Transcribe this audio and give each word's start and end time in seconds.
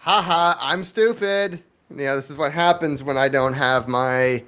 haha, 0.00 0.56
I'm 0.58 0.82
stupid. 0.82 1.62
You 1.90 1.96
know, 1.96 2.16
this 2.16 2.30
is 2.30 2.38
what 2.38 2.52
happens 2.52 3.02
when 3.02 3.16
I 3.16 3.28
don't 3.28 3.52
have 3.52 3.86
my, 3.86 4.42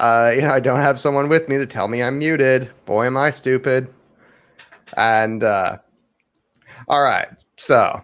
uh, 0.00 0.32
you 0.34 0.42
know, 0.42 0.50
I 0.50 0.60
don't 0.60 0.80
have 0.80 1.00
someone 1.00 1.28
with 1.28 1.48
me 1.48 1.56
to 1.58 1.66
tell 1.66 1.88
me 1.88 2.02
I'm 2.02 2.18
muted. 2.18 2.70
Boy, 2.84 3.06
am 3.06 3.16
I 3.16 3.30
stupid. 3.30 3.88
And, 4.96 5.44
uh, 5.44 5.78
all 6.88 7.02
right. 7.02 7.28
So, 7.56 8.02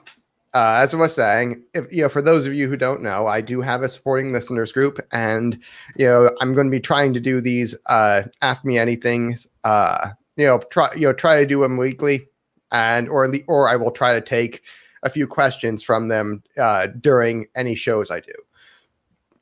uh, 0.54 0.76
as 0.78 0.94
I 0.94 0.96
was 0.98 1.14
saying, 1.14 1.62
if 1.74 1.92
you 1.92 2.02
know, 2.02 2.08
for 2.08 2.22
those 2.22 2.46
of 2.46 2.54
you 2.54 2.68
who 2.68 2.76
don't 2.76 3.02
know, 3.02 3.26
I 3.26 3.40
do 3.40 3.60
have 3.62 3.82
a 3.82 3.88
supporting 3.88 4.32
listeners 4.32 4.70
group, 4.70 4.98
and 5.10 5.58
you 5.96 6.06
know, 6.06 6.30
I'm 6.40 6.52
going 6.52 6.66
to 6.66 6.70
be 6.70 6.80
trying 6.80 7.14
to 7.14 7.20
do 7.20 7.40
these 7.40 7.74
uh, 7.86 8.24
ask 8.42 8.64
me 8.64 8.78
anything. 8.78 9.36
Uh, 9.64 10.10
you 10.36 10.46
know, 10.46 10.58
try 10.70 10.90
you 10.94 11.06
know 11.06 11.12
try 11.14 11.40
to 11.40 11.46
do 11.46 11.60
them 11.60 11.78
weekly, 11.78 12.28
and 12.70 13.08
or 13.08 13.32
or 13.48 13.68
I 13.68 13.76
will 13.76 13.90
try 13.90 14.12
to 14.12 14.20
take 14.20 14.62
a 15.02 15.10
few 15.10 15.26
questions 15.26 15.82
from 15.82 16.08
them 16.08 16.42
uh, 16.58 16.86
during 17.00 17.46
any 17.54 17.74
shows 17.74 18.10
I 18.10 18.20
do. 18.20 18.32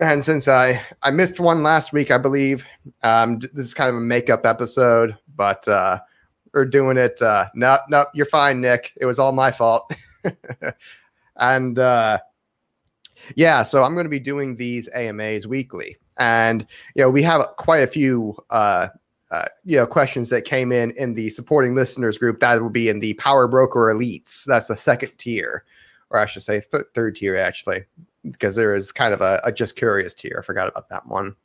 And 0.01 0.25
since 0.25 0.49
I 0.49 0.81
I 1.03 1.11
missed 1.11 1.41
one 1.41 1.63
last 1.63 1.93
week, 1.93 2.11
I 2.11 2.17
believe 2.17 2.65
um, 3.03 3.39
this 3.39 3.67
is 3.67 3.75
kind 3.75 3.91
of 3.91 3.97
a 3.97 4.01
makeup 4.01 4.47
episode, 4.47 5.17
but 5.37 5.67
uh, 5.69 6.01
we're 6.55 6.65
doing 6.65 6.97
it. 6.97 7.21
Uh, 7.21 7.49
no, 7.55 7.79
no, 7.91 8.07
you're 8.15 8.27
fine, 8.27 8.63
Nick. 8.63 8.93
It 8.97 9.05
was 9.05 9.19
all 9.19 9.33
my 9.33 9.51
fault. 9.51 9.93
and 11.37 11.79
uh, 11.79 12.19
yeah, 13.37 13.63
so 13.63 13.83
I'm 13.83 13.93
going 13.93 14.05
to 14.05 14.11
be 14.11 14.21
doing 14.21 14.57
these 14.57 14.89
AMAs 14.95 15.47
weekly, 15.47 15.99
and 16.17 16.67
you 16.95 17.03
know 17.03 17.11
we 17.11 17.23
have 17.23 17.47
quite 17.59 17.83
a 17.83 17.87
few 17.87 18.37
uh, 18.49 18.89
uh, 19.31 19.47
you 19.65 19.77
know 19.77 19.87
questions 19.87 20.31
that 20.31 20.45
came 20.45 20.73
in 20.73 20.91
in 20.93 21.15
the 21.15 21.31
supporting 21.31 21.75
listeners 21.75 22.19
group 22.19 22.41
that 22.41 22.61
will 22.61 22.71
be 22.71 22.89
in 22.89 23.01
the 23.01 23.15
Power 23.15 23.47
Broker 23.47 23.93
Elites. 23.95 24.45
That's 24.45 24.69
the 24.69 24.77
second 24.77 25.13
tier, 25.19 25.65
or 26.11 26.19
I 26.19 26.27
should 26.27 26.43
say 26.43 26.63
th- 26.71 26.85
third 26.95 27.17
tier 27.17 27.37
actually, 27.37 27.85
because 28.31 28.57
there 28.57 28.75
is 28.75 28.93
kind 28.93 29.15
of 29.15 29.21
a, 29.21 29.41
a 29.45 29.53
just 29.53 29.77
curious 29.77 30.15
tier. 30.15 30.39
I 30.41 30.45
forgot 30.45 30.69
about 30.69 30.89
that 30.89 31.07
one 31.07 31.37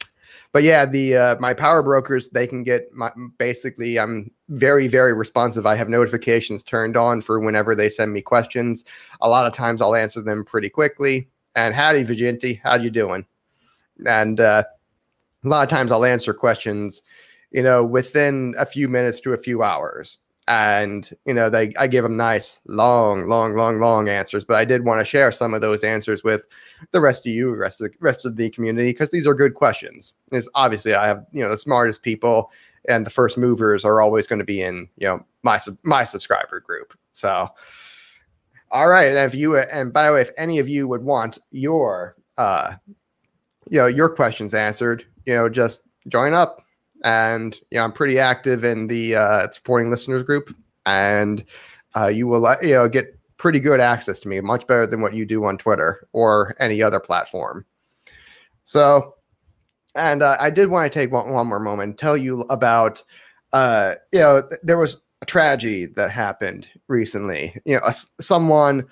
but 0.52 0.64
yeah, 0.64 0.86
the 0.86 1.16
uh, 1.16 1.36
my 1.40 1.54
power 1.54 1.84
brokers 1.84 2.30
they 2.30 2.48
can 2.48 2.64
get 2.64 2.92
my, 2.94 3.12
basically. 3.38 4.00
I'm 4.00 4.32
very 4.50 4.88
very 4.88 5.14
responsive. 5.14 5.66
I 5.66 5.76
have 5.76 5.90
notifications 5.90 6.64
turned 6.64 6.98
on 6.98 7.22
for 7.22 7.40
whenever 7.40 7.76
they 7.76 7.90
send 7.90 8.14
me 8.14 8.22
questions. 8.22 8.84
A 9.22 9.30
lot 9.30 9.46
of 9.46 9.54
times 9.54 9.82
I'll 9.82 9.96
answer 9.96 10.22
them 10.22 10.46
pretty 10.46 10.70
quickly. 10.70 11.28
And 11.56 11.74
howdy, 11.74 12.04
Vigenti, 12.04 12.60
how 12.64 12.76
you 12.76 12.90
doing? 12.90 13.26
And 14.06 14.40
uh, 14.40 14.64
a 15.44 15.48
lot 15.48 15.64
of 15.64 15.70
times 15.70 15.92
I'll 15.92 16.06
answer 16.06 16.34
questions, 16.34 17.02
you 17.56 17.64
know, 17.64 17.86
within 17.86 18.54
a 18.60 18.66
few 18.66 18.90
minutes 18.90 19.22
to 19.22 19.32
a 19.32 19.38
few 19.38 19.64
hours. 19.64 20.18
And 20.48 21.10
you 21.26 21.34
know 21.34 21.50
they 21.50 21.74
i 21.80 21.88
give 21.88 22.04
them 22.04 22.16
nice 22.16 22.60
long 22.68 23.28
long 23.28 23.56
long 23.56 23.80
long 23.80 24.08
answers 24.08 24.46
but 24.46 24.58
i 24.58 24.64
did 24.64 24.86
want 24.86 25.02
to 25.02 25.04
share 25.04 25.32
some 25.32 25.56
of 25.56 25.62
those 25.62 25.84
answers 25.84 26.24
with 26.24 26.46
the 26.92 27.02
rest 27.02 27.26
of 27.26 27.34
you 27.34 27.56
rest 27.56 27.82
of 27.82 27.90
the 27.90 27.98
rest 28.00 28.28
of 28.28 28.36
the 28.36 28.52
community 28.52 28.92
because 28.92 29.10
these 29.10 29.26
are 29.26 29.34
good 29.34 29.56
questions. 29.56 30.14
Is 30.32 30.48
obviously 30.54 30.94
i 30.94 31.08
have 31.08 31.26
you 31.32 31.44
know 31.44 31.50
the 31.50 31.58
smartest 31.58 32.04
people 32.04 32.52
and 32.88 33.08
the 33.08 33.10
first 33.10 33.40
movers 33.40 33.84
are 33.84 34.02
always 34.02 34.28
going 34.28 34.38
to 34.38 34.46
be 34.46 34.62
in 34.62 34.88
you 34.98 35.08
know 35.08 35.26
my 35.42 35.58
my 35.82 36.04
subscriber 36.04 36.60
group. 36.60 36.94
So 37.14 37.50
all 38.70 38.88
right 38.88 39.08
and 39.08 39.18
if 39.18 39.34
you 39.34 39.58
and 39.58 39.92
by 39.92 40.06
the 40.06 40.14
way 40.14 40.22
if 40.22 40.30
any 40.38 40.60
of 40.60 40.70
you 40.70 40.88
would 40.88 41.02
want 41.02 41.40
your 41.50 42.18
uh 42.38 42.76
you 43.68 43.80
know 43.80 43.88
your 43.88 44.10
questions 44.10 44.54
answered 44.54 45.08
you 45.26 45.34
know 45.34 45.50
just 45.50 45.82
join 46.08 46.36
up 46.36 46.65
and 47.06 47.58
yeah, 47.70 47.84
I'm 47.84 47.94
pretty 47.94 48.20
active 48.20 48.66
in 48.66 48.88
the 48.88 49.16
uh, 49.16 49.48
supporting 49.52 49.92
listeners 49.92 50.24
group, 50.24 50.54
and 50.86 51.46
uh, 51.96 52.08
you 52.08 52.28
will 52.28 52.54
you 52.62 52.74
know 52.74 52.90
get 52.90 53.18
pretty 53.38 53.60
good 53.60 53.80
access 53.80 54.20
to 54.20 54.28
me, 54.28 54.42
much 54.42 54.68
better 54.68 54.86
than 54.88 55.02
what 55.02 55.14
you 55.14 55.26
do 55.26 55.46
on 55.46 55.58
Twitter 55.58 56.06
or 56.12 56.54
any 56.60 56.82
other 56.82 57.00
platform. 57.00 57.64
So, 58.64 59.14
and 59.96 60.22
uh, 60.24 60.36
I 60.40 60.50
did 60.50 60.70
want 60.70 60.92
to 60.92 61.00
take 61.00 61.12
one, 61.12 61.32
one 61.32 61.46
more 61.48 61.60
moment 61.60 61.90
and 61.90 61.98
tell 61.98 62.18
you 62.18 62.42
about, 62.50 63.04
uh, 63.54 63.94
you 64.12 64.20
know, 64.20 64.42
th- 64.42 64.60
there 64.64 64.80
was 64.80 65.04
a 65.22 65.26
tragedy 65.26 65.86
that 65.86 66.10
happened 66.10 66.68
recently. 66.88 67.56
You 67.66 67.76
know, 67.76 67.82
a, 67.86 67.94
someone 68.20 68.86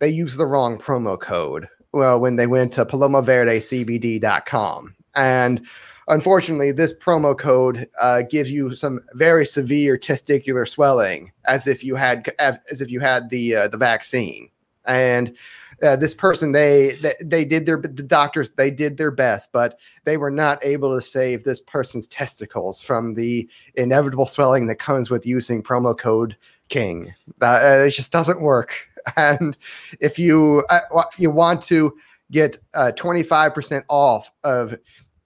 they 0.00 0.08
used 0.08 0.38
the 0.38 0.46
wrong 0.46 0.78
promo 0.78 1.20
code. 1.20 1.68
Well, 1.92 2.18
when 2.18 2.34
they 2.34 2.48
went 2.48 2.72
to 2.72 2.84
palomaverdecbd.com 2.84 4.96
and 5.14 5.64
Unfortunately, 6.08 6.70
this 6.72 6.96
promo 6.96 7.36
code 7.36 7.86
uh, 8.00 8.22
gives 8.22 8.50
you 8.50 8.74
some 8.74 9.00
very 9.14 9.46
severe 9.46 9.98
testicular 9.98 10.68
swelling, 10.68 11.32
as 11.46 11.66
if 11.66 11.82
you 11.82 11.96
had 11.96 12.30
as 12.38 12.80
if 12.80 12.90
you 12.90 13.00
had 13.00 13.30
the 13.30 13.56
uh, 13.56 13.68
the 13.68 13.78
vaccine. 13.78 14.50
And 14.86 15.34
uh, 15.82 15.96
this 15.96 16.14
person, 16.14 16.52
they, 16.52 16.96
they 17.02 17.14
they 17.22 17.44
did 17.44 17.66
their 17.66 17.78
the 17.78 18.02
doctors 18.02 18.50
they 18.52 18.70
did 18.70 18.96
their 18.96 19.10
best, 19.10 19.50
but 19.52 19.78
they 20.04 20.16
were 20.16 20.30
not 20.30 20.64
able 20.64 20.94
to 20.94 21.02
save 21.02 21.44
this 21.44 21.60
person's 21.60 22.06
testicles 22.06 22.82
from 22.82 23.14
the 23.14 23.48
inevitable 23.74 24.26
swelling 24.26 24.66
that 24.66 24.78
comes 24.78 25.10
with 25.10 25.26
using 25.26 25.62
promo 25.62 25.96
code 25.96 26.36
King. 26.68 27.14
Uh, 27.40 27.84
it 27.86 27.90
just 27.90 28.12
doesn't 28.12 28.40
work. 28.40 28.88
And 29.18 29.54
if 30.00 30.18
you 30.18 30.64
uh, 30.70 30.80
you 31.18 31.30
want 31.30 31.60
to 31.64 31.94
get 32.30 32.56
uh, 32.72 32.90
25% 32.96 33.82
off 33.90 34.30
of 34.44 34.74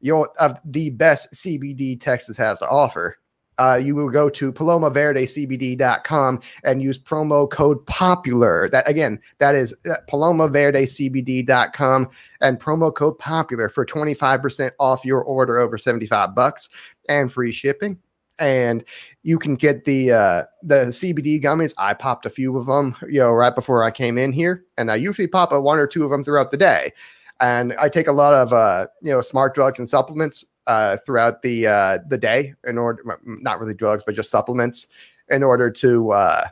your 0.00 0.31
of 0.38 0.60
the 0.64 0.91
best 0.91 1.32
CBD 1.32 2.00
Texas 2.00 2.36
has 2.36 2.59
to 2.60 2.69
offer. 2.69 3.19
Uh, 3.59 3.81
you 3.82 3.94
will 3.97 4.09
go 4.09 4.31
to 4.31 4.53
palomaverdecbd.com 4.53 6.41
and 6.62 6.81
use 6.81 6.98
promo 6.98 7.50
code 7.50 7.84
popular. 7.86 8.69
That 8.69 8.88
again, 8.88 9.19
that 9.38 9.56
is 9.56 9.75
uh, 9.91 9.94
palomaverdecbd.com 10.10 12.08
and 12.41 12.60
promo 12.60 12.94
code 12.94 13.19
popular 13.19 13.69
for 13.69 13.84
25% 13.84 14.70
off 14.78 15.04
your 15.04 15.25
order 15.25 15.58
over 15.58 15.76
75 15.76 16.37
bucks 16.37 16.69
and 17.08 17.32
free 17.32 17.50
shipping. 17.50 17.98
And 18.38 18.84
you 19.25 19.41
can 19.41 19.56
get 19.56 19.84
the 19.84 20.12
uh, 20.12 20.44
the 20.62 20.84
CBD 20.87 21.42
gummies. 21.42 21.75
I 21.76 21.94
popped 21.94 22.25
a 22.26 22.31
few 22.31 22.56
of 22.56 22.66
them, 22.66 22.94
you 23.08 23.19
know, 23.19 23.32
right 23.32 23.53
before 23.53 23.82
I 23.82 23.91
came 23.91 24.16
in 24.16 24.31
here, 24.31 24.64
and 24.76 24.92
I 24.92 24.94
usually 24.94 25.26
pop 25.26 25.50
a 25.50 25.60
one 25.60 25.81
or 25.81 25.88
two 25.88 26.04
of 26.04 26.12
them 26.12 26.22
throughout 26.22 26.53
the 26.53 26.56
day 26.56 26.92
and 27.41 27.75
I 27.78 27.88
take 27.88 28.09
a 28.09 28.12
lot 28.12 28.34
of 28.34 28.53
uh, 28.53 28.87
you 29.03 29.12
know 29.12 29.21
smart 29.21 29.54
drugs 29.54 29.78
and 29.78 29.88
supplements 29.88 30.44
uh, 30.66 30.97
throughout 30.99 31.43
the 31.43 31.66
uh, 31.66 31.99
the 32.09 32.19
day 32.19 32.54
in 32.66 32.78
order 32.78 33.03
not 33.25 33.60
really 33.60 33.75
drugs 33.75 34.03
but 34.04 34.15
just 34.15 34.31
supplements 34.31 34.88
in 35.31 35.43
order 35.43 35.71
to 35.71 36.12
uh, 36.12 36.49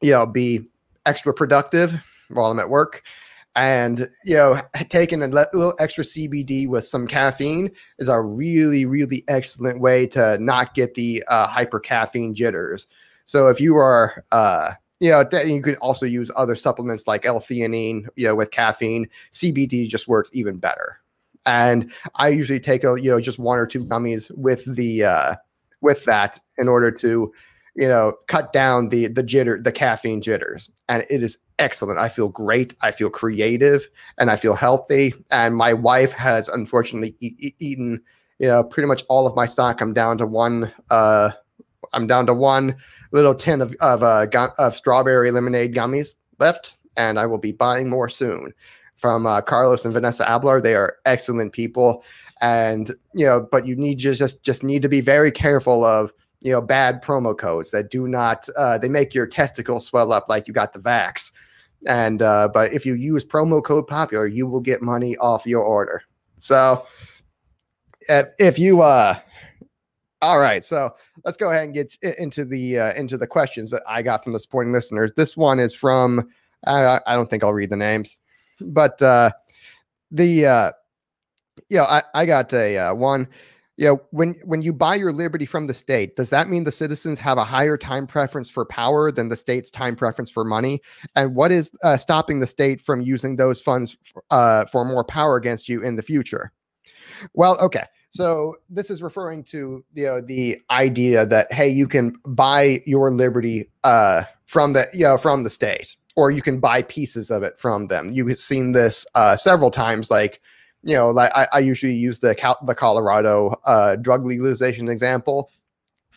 you 0.00 0.12
know 0.12 0.26
be 0.26 0.68
extra 1.06 1.32
productive 1.32 2.02
while 2.28 2.50
I'm 2.50 2.58
at 2.58 2.70
work. 2.70 3.02
And 3.56 4.08
you 4.24 4.36
know, 4.36 4.60
taking 4.88 5.22
a 5.22 5.26
little 5.26 5.74
extra 5.78 6.04
CBD 6.04 6.68
with 6.68 6.84
some 6.84 7.06
caffeine 7.06 7.70
is 7.98 8.08
a 8.08 8.20
really, 8.20 8.86
really 8.86 9.24
excellent 9.28 9.80
way 9.80 10.06
to 10.08 10.38
not 10.38 10.74
get 10.74 10.94
the 10.94 11.22
uh, 11.28 11.46
hyper 11.46 11.80
caffeine 11.80 12.34
jitters. 12.34 12.86
So 13.26 13.48
if 13.48 13.60
you 13.60 13.76
are 13.76 14.24
uh, 14.30 14.72
you 15.00 15.10
know, 15.10 15.26
you 15.40 15.62
could 15.62 15.76
also 15.76 16.04
use 16.04 16.30
other 16.36 16.54
supplements 16.54 17.06
like 17.06 17.24
L-theanine, 17.24 18.06
you 18.16 18.28
know, 18.28 18.34
with 18.34 18.50
caffeine. 18.50 19.08
CBD 19.32 19.88
just 19.88 20.06
works 20.06 20.30
even 20.34 20.58
better. 20.58 21.00
And 21.46 21.90
I 22.16 22.28
usually 22.28 22.60
take 22.60 22.84
a, 22.84 23.00
you 23.00 23.10
know, 23.10 23.20
just 23.20 23.38
one 23.38 23.58
or 23.58 23.66
two 23.66 23.84
gummies 23.86 24.30
with 24.36 24.64
the, 24.76 25.04
uh, 25.04 25.34
with 25.80 26.04
that 26.04 26.38
in 26.58 26.68
order 26.68 26.90
to, 26.90 27.32
you 27.76 27.88
know, 27.88 28.12
cut 28.26 28.52
down 28.52 28.90
the 28.90 29.06
the 29.06 29.22
jitter, 29.22 29.62
the 29.62 29.72
caffeine 29.72 30.20
jitters. 30.20 30.68
And 30.90 31.06
it 31.08 31.22
is 31.22 31.38
excellent. 31.58 31.98
I 31.98 32.10
feel 32.10 32.28
great. 32.28 32.74
I 32.82 32.90
feel 32.90 33.08
creative, 33.08 33.88
and 34.18 34.30
I 34.30 34.36
feel 34.36 34.54
healthy. 34.54 35.14
And 35.30 35.56
my 35.56 35.72
wife 35.72 36.12
has 36.12 36.48
unfortunately 36.48 37.14
e- 37.20 37.54
eaten, 37.58 38.02
you 38.38 38.48
know, 38.48 38.64
pretty 38.64 38.88
much 38.88 39.04
all 39.08 39.26
of 39.26 39.34
my 39.36 39.46
stock. 39.46 39.80
I'm 39.80 39.94
down 39.94 40.18
to 40.18 40.26
one. 40.26 40.70
Uh, 40.90 41.30
I'm 41.92 42.06
down 42.06 42.26
to 42.26 42.34
one 42.34 42.76
little 43.12 43.34
tin 43.34 43.60
of 43.60 43.74
of, 43.80 44.02
uh, 44.02 44.26
gu- 44.26 44.54
of 44.58 44.74
strawberry 44.74 45.30
lemonade 45.30 45.74
gummies 45.74 46.14
left, 46.38 46.76
and 46.96 47.18
I 47.18 47.26
will 47.26 47.38
be 47.38 47.52
buying 47.52 47.88
more 47.88 48.08
soon 48.08 48.52
from 48.96 49.26
uh, 49.26 49.40
Carlos 49.40 49.84
and 49.84 49.94
Vanessa 49.94 50.28
Ablar. 50.28 50.60
They 50.60 50.74
are 50.74 50.96
excellent 51.06 51.52
people, 51.52 52.04
and 52.40 52.88
you 53.14 53.26
know, 53.26 53.46
but 53.50 53.66
you 53.66 53.76
need 53.76 53.98
just 53.98 54.42
just 54.42 54.62
need 54.62 54.82
to 54.82 54.88
be 54.88 55.00
very 55.00 55.32
careful 55.32 55.84
of 55.84 56.12
you 56.40 56.52
know 56.52 56.60
bad 56.60 57.02
promo 57.02 57.36
codes 57.36 57.70
that 57.70 57.90
do 57.90 58.08
not 58.08 58.48
uh, 58.56 58.78
they 58.78 58.88
make 58.88 59.14
your 59.14 59.26
testicles 59.26 59.86
swell 59.86 60.12
up 60.12 60.28
like 60.28 60.46
you 60.48 60.54
got 60.54 60.72
the 60.72 60.78
vax. 60.78 61.32
And 61.86 62.20
uh, 62.20 62.48
but 62.52 62.74
if 62.74 62.84
you 62.84 62.94
use 62.94 63.24
promo 63.24 63.64
code 63.64 63.86
popular, 63.86 64.26
you 64.26 64.46
will 64.46 64.60
get 64.60 64.82
money 64.82 65.16
off 65.16 65.46
your 65.46 65.62
order. 65.62 66.02
So 66.38 66.86
if 68.08 68.58
you 68.58 68.82
uh 68.82 69.18
all 70.22 70.38
right, 70.38 70.64
so 70.64 70.94
let's 71.24 71.36
go 71.36 71.50
ahead 71.50 71.64
and 71.64 71.74
get 71.74 71.96
into 72.18 72.44
the 72.44 72.78
uh, 72.78 72.92
into 72.94 73.16
the 73.16 73.26
questions 73.26 73.70
that 73.70 73.82
I 73.88 74.02
got 74.02 74.22
from 74.22 74.32
the 74.32 74.40
supporting 74.40 74.72
listeners. 74.72 75.12
This 75.16 75.36
one 75.36 75.58
is 75.58 75.74
from 75.74 76.28
I, 76.66 77.00
I 77.06 77.14
don't 77.14 77.30
think 77.30 77.42
I'll 77.42 77.54
read 77.54 77.70
the 77.70 77.76
names, 77.76 78.18
but 78.60 79.00
uh, 79.00 79.30
the 80.10 80.46
uh, 80.46 80.72
you 81.68 81.78
know 81.78 81.84
I, 81.84 82.02
I 82.14 82.26
got 82.26 82.52
a 82.52 82.78
uh, 82.78 82.94
one. 82.94 83.28
you 83.80 83.86
know, 83.86 84.00
when 84.10 84.34
when 84.44 84.60
you 84.60 84.74
buy 84.74 84.94
your 84.94 85.10
liberty 85.10 85.46
from 85.46 85.66
the 85.66 85.72
state, 85.72 86.14
does 86.14 86.28
that 86.28 86.50
mean 86.50 86.64
the 86.64 86.70
citizens 86.70 87.18
have 87.18 87.38
a 87.38 87.44
higher 87.44 87.78
time 87.78 88.06
preference 88.06 88.50
for 88.50 88.66
power 88.66 89.10
than 89.10 89.30
the 89.30 89.36
state's 89.36 89.70
time 89.70 89.96
preference 89.96 90.30
for 90.30 90.44
money? 90.44 90.82
And 91.16 91.34
what 91.34 91.50
is 91.50 91.70
uh, 91.82 91.96
stopping 91.96 92.40
the 92.40 92.46
state 92.46 92.78
from 92.82 93.00
using 93.00 93.36
those 93.36 93.58
funds 93.58 93.96
uh, 94.30 94.66
for 94.66 94.84
more 94.84 95.02
power 95.02 95.36
against 95.36 95.66
you 95.66 95.82
in 95.82 95.96
the 95.96 96.02
future? 96.02 96.52
Well, 97.32 97.56
okay. 97.58 97.84
So 98.12 98.56
this 98.68 98.90
is 98.90 99.02
referring 99.02 99.44
to 99.44 99.84
you 99.94 100.04
know 100.04 100.20
the 100.20 100.58
idea 100.70 101.26
that 101.26 101.52
hey, 101.52 101.68
you 101.68 101.86
can 101.86 102.16
buy 102.26 102.82
your 102.84 103.12
liberty 103.12 103.70
uh, 103.84 104.24
from 104.46 104.72
the 104.72 104.86
you 104.92 105.04
know 105.04 105.16
from 105.16 105.44
the 105.44 105.50
state, 105.50 105.96
or 106.16 106.30
you 106.30 106.42
can 106.42 106.58
buy 106.58 106.82
pieces 106.82 107.30
of 107.30 107.42
it 107.42 107.58
from 107.58 107.86
them. 107.86 108.08
You've 108.10 108.36
seen 108.38 108.72
this 108.72 109.06
uh, 109.14 109.36
several 109.36 109.70
times, 109.70 110.10
like 110.10 110.40
you 110.82 110.94
know, 110.96 111.10
like 111.10 111.30
I, 111.34 111.46
I 111.52 111.58
usually 111.60 111.92
use 111.92 112.20
the 112.20 112.34
Cal- 112.34 112.58
the 112.66 112.74
Colorado 112.74 113.60
uh, 113.64 113.96
drug 113.96 114.24
legalization 114.24 114.88
example, 114.88 115.50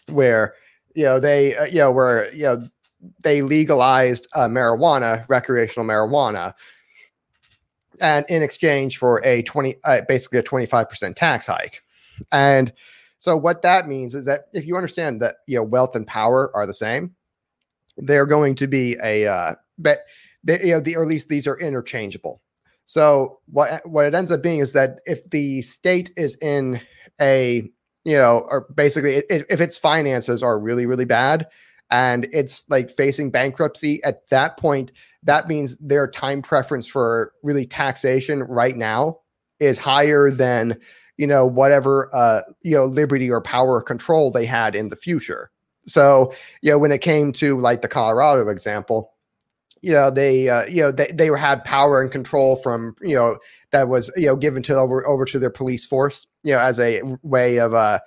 where 0.07 0.55
you 0.95 1.03
know 1.03 1.19
they 1.19 1.55
uh, 1.55 1.65
you 1.65 1.77
know 1.79 1.91
where 1.91 2.33
you 2.33 2.43
know 2.43 2.67
they 3.21 3.43
legalized 3.43 4.27
uh, 4.33 4.47
marijuana, 4.47 5.27
recreational 5.29 5.85
marijuana, 5.85 6.53
and 8.01 8.25
in 8.29 8.41
exchange 8.41 8.97
for 8.97 9.23
a 9.25 9.43
20 9.43 9.75
uh, 9.83 10.01
basically 10.07 10.39
a 10.39 10.43
25% 10.43 11.15
tax 11.15 11.45
hike. 11.45 11.83
And 12.31 12.71
so 13.19 13.37
what 13.37 13.61
that 13.61 13.87
means 13.87 14.15
is 14.15 14.25
that 14.25 14.47
if 14.53 14.65
you 14.65 14.75
understand 14.75 15.21
that 15.21 15.37
you 15.47 15.55
know 15.55 15.63
wealth 15.63 15.95
and 15.95 16.05
power 16.05 16.51
are 16.55 16.65
the 16.65 16.73
same 16.73 17.15
they're 17.97 18.25
going 18.25 18.55
to 18.55 18.67
be 18.67 18.97
a 19.03 19.27
uh 19.27 19.55
but 19.77 19.99
they, 20.43 20.59
you 20.63 20.73
know 20.73 20.79
the 20.79 20.95
or 20.95 21.03
at 21.03 21.07
least 21.07 21.29
these 21.29 21.47
are 21.47 21.59
interchangeable. 21.59 22.41
So 22.85 23.39
what 23.45 23.87
what 23.87 24.05
it 24.05 24.15
ends 24.15 24.31
up 24.31 24.43
being 24.43 24.59
is 24.59 24.73
that 24.73 24.99
if 25.05 25.29
the 25.29 25.61
state 25.61 26.11
is 26.17 26.35
in 26.41 26.81
a 27.21 27.69
you 28.03 28.17
know 28.17 28.45
or 28.49 28.67
basically 28.73 29.23
if, 29.29 29.43
if 29.49 29.61
its 29.61 29.77
finances 29.77 30.43
are 30.43 30.59
really 30.59 30.85
really 30.85 31.05
bad 31.05 31.47
and 31.91 32.27
it's 32.33 32.69
like 32.69 32.89
facing 32.89 33.31
bankruptcy 33.31 34.03
at 34.03 34.27
that 34.29 34.57
point 34.57 34.91
that 35.23 35.47
means 35.47 35.77
their 35.77 36.07
time 36.07 36.41
preference 36.41 36.87
for 36.87 37.33
really 37.43 37.65
taxation 37.65 38.43
right 38.43 38.75
now 38.75 39.19
is 39.59 39.77
higher 39.77 40.29
than 40.29 40.75
you 41.17 41.27
know 41.27 41.45
whatever 41.45 42.09
uh 42.13 42.41
you 42.63 42.75
know 42.75 42.85
liberty 42.85 43.29
or 43.29 43.41
power 43.41 43.75
or 43.75 43.81
control 43.81 44.31
they 44.31 44.45
had 44.45 44.75
in 44.75 44.89
the 44.89 44.95
future. 44.95 45.49
So 45.85 46.33
you 46.61 46.71
know 46.71 46.79
when 46.79 46.91
it 46.91 47.01
came 47.01 47.31
to 47.33 47.59
like 47.59 47.81
the 47.81 47.87
colorado 47.87 48.49
example 48.49 49.13
you 49.83 49.91
know 49.91 50.09
they 50.09 50.49
uh, 50.49 50.65
you 50.65 50.81
know 50.81 50.91
they, 50.91 51.07
they 51.13 51.27
had 51.27 51.63
power 51.65 52.01
and 52.01 52.11
control 52.11 52.55
from 52.55 52.95
you 53.01 53.15
know 53.15 53.37
that 53.71 53.89
was 53.89 54.11
you 54.15 54.25
know 54.25 54.35
given 54.35 54.63
to 54.63 54.75
over 54.75 55.05
over 55.05 55.25
to 55.25 55.37
their 55.37 55.49
police 55.49 55.85
force 55.85 56.25
you 56.43 56.53
know 56.53 56.59
as 56.59 56.79
a 56.79 57.01
way 57.21 57.59
of 57.59 57.73
uh 57.73 57.99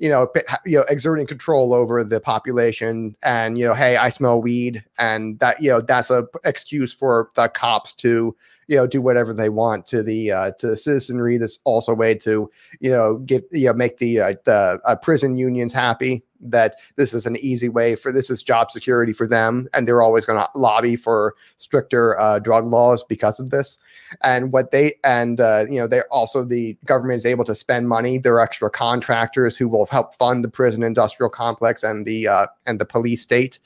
you 0.00 0.08
know, 0.08 0.28
you 0.64 0.78
know, 0.78 0.84
exerting 0.88 1.26
control 1.26 1.74
over 1.74 2.02
the 2.02 2.20
population, 2.20 3.14
and 3.22 3.58
you 3.58 3.66
know, 3.66 3.74
hey, 3.74 3.96
I 3.96 4.08
smell 4.08 4.40
weed, 4.40 4.82
and 4.98 5.38
that 5.40 5.62
you 5.62 5.70
know, 5.70 5.80
that's 5.82 6.10
a 6.10 6.26
excuse 6.44 6.92
for 6.92 7.30
the 7.36 7.48
cops 7.48 7.94
to 7.96 8.34
you 8.66 8.76
know 8.76 8.86
do 8.86 9.02
whatever 9.02 9.34
they 9.34 9.50
want 9.50 9.86
to 9.88 10.02
the 10.02 10.32
uh, 10.32 10.50
to 10.58 10.68
the 10.68 10.76
citizenry. 10.76 11.36
That's 11.36 11.58
also 11.64 11.92
a 11.92 11.94
way 11.94 12.14
to 12.14 12.50
you 12.80 12.90
know 12.90 13.18
get 13.18 13.44
you 13.52 13.66
know 13.66 13.74
make 13.74 13.98
the 13.98 14.20
uh, 14.20 14.34
the 14.44 14.80
uh, 14.86 14.96
prison 14.96 15.36
unions 15.36 15.74
happy 15.74 16.24
that 16.40 16.76
this 16.96 17.14
is 17.14 17.26
an 17.26 17.36
easy 17.36 17.68
way 17.68 17.94
for 17.94 18.12
this 18.12 18.30
is 18.30 18.42
job 18.42 18.70
security 18.70 19.12
for 19.12 19.26
them, 19.26 19.68
and 19.72 19.86
they're 19.86 20.02
always 20.02 20.24
going 20.26 20.38
to 20.38 20.48
lobby 20.54 20.96
for 20.96 21.34
stricter 21.56 22.18
uh, 22.18 22.38
drug 22.38 22.66
laws 22.66 23.04
because 23.04 23.40
of 23.40 23.50
this. 23.50 23.78
And 24.22 24.52
what 24.52 24.70
they 24.70 24.94
and 25.04 25.40
uh, 25.40 25.66
you 25.68 25.78
know 25.80 25.86
they're 25.86 26.12
also 26.12 26.44
the 26.44 26.76
government 26.84 27.18
is 27.18 27.26
able 27.26 27.44
to 27.44 27.54
spend 27.54 27.88
money. 27.88 28.18
There 28.18 28.34
are 28.34 28.40
extra 28.40 28.70
contractors 28.70 29.56
who 29.56 29.68
will 29.68 29.86
help 29.86 30.14
fund 30.14 30.44
the 30.44 30.50
prison 30.50 30.82
industrial 30.82 31.30
complex 31.30 31.82
and 31.82 32.06
the 32.06 32.28
uh, 32.28 32.46
and 32.66 32.80
the 32.80 32.86
police 32.86 33.22
state. 33.22 33.58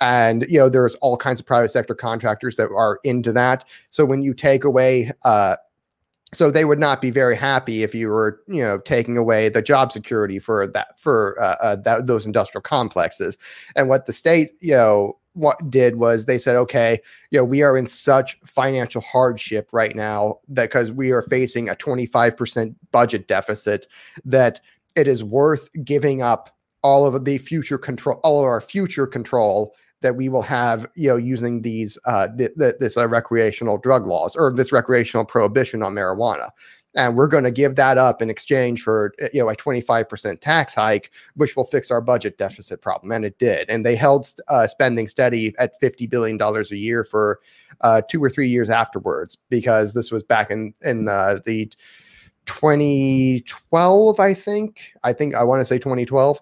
And 0.00 0.44
you 0.48 0.58
know 0.58 0.68
there's 0.68 0.96
all 0.96 1.16
kinds 1.16 1.40
of 1.40 1.46
private 1.46 1.68
sector 1.68 1.94
contractors 1.94 2.56
that 2.56 2.70
are 2.70 2.98
into 3.04 3.32
that. 3.32 3.64
So 3.90 4.04
when 4.04 4.22
you 4.22 4.34
take 4.34 4.64
away 4.64 5.12
uh, 5.24 5.56
so 6.34 6.50
they 6.50 6.64
would 6.64 6.78
not 6.78 7.00
be 7.00 7.10
very 7.10 7.36
happy 7.36 7.82
if 7.82 7.94
you 7.94 8.08
were 8.08 8.40
you 8.46 8.62
know 8.62 8.78
taking 8.78 9.16
away 9.16 9.48
the 9.48 9.62
job 9.62 9.92
security 9.92 10.38
for 10.38 10.66
that 10.66 10.98
for 10.98 11.40
uh, 11.40 11.56
uh, 11.60 11.76
that, 11.76 12.06
those 12.06 12.26
industrial 12.26 12.62
complexes. 12.62 13.38
And 13.76 13.88
what 13.88 14.06
the 14.06 14.12
state 14.12 14.52
you 14.60 14.72
know 14.72 15.18
what 15.34 15.68
did 15.68 15.96
was 15.96 16.24
they 16.24 16.38
said, 16.38 16.56
okay, 16.56 17.00
you 17.30 17.38
know, 17.38 17.44
we 17.44 17.62
are 17.62 17.76
in 17.76 17.86
such 17.86 18.38
financial 18.46 19.00
hardship 19.00 19.68
right 19.72 19.94
now 19.94 20.38
that 20.48 20.70
because 20.70 20.92
we 20.92 21.10
are 21.10 21.22
facing 21.22 21.68
a 21.68 21.74
25% 21.74 22.74
budget 22.92 23.26
deficit 23.26 23.86
that 24.24 24.60
it 24.96 25.08
is 25.08 25.24
worth 25.24 25.68
giving 25.84 26.22
up 26.22 26.56
all 26.82 27.04
of 27.04 27.24
the 27.24 27.38
future 27.38 27.78
control, 27.78 28.20
all 28.22 28.40
of 28.40 28.46
our 28.46 28.60
future 28.60 29.06
control 29.06 29.74
that 30.04 30.16
we 30.16 30.28
will 30.28 30.42
have, 30.42 30.86
you 30.94 31.08
know, 31.08 31.16
using 31.16 31.62
these 31.62 31.98
uh, 32.04 32.28
th- 32.36 32.52
th- 32.58 32.74
this 32.78 32.96
uh, 32.96 33.08
recreational 33.08 33.78
drug 33.78 34.06
laws 34.06 34.36
or 34.36 34.52
this 34.52 34.70
recreational 34.70 35.24
prohibition 35.24 35.82
on 35.82 35.94
marijuana. 35.94 36.50
And 36.94 37.16
we're 37.16 37.26
going 37.26 37.44
to 37.44 37.50
give 37.50 37.74
that 37.76 37.96
up 37.98 38.20
in 38.22 38.28
exchange 38.30 38.82
for 38.82 39.14
eh, 39.18 39.30
you 39.32 39.42
know 39.42 39.48
a 39.48 39.56
25% 39.56 40.40
tax 40.40 40.74
hike 40.74 41.10
which 41.34 41.56
will 41.56 41.64
fix 41.64 41.90
our 41.90 42.02
budget 42.02 42.36
deficit 42.36 42.82
problem. 42.82 43.10
And 43.12 43.24
it 43.24 43.38
did. 43.38 43.68
And 43.70 43.84
they 43.84 43.96
held 43.96 44.28
uh, 44.48 44.66
spending 44.66 45.08
steady 45.08 45.54
at 45.58 45.72
50 45.80 46.06
billion 46.06 46.36
dollars 46.36 46.70
a 46.70 46.76
year 46.76 47.02
for 47.02 47.40
uh, 47.80 48.02
two 48.08 48.22
or 48.22 48.28
three 48.28 48.48
years 48.48 48.68
afterwards 48.70 49.38
because 49.48 49.94
this 49.94 50.12
was 50.12 50.22
back 50.22 50.50
in 50.50 50.74
in 50.82 51.08
uh, 51.08 51.38
the 51.44 51.72
2012 52.46 54.20
i 54.20 54.34
think. 54.34 54.92
I 55.02 55.14
think 55.14 55.34
i 55.34 55.42
want 55.42 55.62
to 55.62 55.64
say 55.64 55.78
2012 55.78 56.38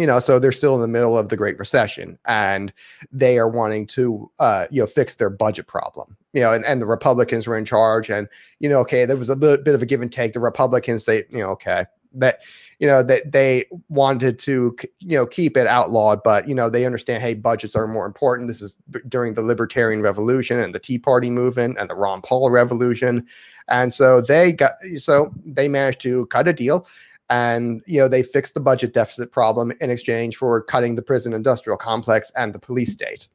you 0.00 0.06
know 0.06 0.18
so 0.18 0.38
they're 0.38 0.50
still 0.50 0.74
in 0.74 0.80
the 0.80 0.88
middle 0.88 1.18
of 1.18 1.28
the 1.28 1.36
great 1.36 1.58
recession 1.58 2.18
and 2.24 2.72
they 3.12 3.38
are 3.38 3.48
wanting 3.48 3.86
to 3.86 4.30
uh 4.38 4.66
you 4.70 4.80
know 4.80 4.86
fix 4.86 5.16
their 5.16 5.30
budget 5.30 5.66
problem 5.66 6.16
you 6.32 6.40
know 6.40 6.52
and, 6.52 6.64
and 6.64 6.80
the 6.80 6.86
republicans 6.86 7.46
were 7.46 7.58
in 7.58 7.64
charge 7.64 8.08
and 8.08 8.26
you 8.60 8.68
know 8.68 8.78
okay 8.78 9.04
there 9.04 9.16
was 9.16 9.28
a 9.28 9.34
little 9.34 9.62
bit 9.62 9.74
of 9.74 9.82
a 9.82 9.86
give 9.86 10.00
and 10.00 10.12
take. 10.12 10.32
The 10.32 10.40
republicans 10.40 11.04
they 11.04 11.24
you 11.30 11.38
know 11.38 11.50
okay 11.50 11.84
that 12.14 12.40
you 12.78 12.86
know 12.86 13.02
that 13.02 13.30
they 13.30 13.66
wanted 13.88 14.38
to 14.40 14.76
you 15.00 15.16
know 15.16 15.26
keep 15.26 15.56
it 15.56 15.66
outlawed 15.66 16.22
but 16.22 16.48
you 16.48 16.54
know 16.54 16.70
they 16.70 16.86
understand 16.86 17.22
hey 17.22 17.34
budgets 17.34 17.76
are 17.76 17.86
more 17.86 18.06
important. 18.06 18.48
This 18.48 18.62
is 18.62 18.76
during 19.08 19.34
the 19.34 19.42
libertarian 19.42 20.02
revolution 20.02 20.58
and 20.58 20.74
the 20.74 20.78
tea 20.78 20.98
party 20.98 21.30
movement 21.30 21.76
and 21.78 21.90
the 21.90 21.94
ron 21.94 22.22
paul 22.22 22.50
revolution 22.50 23.26
and 23.68 23.92
so 23.92 24.20
they 24.20 24.52
got 24.52 24.72
so 24.96 25.32
they 25.44 25.68
managed 25.68 26.00
to 26.00 26.26
cut 26.26 26.48
a 26.48 26.52
deal 26.52 26.86
and 27.30 27.80
you 27.86 28.00
know 28.00 28.08
they 28.08 28.22
fixed 28.22 28.54
the 28.54 28.60
budget 28.60 28.92
deficit 28.92 29.30
problem 29.32 29.72
in 29.80 29.88
exchange 29.88 30.36
for 30.36 30.62
cutting 30.62 30.96
the 30.96 31.02
prison 31.02 31.32
industrial 31.32 31.78
complex 31.78 32.30
and 32.36 32.52
the 32.52 32.58
police 32.58 32.92
state. 32.92 33.28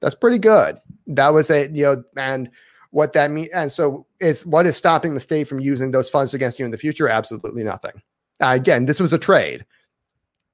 That's 0.00 0.14
pretty 0.14 0.38
good. 0.38 0.78
That 1.08 1.34
was 1.34 1.50
a 1.50 1.68
you 1.72 1.84
know 1.84 2.04
and 2.16 2.48
what 2.90 3.12
that 3.12 3.30
means 3.30 3.48
and 3.48 3.70
so 3.70 4.06
is 4.20 4.46
what 4.46 4.64
is 4.64 4.76
stopping 4.76 5.12
the 5.12 5.20
state 5.20 5.48
from 5.48 5.60
using 5.60 5.90
those 5.90 6.08
funds 6.08 6.32
against 6.32 6.58
you 6.58 6.64
in 6.64 6.70
the 6.70 6.78
future? 6.78 7.08
Absolutely 7.08 7.64
nothing. 7.64 8.00
Uh, 8.40 8.52
again 8.54 8.86
this 8.86 9.00
was 9.00 9.12
a 9.12 9.18
trade. 9.18 9.66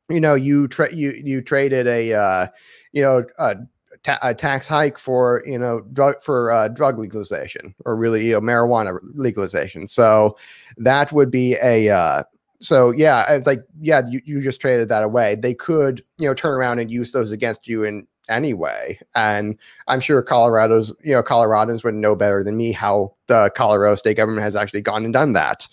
You 0.09 0.21
know 0.21 0.35
you 0.35 0.67
tra- 0.67 0.95
you 0.95 1.13
you 1.23 1.43
traded 1.43 1.87
a 1.87 2.15
uh, 2.15 2.47
you 2.93 3.03
know 3.03 3.25
a, 3.39 3.57
ta- 4.03 4.19
a, 4.23 4.35
tax 4.35 4.67
hike 4.67 4.99
for 4.99 5.43
you 5.47 5.59
know 5.59 5.81
drug 5.93 6.23
for 6.23 6.53
uh, 6.53 6.69
drug 6.69 6.99
legalization 6.99 7.75
or 7.85 7.97
really 7.97 8.27
you 8.27 8.33
know 8.33 8.41
marijuana 8.41 8.99
legalization. 9.15 9.87
So 9.87 10.39
that 10.79 11.13
would 11.13 11.31
be 11.31 11.57
a 11.63 11.91
uh, 11.91 12.25
so 12.63 12.93
yeah, 12.93 13.31
it's 13.33 13.47
like 13.47 13.65
yeah, 13.81 14.03
you, 14.09 14.21
you 14.25 14.41
just 14.41 14.61
traded 14.61 14.89
that 14.89 15.03
away. 15.03 15.35
They 15.35 15.55
could 15.55 16.05
you 16.19 16.29
know 16.29 16.35
turn 16.35 16.55
around 16.55 16.79
and 16.79 16.91
use 16.91 17.13
those 17.13 17.33
against 17.33 17.67
you 17.67 17.85
in 17.85 18.07
any 18.29 18.55
way, 18.55 19.01
And 19.15 19.59
I'm 19.89 20.01
sure 20.01 20.23
Colorado's 20.23 20.93
you 21.03 21.13
know 21.13 21.23
Coloradans 21.23 21.85
would 21.85 21.95
know 21.95 22.15
better 22.15 22.45
than 22.45 22.57
me 22.57 22.73
how 22.73 23.15
the 23.27 23.51
Colorado 23.57 23.97
state 23.97 24.17
government 24.17 24.45
has 24.45 24.57
actually 24.57 24.83
gone 24.83 25.05
and 25.05 25.13
done 25.13 25.33
that. 25.33 25.67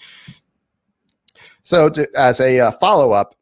So 1.62 1.90
to, 1.90 2.08
as 2.18 2.40
a 2.40 2.60
uh, 2.60 2.72
follow 2.72 3.12
up 3.12 3.36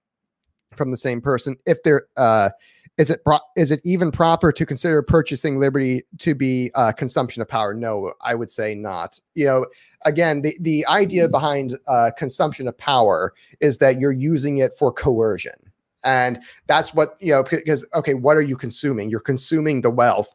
from 0.75 0.91
the 0.91 0.97
same 0.97 1.21
person, 1.21 1.55
if 1.65 1.81
there 1.83 2.07
uh, 2.17 2.49
is 2.97 3.11
it 3.11 3.21
is 3.55 3.71
it 3.71 3.79
even 3.83 4.11
proper 4.11 4.51
to 4.51 4.65
consider 4.65 5.01
purchasing 5.03 5.59
liberty 5.59 6.03
to 6.17 6.33
be 6.33 6.71
uh, 6.73 6.91
consumption 6.91 7.41
of 7.41 7.47
power? 7.47 7.73
No, 7.73 8.13
I 8.21 8.33
would 8.33 8.49
say 8.49 8.73
not. 8.73 9.19
You 9.35 9.45
know, 9.45 9.65
again, 10.05 10.41
the 10.41 10.57
the 10.61 10.85
idea 10.87 11.29
behind 11.29 11.77
uh, 11.87 12.11
consumption 12.17 12.67
of 12.67 12.77
power 12.77 13.33
is 13.59 13.77
that 13.77 13.99
you're 13.99 14.11
using 14.11 14.57
it 14.57 14.73
for 14.73 14.91
coercion, 14.91 15.71
and 16.03 16.39
that's 16.65 16.93
what 16.93 17.17
you 17.19 17.33
know. 17.33 17.43
Because 17.43 17.85
okay, 17.93 18.15
what 18.15 18.35
are 18.35 18.41
you 18.41 18.57
consuming? 18.57 19.11
You're 19.11 19.19
consuming 19.19 19.81
the 19.81 19.91
wealth, 19.91 20.33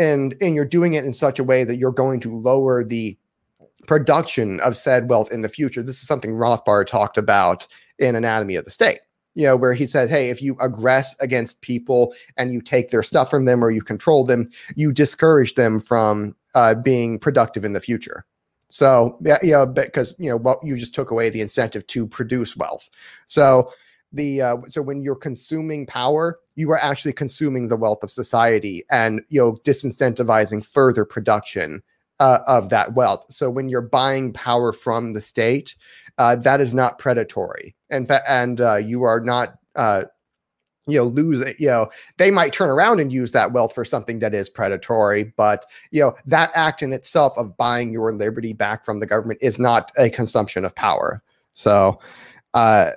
and 0.00 0.34
and 0.40 0.56
you're 0.56 0.64
doing 0.64 0.94
it 0.94 1.04
in 1.04 1.12
such 1.12 1.38
a 1.38 1.44
way 1.44 1.62
that 1.62 1.76
you're 1.76 1.92
going 1.92 2.18
to 2.20 2.34
lower 2.34 2.82
the 2.82 3.16
production 3.86 4.58
of 4.60 4.76
said 4.76 5.08
wealth 5.08 5.30
in 5.30 5.42
the 5.42 5.48
future. 5.48 5.84
This 5.84 6.00
is 6.00 6.08
something 6.08 6.32
Rothbard 6.32 6.88
talked 6.88 7.16
about 7.16 7.68
in 8.00 8.16
Anatomy 8.16 8.56
of 8.56 8.64
the 8.64 8.72
State 8.72 8.98
you 9.34 9.46
know, 9.46 9.56
where 9.56 9.74
he 9.74 9.86
says, 9.86 10.08
hey, 10.08 10.30
if 10.30 10.40
you 10.40 10.54
aggress 10.56 11.14
against 11.20 11.60
people 11.60 12.14
and 12.36 12.52
you 12.52 12.60
take 12.60 12.90
their 12.90 13.02
stuff 13.02 13.30
from 13.30 13.44
them 13.44 13.64
or 13.64 13.70
you 13.70 13.82
control 13.82 14.24
them, 14.24 14.48
you 14.76 14.92
discourage 14.92 15.54
them 15.54 15.80
from 15.80 16.34
uh, 16.54 16.74
being 16.74 17.18
productive 17.18 17.64
in 17.64 17.72
the 17.72 17.80
future. 17.80 18.24
So 18.68 19.18
yeah, 19.22 19.38
you 19.42 19.52
know, 19.52 19.66
because 19.66 20.14
you 20.18 20.30
know, 20.30 20.36
what 20.36 20.58
you 20.64 20.76
just 20.76 20.94
took 20.94 21.10
away 21.10 21.30
the 21.30 21.40
incentive 21.40 21.86
to 21.88 22.06
produce 22.06 22.56
wealth. 22.56 22.88
So 23.26 23.70
the 24.12 24.42
uh, 24.42 24.56
so 24.68 24.82
when 24.82 25.02
you're 25.02 25.16
consuming 25.16 25.86
power, 25.86 26.38
you 26.54 26.70
are 26.70 26.78
actually 26.78 27.12
consuming 27.12 27.68
the 27.68 27.76
wealth 27.76 28.02
of 28.02 28.10
society, 28.10 28.84
and 28.90 29.20
you 29.28 29.40
know, 29.40 29.52
disincentivizing 29.64 30.64
further 30.64 31.04
production 31.04 31.82
uh, 32.20 32.38
of 32.46 32.68
that 32.70 32.94
wealth. 32.94 33.24
So 33.28 33.50
when 33.50 33.68
you're 33.68 33.82
buying 33.82 34.32
power 34.32 34.72
from 34.72 35.12
the 35.12 35.20
state, 35.20 35.74
uh, 36.18 36.36
that 36.36 36.60
is 36.60 36.74
not 36.74 36.98
predatory. 36.98 37.74
In 37.90 38.06
fact, 38.06 38.24
and 38.28 38.60
uh, 38.60 38.76
you 38.76 39.02
are 39.02 39.20
not 39.20 39.58
uh, 39.74 40.04
you 40.86 40.98
know 40.98 41.04
lose 41.04 41.40
it 41.40 41.58
you 41.58 41.66
know 41.66 41.88
they 42.18 42.30
might 42.30 42.52
turn 42.52 42.68
around 42.68 43.00
and 43.00 43.12
use 43.12 43.32
that 43.32 43.52
wealth 43.52 43.74
for 43.74 43.84
something 43.84 44.18
that 44.18 44.34
is 44.34 44.50
predatory 44.50 45.24
but 45.36 45.66
you 45.90 46.00
know 46.00 46.14
that 46.26 46.50
act 46.54 46.82
in 46.82 46.92
itself 46.92 47.36
of 47.38 47.56
buying 47.56 47.92
your 47.92 48.12
liberty 48.12 48.52
back 48.52 48.84
from 48.84 49.00
the 49.00 49.06
government 49.06 49.38
is 49.42 49.58
not 49.58 49.90
a 49.96 50.10
consumption 50.10 50.64
of 50.64 50.74
power. 50.74 51.22
So 51.52 51.98
uh 52.52 52.90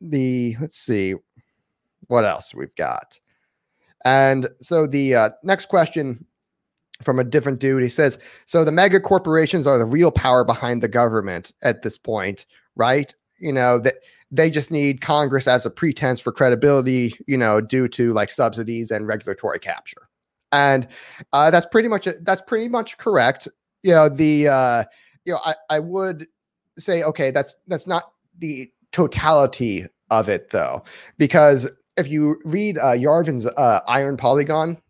the 0.00 0.56
let's 0.60 0.78
see 0.78 1.14
what 2.08 2.24
else 2.24 2.54
we've 2.54 2.74
got? 2.76 3.18
And 4.04 4.48
so 4.60 4.86
the 4.86 5.14
uh, 5.14 5.30
next 5.42 5.66
question 5.66 6.26
from 7.02 7.18
a 7.18 7.24
different 7.24 7.58
dude 7.58 7.82
he 7.82 7.88
says 7.88 8.18
so 8.46 8.64
the 8.64 8.72
mega 8.72 9.00
corporations 9.00 9.66
are 9.66 9.78
the 9.78 9.84
real 9.84 10.12
power 10.12 10.44
behind 10.44 10.82
the 10.82 10.88
government 10.88 11.52
at 11.62 11.82
this 11.82 11.98
point 11.98 12.46
right 12.76 13.14
you 13.38 13.52
know 13.52 13.78
that 13.78 13.94
they 14.34 14.50
just 14.50 14.70
need 14.70 15.00
Congress 15.00 15.46
as 15.46 15.64
a 15.64 15.70
pretense 15.70 16.18
for 16.18 16.32
credibility, 16.32 17.14
you 17.28 17.38
know, 17.38 17.60
due 17.60 17.86
to 17.88 18.12
like 18.12 18.30
subsidies 18.30 18.90
and 18.90 19.06
regulatory 19.06 19.60
capture. 19.60 20.08
And 20.50 20.88
uh, 21.32 21.50
that's 21.50 21.66
pretty 21.66 21.88
much 21.88 22.08
that's 22.22 22.42
pretty 22.42 22.68
much 22.68 22.98
correct. 22.98 23.46
You 23.82 23.92
know, 23.92 24.08
the 24.08 24.48
uh, 24.48 24.84
you 25.24 25.32
know, 25.32 25.40
I, 25.44 25.54
I 25.70 25.78
would 25.78 26.26
say, 26.78 27.02
okay, 27.04 27.30
that's 27.30 27.56
that's 27.68 27.86
not 27.86 28.12
the 28.38 28.70
totality 28.92 29.86
of 30.10 30.28
it 30.28 30.50
though, 30.50 30.82
because 31.16 31.68
if 31.96 32.08
you 32.08 32.36
read 32.44 32.78
uh, 32.78 32.92
Yarvin's 32.92 33.46
uh, 33.46 33.80
Iron 33.86 34.16
Polygon, 34.16 34.80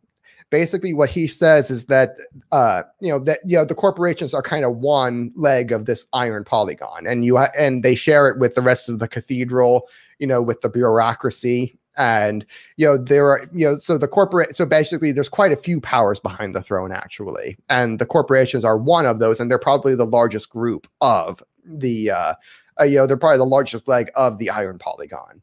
basically 0.55 0.95
what 0.95 1.09
he 1.09 1.27
says 1.27 1.69
is 1.69 1.87
that 1.87 2.17
uh, 2.53 2.85
you 3.01 3.11
know 3.11 3.19
that 3.19 3.41
you 3.45 3.57
know 3.59 3.65
the 3.65 3.75
corporations 3.75 4.33
are 4.33 4.41
kind 4.41 4.65
of 4.65 4.77
one 4.77 5.33
leg 5.35 5.73
of 5.73 5.87
this 5.87 6.07
iron 6.13 6.45
polygon, 6.45 7.09
and 7.09 7.25
you 7.25 7.37
ha- 7.37 7.51
and 7.59 7.83
they 7.83 7.97
share 7.97 8.29
it 8.29 8.39
with 8.39 8.55
the 8.55 8.63
rest 8.63 8.89
of 8.89 9.01
the 9.01 9.09
cathedral, 9.09 9.89
you 10.21 10.29
know, 10.29 10.41
with 10.41 10.61
the 10.61 10.69
bureaucracy. 10.69 11.77
And 11.97 12.47
you 12.77 12.87
know 12.87 12.97
there 12.97 13.27
are 13.31 13.49
you 13.53 13.67
know 13.67 13.77
so 13.77 13.99
the 13.99 14.07
corporate 14.07 14.55
so 14.55 14.65
basically 14.65 15.11
there's 15.11 15.29
quite 15.29 15.51
a 15.51 15.57
few 15.57 15.81
powers 15.81 16.21
behind 16.21 16.55
the 16.55 16.63
throne 16.63 16.93
actually, 16.93 17.57
and 17.69 17.99
the 17.99 18.07
corporations 18.07 18.65
are 18.65 18.79
one 18.79 19.07
of 19.07 19.19
those, 19.19 19.41
and 19.41 19.51
they're 19.51 19.59
probably 19.59 19.97
the 19.97 20.07
largest 20.07 20.51
group 20.51 20.87
of 21.01 21.43
the 21.65 22.13
uh, 22.13 22.35
uh 22.81 22.85
you 22.85 22.97
know 22.99 23.09
they're 23.09 23.17
probably 23.17 23.39
the 23.39 23.45
largest 23.45 23.89
leg 23.89 24.09
of 24.15 24.39
the 24.39 24.51
iron 24.51 24.79
polygon 24.79 25.43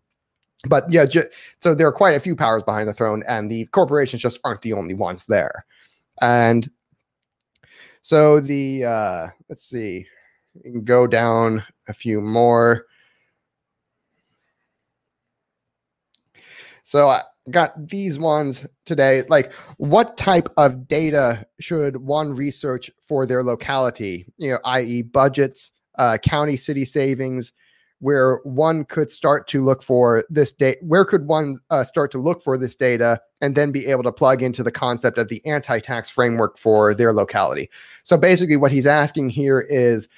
but 0.68 0.92
yeah, 0.92 1.06
ju- 1.06 1.28
so 1.60 1.74
there 1.74 1.88
are 1.88 1.94
quite 1.94 2.16
a 2.16 2.20
few 2.20 2.36
powers 2.36 2.64
behind 2.64 2.88
the 2.88 2.94
throne, 2.94 3.24
and 3.28 3.50
the 3.50 3.66
corporations 3.68 4.22
just 4.22 4.40
aren't 4.44 4.62
the 4.62 4.74
only 4.74 4.94
ones 4.94 5.26
there. 5.26 5.66
And 6.22 6.70
so 8.02 8.40
the 8.40 8.86
uh, 8.86 9.28
let's 9.50 9.64
see, 9.68 10.06
we 10.56 10.72
can 10.72 10.84
go 10.84 11.08
down 11.08 11.64
a 11.88 11.94
few 11.94 12.22
more. 12.22 12.86
So 16.84 17.10
I 17.10 17.22
got 17.50 17.88
these 17.88 18.20
ones 18.20 18.66
today. 18.86 19.24
Like, 19.30 19.54
what 19.78 20.18
type 20.18 20.50
of 20.58 20.88
data 20.88 21.46
should 21.60 21.98
one 21.98 22.34
research 22.34 22.90
for 23.00 23.26
their 23.26 23.44
locality? 23.44 24.26
You 24.38 24.54
know, 24.54 24.60
i.e., 24.66 25.04
budgets, 25.04 25.72
uh, 25.98 26.18
county 26.18 26.58
city 26.58 26.86
savings, 26.86 27.54
where 28.02 28.42
one 28.44 28.84
could 28.84 29.12
start 29.12 29.48
to 29.48 29.62
look 29.62 29.82
for 29.82 30.26
this 30.30 30.52
data 30.52 30.78
where 30.82 31.06
could 31.06 31.28
one 31.28 31.58
uh, 31.70 31.84
start 31.84 32.12
to 32.12 32.18
look 32.18 32.42
for 32.42 32.58
this 32.58 32.76
data 32.76 33.22
and 33.42 33.56
then 33.56 33.72
be 33.72 33.86
able 33.86 34.04
to 34.04 34.12
plug 34.12 34.44
into 34.44 34.64
the 34.64 34.72
concept 34.72 35.18
of 35.18 35.30
the 35.30 35.44
anti-tax 35.46 36.10
framework 36.10 36.58
for 36.58 36.94
their 36.94 37.14
locality. 37.14 37.70
So 38.04 38.18
basically 38.18 38.58
what 38.58 38.72
he's 38.72 38.88
asking 38.88 39.30
here 39.30 39.62
is 39.62 40.10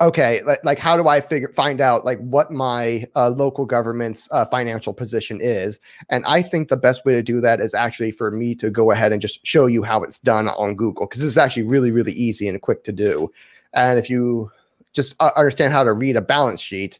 okay 0.00 0.40
like, 0.44 0.64
like 0.64 0.78
how 0.78 0.96
do 0.96 1.08
i 1.08 1.20
figure 1.20 1.48
find 1.48 1.80
out 1.80 2.04
like 2.04 2.20
what 2.20 2.52
my 2.52 3.04
uh, 3.16 3.30
local 3.30 3.66
government's 3.66 4.28
uh, 4.30 4.44
financial 4.46 4.94
position 4.94 5.40
is? 5.42 5.80
And 6.08 6.24
i 6.26 6.42
think 6.42 6.68
the 6.68 6.76
best 6.76 7.04
way 7.04 7.14
to 7.14 7.22
do 7.24 7.40
that 7.40 7.60
is 7.60 7.74
actually 7.74 8.12
for 8.12 8.30
me 8.30 8.54
to 8.54 8.70
go 8.70 8.92
ahead 8.92 9.12
and 9.12 9.20
just 9.20 9.44
show 9.44 9.66
you 9.66 9.82
how 9.82 10.04
it's 10.04 10.20
done 10.20 10.48
on 10.48 10.76
google 10.76 11.06
because 11.06 11.22
this 11.22 11.30
is 11.30 11.38
actually 11.38 11.64
really 11.64 11.90
really 11.90 12.12
easy 12.12 12.46
and 12.48 12.62
quick 12.62 12.84
to 12.84 12.92
do. 12.92 13.32
And 13.74 13.98
if 13.98 14.08
you 14.08 14.50
just 14.92 15.14
uh, 15.20 15.30
understand 15.36 15.72
how 15.72 15.84
to 15.84 15.92
read 15.92 16.16
a 16.16 16.20
balance 16.20 16.60
sheet, 16.60 16.98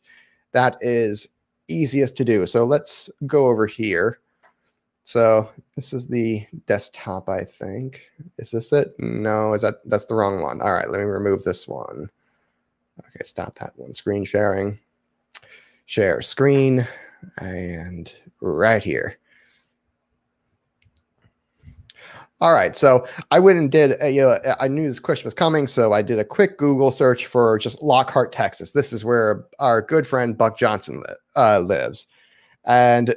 that 0.52 0.76
is 0.80 1.28
easiest 1.68 2.16
to 2.16 2.25
do. 2.25 2.47
So 2.47 2.64
let's 2.64 3.11
go 3.26 3.47
over 3.47 3.66
here. 3.66 4.21
So 5.04 5.49
this 5.75 5.92
is 5.92 6.07
the 6.07 6.47
desktop, 6.66 7.28
I 7.28 7.45
think. 7.45 8.02
Is 8.38 8.50
this 8.50 8.73
it? 8.73 8.95
No, 8.99 9.54
is 9.54 9.62
that 9.62 9.76
that's 9.87 10.04
the 10.04 10.14
wrong 10.14 10.42
one. 10.42 10.61
All 10.61 10.73
right, 10.73 10.88
let 10.90 10.99
me 10.99 11.04
remove 11.04 11.45
this 11.45 11.66
one. 11.66 12.11
Okay, 12.99 13.23
stop 13.23 13.59
that 13.59 13.73
one. 13.76 13.95
Screen 13.95 14.25
sharing. 14.25 14.78
Share 15.87 16.21
screen 16.21 16.87
and 17.38 18.12
right 18.40 18.83
here. 18.83 19.18
All 22.40 22.52
right, 22.52 22.76
so 22.76 23.04
I 23.33 23.40
went 23.40 23.59
and 23.59 23.71
did. 23.71 23.97
A, 24.00 24.11
you 24.11 24.21
know, 24.23 24.38
I 24.61 24.68
knew 24.68 24.87
this 24.87 25.00
question 25.00 25.25
was 25.25 25.35
coming, 25.35 25.66
so 25.66 25.92
I 25.92 26.02
did 26.02 26.21
a 26.21 26.25
quick 26.25 26.57
Google 26.57 26.92
search 26.92 27.26
for 27.26 27.59
just 27.59 27.83
Lockhart, 27.83 28.30
Texas. 28.30 28.73
This 28.73 28.92
is 28.92 29.04
where 29.04 29.45
our 29.59 29.83
good 29.83 30.07
friend 30.07 30.38
Buck 30.38 30.57
Johnson 30.57 31.00
li- 31.00 31.14
uh, 31.35 31.61
lives, 31.61 32.07
and 32.64 33.16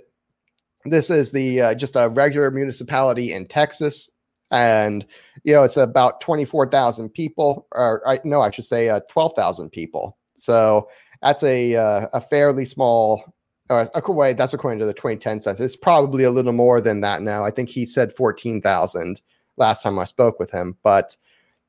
this 0.86 1.12
is 1.12 1.32
the 1.32 1.62
uh, 1.62 1.76
just 1.76 1.96
a 1.96 2.10
regular 2.10 2.50
municipality 2.50 3.32
in 3.32 3.46
Texas, 3.46 4.10
and 4.50 5.06
you 5.44 5.54
know 5.54 5.64
it's 5.64 5.78
about 5.78 6.20
twenty 6.20 6.44
four 6.44 6.68
thousand 6.68 7.10
people, 7.10 7.68
or 7.74 8.02
I, 8.08 8.20
no, 8.24 8.42
I 8.42 8.50
should 8.50 8.66
say 8.66 8.90
uh, 8.90 9.02
twelve 9.08 9.34
thousand 9.36 9.70
people. 9.70 10.18
So 10.38 10.90
that's 11.22 11.44
a 11.44 11.76
uh, 11.76 12.08
a 12.14 12.22
fairly 12.22 12.66
small 12.66 13.24
uh, 13.72 14.02
wait, 14.10 14.38
that's 14.38 14.54
according 14.54 14.80
to 14.80 14.86
the 14.86 14.94
2010 14.94 15.40
census. 15.40 15.66
It's 15.66 15.76
probably 15.76 16.24
a 16.24 16.32
little 16.32 16.52
more 16.52 16.82
than 16.82 17.02
that 17.02 17.22
now. 17.22 17.46
I 17.46 17.52
think 17.52 17.70
he 17.70 17.86
said 17.86 18.12
14,000 18.12 19.22
last 19.58 19.82
time 19.82 19.98
I 19.98 20.06
spoke 20.06 20.40
with 20.40 20.52
him, 20.52 20.78
but 20.84 21.16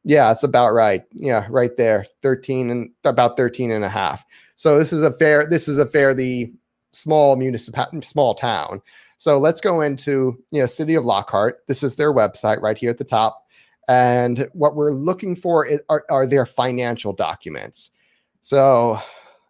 yeah, 0.04 0.30
it's 0.32 0.42
about 0.42 0.72
right. 0.72 1.04
Yeah, 1.12 1.46
right 1.48 1.76
there, 1.76 2.04
13 2.22 2.70
and 2.70 2.90
about 3.04 3.36
13 3.36 3.70
and 3.70 3.84
a 3.84 3.88
half. 3.88 4.24
So 4.56 4.78
this 4.78 4.92
is 4.92 5.02
a 5.02 5.12
fair, 5.12 5.46
this 5.48 5.68
is 5.68 5.78
a 5.78 5.86
fairly 5.86 6.52
small 6.92 7.36
municipality, 7.36 8.00
small 8.02 8.34
town. 8.34 8.82
So 9.16 9.38
let's 9.38 9.60
go 9.60 9.80
into, 9.80 10.42
you 10.50 10.60
know, 10.60 10.66
city 10.66 10.96
of 10.96 11.04
Lockhart. 11.04 11.62
This 11.68 11.84
is 11.84 11.94
their 11.94 12.12
website 12.12 12.60
right 12.60 12.76
here 12.76 12.90
at 12.90 12.98
the 12.98 13.04
top. 13.04 13.46
And 13.88 14.48
what 14.52 14.74
we're 14.74 14.92
looking 14.92 15.36
for 15.36 15.64
is, 15.66 15.80
are, 15.88 16.04
are 16.10 16.26
their 16.26 16.46
financial 16.46 17.12
documents. 17.12 17.92
So 18.40 18.98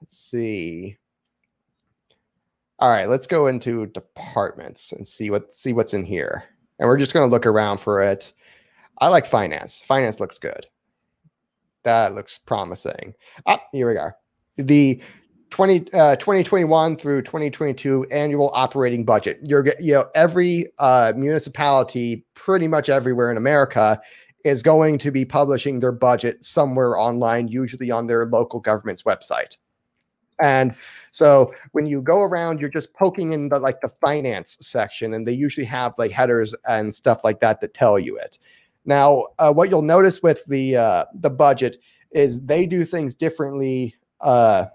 let's 0.00 0.16
see. 0.16 0.98
All 2.82 2.90
right, 2.90 3.08
let's 3.08 3.28
go 3.28 3.46
into 3.46 3.86
departments 3.86 4.90
and 4.90 5.06
see 5.06 5.30
what 5.30 5.54
see 5.54 5.72
what's 5.72 5.94
in 5.94 6.04
here. 6.04 6.42
And 6.80 6.88
we're 6.88 6.98
just 6.98 7.14
going 7.14 7.24
to 7.24 7.30
look 7.30 7.46
around 7.46 7.78
for 7.78 8.02
it. 8.02 8.32
I 8.98 9.06
like 9.06 9.24
finance. 9.24 9.84
Finance 9.84 10.18
looks 10.18 10.36
good. 10.40 10.66
That 11.84 12.16
looks 12.16 12.38
promising. 12.38 13.14
Ah, 13.46 13.62
here 13.70 13.88
we 13.88 13.96
are. 13.96 14.16
The 14.56 15.00
20, 15.50 15.92
uh, 15.92 16.16
2021 16.16 16.96
through 16.96 17.22
2022 17.22 18.04
annual 18.10 18.50
operating 18.52 19.04
budget. 19.04 19.38
You're 19.46 19.64
you 19.78 19.92
know 19.94 20.06
every 20.16 20.66
uh, 20.80 21.12
municipality 21.14 22.26
pretty 22.34 22.66
much 22.66 22.88
everywhere 22.88 23.30
in 23.30 23.36
America 23.36 24.00
is 24.44 24.60
going 24.60 24.98
to 24.98 25.12
be 25.12 25.24
publishing 25.24 25.78
their 25.78 25.92
budget 25.92 26.44
somewhere 26.44 26.98
online, 26.98 27.46
usually 27.46 27.92
on 27.92 28.08
their 28.08 28.26
local 28.26 28.58
government's 28.58 29.04
website. 29.04 29.56
And 30.42 30.74
so 31.12 31.54
when 31.70 31.86
you 31.86 32.02
go 32.02 32.20
around, 32.20 32.60
you're 32.60 32.68
just 32.68 32.92
poking 32.94 33.32
in 33.32 33.48
the 33.48 33.58
like 33.58 33.80
the 33.80 33.88
finance 33.88 34.58
section, 34.60 35.14
and 35.14 35.26
they 35.26 35.32
usually 35.32 35.66
have 35.66 35.94
like 35.96 36.10
headers 36.10 36.54
and 36.68 36.94
stuff 36.94 37.22
like 37.24 37.40
that 37.40 37.60
that 37.60 37.74
tell 37.74 37.98
you 37.98 38.18
it. 38.18 38.38
Now, 38.84 39.26
uh, 39.38 39.52
what 39.52 39.70
you'll 39.70 39.82
notice 39.82 40.22
with 40.22 40.44
the 40.46 40.76
uh, 40.76 41.04
the 41.14 41.30
budget 41.30 41.78
is 42.10 42.44
they 42.44 42.66
do 42.66 42.84
things 42.84 43.14
differently. 43.14 43.94
Uh, 44.20 44.66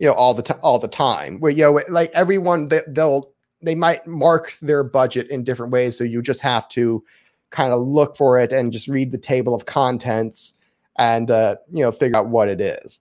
you 0.00 0.06
know, 0.06 0.14
all 0.14 0.34
the 0.34 0.42
time, 0.42 0.58
all 0.62 0.78
the 0.78 0.88
time. 0.88 1.38
Where 1.38 1.52
you 1.52 1.62
know, 1.62 1.80
like 1.90 2.10
everyone, 2.14 2.68
they, 2.68 2.80
they'll 2.88 3.30
they 3.60 3.74
might 3.74 4.06
mark 4.06 4.56
their 4.62 4.82
budget 4.82 5.28
in 5.28 5.44
different 5.44 5.72
ways, 5.72 5.98
so 5.98 6.04
you 6.04 6.22
just 6.22 6.40
have 6.40 6.68
to 6.70 7.04
kind 7.50 7.72
of 7.72 7.80
look 7.80 8.16
for 8.16 8.40
it 8.40 8.52
and 8.52 8.72
just 8.72 8.88
read 8.88 9.12
the 9.12 9.18
table 9.18 9.54
of 9.54 9.66
contents 9.66 10.54
and 10.96 11.30
uh, 11.30 11.56
you 11.70 11.82
know 11.82 11.92
figure 11.92 12.16
out 12.16 12.28
what 12.28 12.48
it 12.48 12.60
is. 12.60 13.00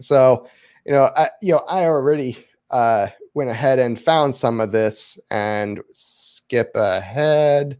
So 0.00 0.46
you 0.86 0.92
know, 0.92 1.10
I, 1.16 1.30
you 1.42 1.52
know, 1.52 1.64
I 1.68 1.84
already 1.86 2.38
uh, 2.70 3.08
went 3.34 3.50
ahead 3.50 3.78
and 3.78 4.00
found 4.00 4.34
some 4.34 4.60
of 4.60 4.72
this 4.72 5.18
and 5.30 5.80
skip 5.92 6.70
ahead 6.74 7.78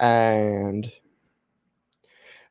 and 0.00 0.92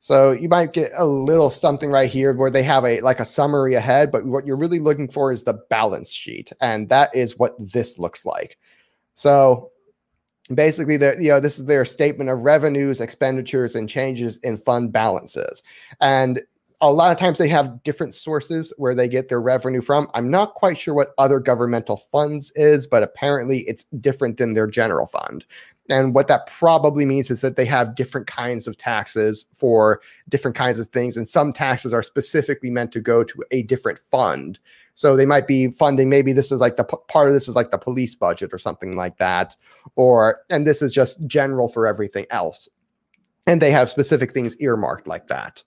So 0.06 0.34
you 0.34 0.50
might 0.50 0.74
get 0.74 0.92
a 0.96 1.06
little 1.06 1.50
something 1.50 1.90
right 1.90 2.08
here 2.10 2.32
where 2.36 2.52
they 2.52 2.62
have 2.62 2.86
a 2.86 3.02
like 3.02 3.20
a 3.20 3.26
summary 3.26 3.74
ahead, 3.74 4.12
but 4.12 4.26
what 4.26 4.46
you're 4.46 4.56
really 4.56 4.78
looking 4.78 5.10
for 5.10 5.32
is 5.34 5.44
the 5.44 5.56
balance 5.72 6.12
sheet, 6.12 6.52
and 6.62 6.90
that 6.90 7.16
is 7.16 7.40
what 7.40 7.56
this 7.60 7.98
looks 7.98 8.24
like. 8.24 8.60
So 9.16 9.72
basically, 10.54 10.98
the 10.98 11.16
you 11.20 11.30
know 11.30 11.40
this 11.40 11.58
is 11.58 11.66
their 11.66 11.86
statement 11.86 12.30
of 12.30 12.42
revenues, 12.42 13.02
expenditures, 13.02 13.76
and 13.76 13.90
changes 13.90 14.38
in 14.44 14.58
fund 14.58 14.92
balances, 14.92 15.64
and 16.02 16.42
a 16.90 16.92
lot 16.92 17.12
of 17.12 17.18
times 17.18 17.38
they 17.38 17.48
have 17.48 17.84
different 17.84 18.14
sources 18.14 18.74
where 18.78 18.96
they 18.96 19.08
get 19.08 19.30
their 19.30 19.42
revenue 19.42 19.82
from. 19.82 20.10
I'm 20.14 20.30
not 20.30 20.54
quite 20.56 20.80
sure 20.80 20.94
what 20.94 21.14
other 21.18 21.40
governmental 21.40 21.98
funds 21.98 22.52
is, 22.56 22.88
but 22.88 23.04
apparently 23.04 23.60
it's 23.62 23.84
different 24.02 24.38
than 24.38 24.54
their 24.54 24.68
general 24.68 25.08
fund. 25.08 25.46
And 25.90 26.16
what 26.16 26.28
that 26.28 26.48
probably 26.48 27.06
means 27.06 27.30
is 27.30 27.42
that 27.42 27.58
they 27.58 27.66
have 27.66 27.96
different 27.96 28.28
kinds 28.28 28.68
of 28.68 28.78
taxes 28.78 29.46
for 29.54 30.02
different 30.30 30.58
kinds 30.58 30.80
of 30.80 30.88
things. 30.88 31.16
And 31.16 31.28
some 31.28 31.54
taxes 31.54 31.94
are 31.94 32.04
specifically 32.04 32.72
meant 32.72 32.92
to 32.94 33.00
go 33.00 33.24
to 33.24 33.44
a 33.52 33.64
different 33.64 34.00
fund. 34.00 34.58
So 34.96 35.16
they 35.16 35.26
might 35.26 35.46
be 35.48 35.70
funding, 35.70 36.10
maybe 36.10 36.34
this 36.34 36.52
is 36.52 36.62
like 36.62 36.78
the 36.78 36.86
part 36.86 37.28
of 37.28 37.34
this 37.34 37.48
is 37.48 37.56
like 37.56 37.72
the 37.72 37.78
police 37.78 38.16
budget 38.16 38.54
or 38.54 38.58
something 38.58 38.96
like 38.96 39.18
that. 39.18 39.56
Or, 39.96 40.40
and 40.50 40.66
this 40.66 40.82
is 40.82 40.94
just 40.94 41.26
general 41.28 41.68
for 41.68 41.86
everything 41.86 42.26
else. 42.32 42.70
And 43.46 43.62
they 43.62 43.72
have 43.72 43.90
specific 43.90 44.32
things 44.32 44.60
earmarked 44.60 45.08
like 45.08 45.28
that. 45.28 45.64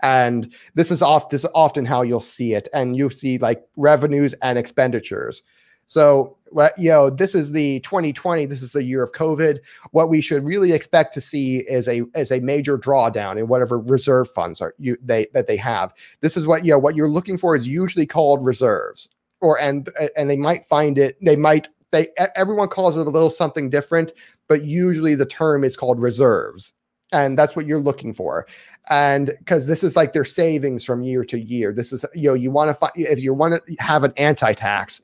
And 0.00 0.52
this 0.74 0.90
is 0.90 1.02
this 1.30 1.44
is 1.44 1.50
often 1.54 1.84
how 1.84 2.02
you'll 2.02 2.20
see 2.20 2.54
it. 2.54 2.68
And 2.72 2.96
you 2.96 3.10
see 3.10 3.38
like 3.38 3.62
revenues 3.76 4.34
and 4.42 4.58
expenditures. 4.58 5.42
So, 5.86 6.36
you 6.78 6.90
know, 6.90 7.10
this 7.10 7.34
is 7.34 7.52
the 7.52 7.80
2020. 7.80 8.46
This 8.46 8.62
is 8.62 8.72
the 8.72 8.82
year 8.82 9.02
of 9.02 9.12
COVID. 9.12 9.58
What 9.90 10.08
we 10.08 10.20
should 10.20 10.44
really 10.44 10.72
expect 10.72 11.12
to 11.14 11.20
see 11.20 11.58
is 11.68 11.88
a 11.88 12.02
is 12.14 12.32
a 12.32 12.40
major 12.40 12.78
drawdown 12.78 13.38
in 13.38 13.48
whatever 13.48 13.78
reserve 13.78 14.30
funds 14.30 14.60
are 14.60 14.74
you 14.78 14.96
they 15.02 15.26
that 15.34 15.46
they 15.46 15.56
have. 15.56 15.92
This 16.20 16.36
is 16.36 16.46
what 16.46 16.64
you 16.64 16.72
know 16.72 16.78
what 16.78 16.96
you're 16.96 17.10
looking 17.10 17.36
for 17.36 17.54
is 17.56 17.66
usually 17.66 18.06
called 18.06 18.44
reserves, 18.44 19.10
or 19.40 19.60
and 19.60 19.90
and 20.16 20.30
they 20.30 20.36
might 20.36 20.66
find 20.66 20.98
it. 20.98 21.16
They 21.22 21.36
might 21.36 21.68
they 21.90 22.08
everyone 22.36 22.68
calls 22.68 22.96
it 22.96 23.06
a 23.06 23.10
little 23.10 23.30
something 23.30 23.68
different, 23.68 24.12
but 24.48 24.62
usually 24.62 25.14
the 25.14 25.26
term 25.26 25.62
is 25.62 25.76
called 25.76 26.00
reserves, 26.00 26.72
and 27.12 27.38
that's 27.38 27.54
what 27.54 27.66
you're 27.66 27.80
looking 27.80 28.14
for 28.14 28.46
and 28.90 29.32
because 29.38 29.66
this 29.66 29.84
is 29.84 29.96
like 29.96 30.12
their 30.12 30.24
savings 30.24 30.84
from 30.84 31.02
year 31.02 31.24
to 31.24 31.38
year. 31.38 31.72
This 31.72 31.92
is 31.92 32.04
you 32.14 32.30
know 32.30 32.34
you 32.34 32.50
want 32.50 32.70
to 32.70 32.74
find 32.74 32.92
if 32.96 33.20
you 33.20 33.34
want 33.34 33.54
to 33.54 33.74
have 33.78 34.04
an 34.04 34.12
anti-tax 34.16 35.02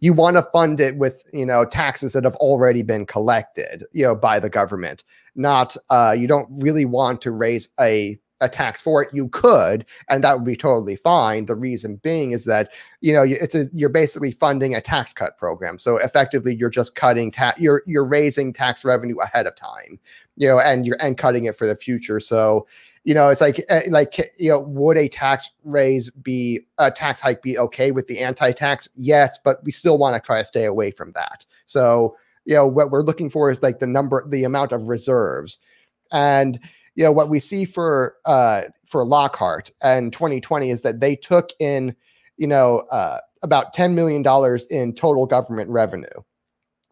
you 0.00 0.14
want 0.14 0.36
to 0.36 0.42
fund 0.44 0.80
it 0.80 0.96
with 0.96 1.22
you 1.32 1.46
know 1.46 1.64
taxes 1.64 2.14
that 2.14 2.24
have 2.24 2.36
already 2.36 2.82
been 2.82 3.06
collected 3.06 3.84
you 3.92 4.04
know 4.04 4.14
by 4.14 4.40
the 4.40 4.50
government. 4.50 5.04
Not 5.36 5.76
uh 5.90 6.14
you 6.18 6.26
don't 6.26 6.48
really 6.50 6.84
want 6.84 7.20
to 7.22 7.30
raise 7.30 7.68
a 7.78 8.18
a 8.40 8.48
tax 8.48 8.80
for 8.80 9.02
it 9.02 9.08
you 9.12 9.28
could 9.28 9.84
and 10.08 10.24
that 10.24 10.36
would 10.36 10.44
be 10.44 10.56
totally 10.56 10.96
fine 10.96 11.46
the 11.46 11.54
reason 11.54 11.96
being 11.96 12.32
is 12.32 12.44
that 12.44 12.70
you 13.00 13.12
know 13.12 13.22
it's 13.22 13.54
a 13.54 13.66
you're 13.72 13.88
basically 13.88 14.30
funding 14.30 14.74
a 14.74 14.80
tax 14.80 15.12
cut 15.12 15.36
program 15.36 15.78
so 15.78 15.96
effectively 15.98 16.54
you're 16.54 16.70
just 16.70 16.94
cutting 16.94 17.30
tax 17.30 17.60
you're 17.60 17.82
you're 17.86 18.04
raising 18.04 18.52
tax 18.52 18.84
revenue 18.84 19.18
ahead 19.18 19.46
of 19.46 19.54
time 19.56 19.98
you 20.36 20.48
know 20.48 20.58
and 20.58 20.86
you're 20.86 20.96
and 21.00 21.18
cutting 21.18 21.44
it 21.44 21.56
for 21.56 21.66
the 21.66 21.76
future 21.76 22.20
so 22.20 22.66
you 23.04 23.14
know, 23.14 23.30
it's 23.30 23.40
like 23.40 23.64
eh, 23.68 23.82
like 23.88 24.32
you 24.38 24.50
know, 24.50 24.60
would 24.60 24.98
a 24.98 25.08
tax 25.08 25.50
raise 25.64 26.10
be 26.10 26.60
a 26.78 26.90
tax 26.90 27.20
hike 27.20 27.42
be 27.42 27.58
okay 27.58 27.92
with 27.92 28.06
the 28.08 28.20
anti-tax? 28.20 28.88
Yes, 28.94 29.38
but 29.42 29.64
we 29.64 29.72
still 29.72 29.96
want 29.96 30.14
to 30.14 30.24
try 30.24 30.38
to 30.38 30.44
stay 30.44 30.64
away 30.64 30.90
from 30.90 31.12
that. 31.12 31.46
So, 31.66 32.16
you 32.44 32.54
know, 32.54 32.66
what 32.66 32.90
we're 32.90 33.02
looking 33.02 33.30
for 33.30 33.50
is 33.50 33.62
like 33.62 33.78
the 33.78 33.86
number, 33.86 34.26
the 34.28 34.44
amount 34.44 34.72
of 34.72 34.88
reserves, 34.88 35.58
and 36.12 36.60
you 37.00 37.06
know 37.06 37.12
what 37.12 37.30
we 37.30 37.40
see 37.40 37.64
for 37.64 38.16
uh 38.26 38.64
for 38.84 39.06
Lockhart 39.06 39.70
and 39.80 40.12
2020 40.12 40.68
is 40.68 40.82
that 40.82 41.00
they 41.00 41.16
took 41.16 41.48
in, 41.58 41.96
you 42.36 42.46
know, 42.46 42.80
uh, 42.90 43.20
about 43.42 43.72
10 43.72 43.94
million 43.94 44.20
dollars 44.20 44.66
in 44.66 44.92
total 44.92 45.24
government 45.24 45.70
revenue, 45.70 46.04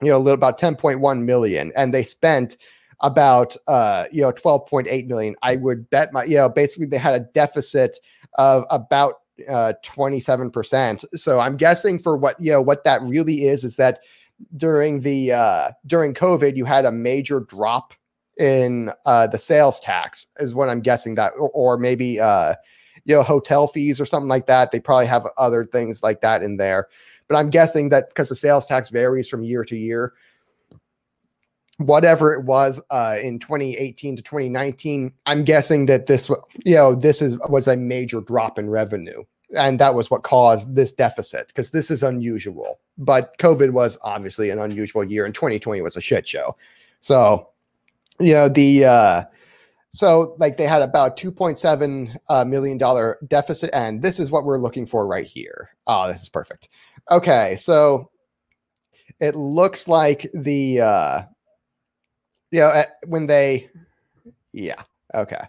you 0.00 0.08
know, 0.08 0.16
a 0.16 0.18
little 0.18 0.32
about 0.32 0.58
10.1 0.58 1.24
million, 1.24 1.72
and 1.76 1.92
they 1.92 2.04
spent 2.04 2.56
about 3.00 3.54
uh 3.66 4.06
you 4.10 4.22
know 4.22 4.32
12.8 4.32 5.06
million. 5.08 5.36
I 5.42 5.56
would 5.56 5.90
bet 5.90 6.10
my 6.10 6.24
you 6.24 6.36
know 6.36 6.48
basically 6.48 6.86
they 6.86 6.96
had 6.96 7.14
a 7.14 7.26
deficit 7.34 7.98
of 8.38 8.64
about 8.70 9.16
uh 9.46 9.72
27% 9.84 11.04
so 11.14 11.38
i'm 11.38 11.56
guessing 11.56 11.96
for 11.96 12.16
what 12.16 12.34
you 12.40 12.50
know 12.50 12.60
what 12.60 12.82
that 12.82 13.00
really 13.02 13.46
is 13.46 13.62
is 13.62 13.76
that 13.76 14.00
during 14.56 14.98
the 15.02 15.30
uh 15.30 15.70
during 15.86 16.12
covid 16.12 16.56
you 16.56 16.64
had 16.64 16.84
a 16.84 16.90
major 16.90 17.38
drop 17.38 17.94
in 18.38 18.90
uh 19.04 19.26
the 19.26 19.38
sales 19.38 19.80
tax 19.80 20.26
is 20.38 20.54
what 20.54 20.68
i'm 20.68 20.80
guessing 20.80 21.14
that 21.16 21.32
or, 21.38 21.50
or 21.50 21.76
maybe 21.76 22.20
uh 22.20 22.54
you 23.08 23.16
know 23.16 23.22
hotel 23.22 23.66
fees 23.66 24.00
or 24.00 24.06
something 24.06 24.28
like 24.28 24.46
that. 24.46 24.70
They 24.70 24.78
probably 24.78 25.06
have 25.06 25.26
other 25.36 25.64
things 25.64 26.02
like 26.02 26.20
that 26.20 26.42
in 26.42 26.58
there. 26.58 26.88
But 27.26 27.36
i'm 27.36 27.50
guessing 27.50 27.88
that 27.90 28.08
because 28.08 28.28
the 28.28 28.34
sales 28.34 28.66
tax 28.66 28.90
varies 28.90 29.28
from 29.28 29.42
year 29.42 29.64
to 29.64 29.76
year 29.76 30.14
whatever 31.76 32.34
it 32.34 32.44
was 32.44 32.82
uh, 32.90 33.16
in 33.22 33.38
2018 33.38 34.16
to 34.16 34.22
2019 34.22 35.12
i'm 35.26 35.44
guessing 35.44 35.86
that 35.86 36.06
this 36.06 36.28
you 36.64 36.74
know 36.74 36.92
this 36.92 37.22
is 37.22 37.38
was 37.48 37.68
a 37.68 37.76
major 37.76 38.20
drop 38.20 38.58
in 38.58 38.68
revenue. 38.70 39.24
And 39.56 39.78
that 39.78 39.94
was 39.94 40.10
what 40.10 40.24
caused 40.24 40.74
this 40.74 40.92
deficit 40.92 41.46
because 41.46 41.70
this 41.70 41.90
is 41.90 42.02
unusual. 42.02 42.80
But 42.98 43.36
covid 43.38 43.70
was 43.70 43.96
obviously 44.02 44.50
an 44.50 44.58
unusual 44.58 45.04
year 45.04 45.24
and 45.24 45.34
2020 45.34 45.80
was 45.82 45.96
a 45.96 46.00
shit 46.00 46.26
show. 46.26 46.56
So 47.00 47.48
you 48.20 48.32
know 48.34 48.48
the 48.48 48.84
uh 48.84 49.24
so 49.90 50.36
like 50.38 50.56
they 50.58 50.66
had 50.66 50.82
about 50.82 51.16
2.7 51.16 52.16
uh, 52.28 52.44
million 52.44 52.76
dollar 52.76 53.18
deficit 53.26 53.70
and 53.72 54.02
this 54.02 54.20
is 54.20 54.30
what 54.30 54.44
we're 54.44 54.58
looking 54.58 54.86
for 54.86 55.06
right 55.06 55.26
here 55.26 55.70
oh 55.86 56.08
this 56.08 56.22
is 56.22 56.28
perfect 56.28 56.68
okay 57.10 57.56
so 57.56 58.10
it 59.20 59.34
looks 59.34 59.88
like 59.88 60.30
the 60.34 60.80
uh 60.80 61.22
you 62.50 62.60
know, 62.60 62.82
when 63.06 63.26
they, 63.26 63.68
yeah, 64.52 64.82
okay. 65.14 65.42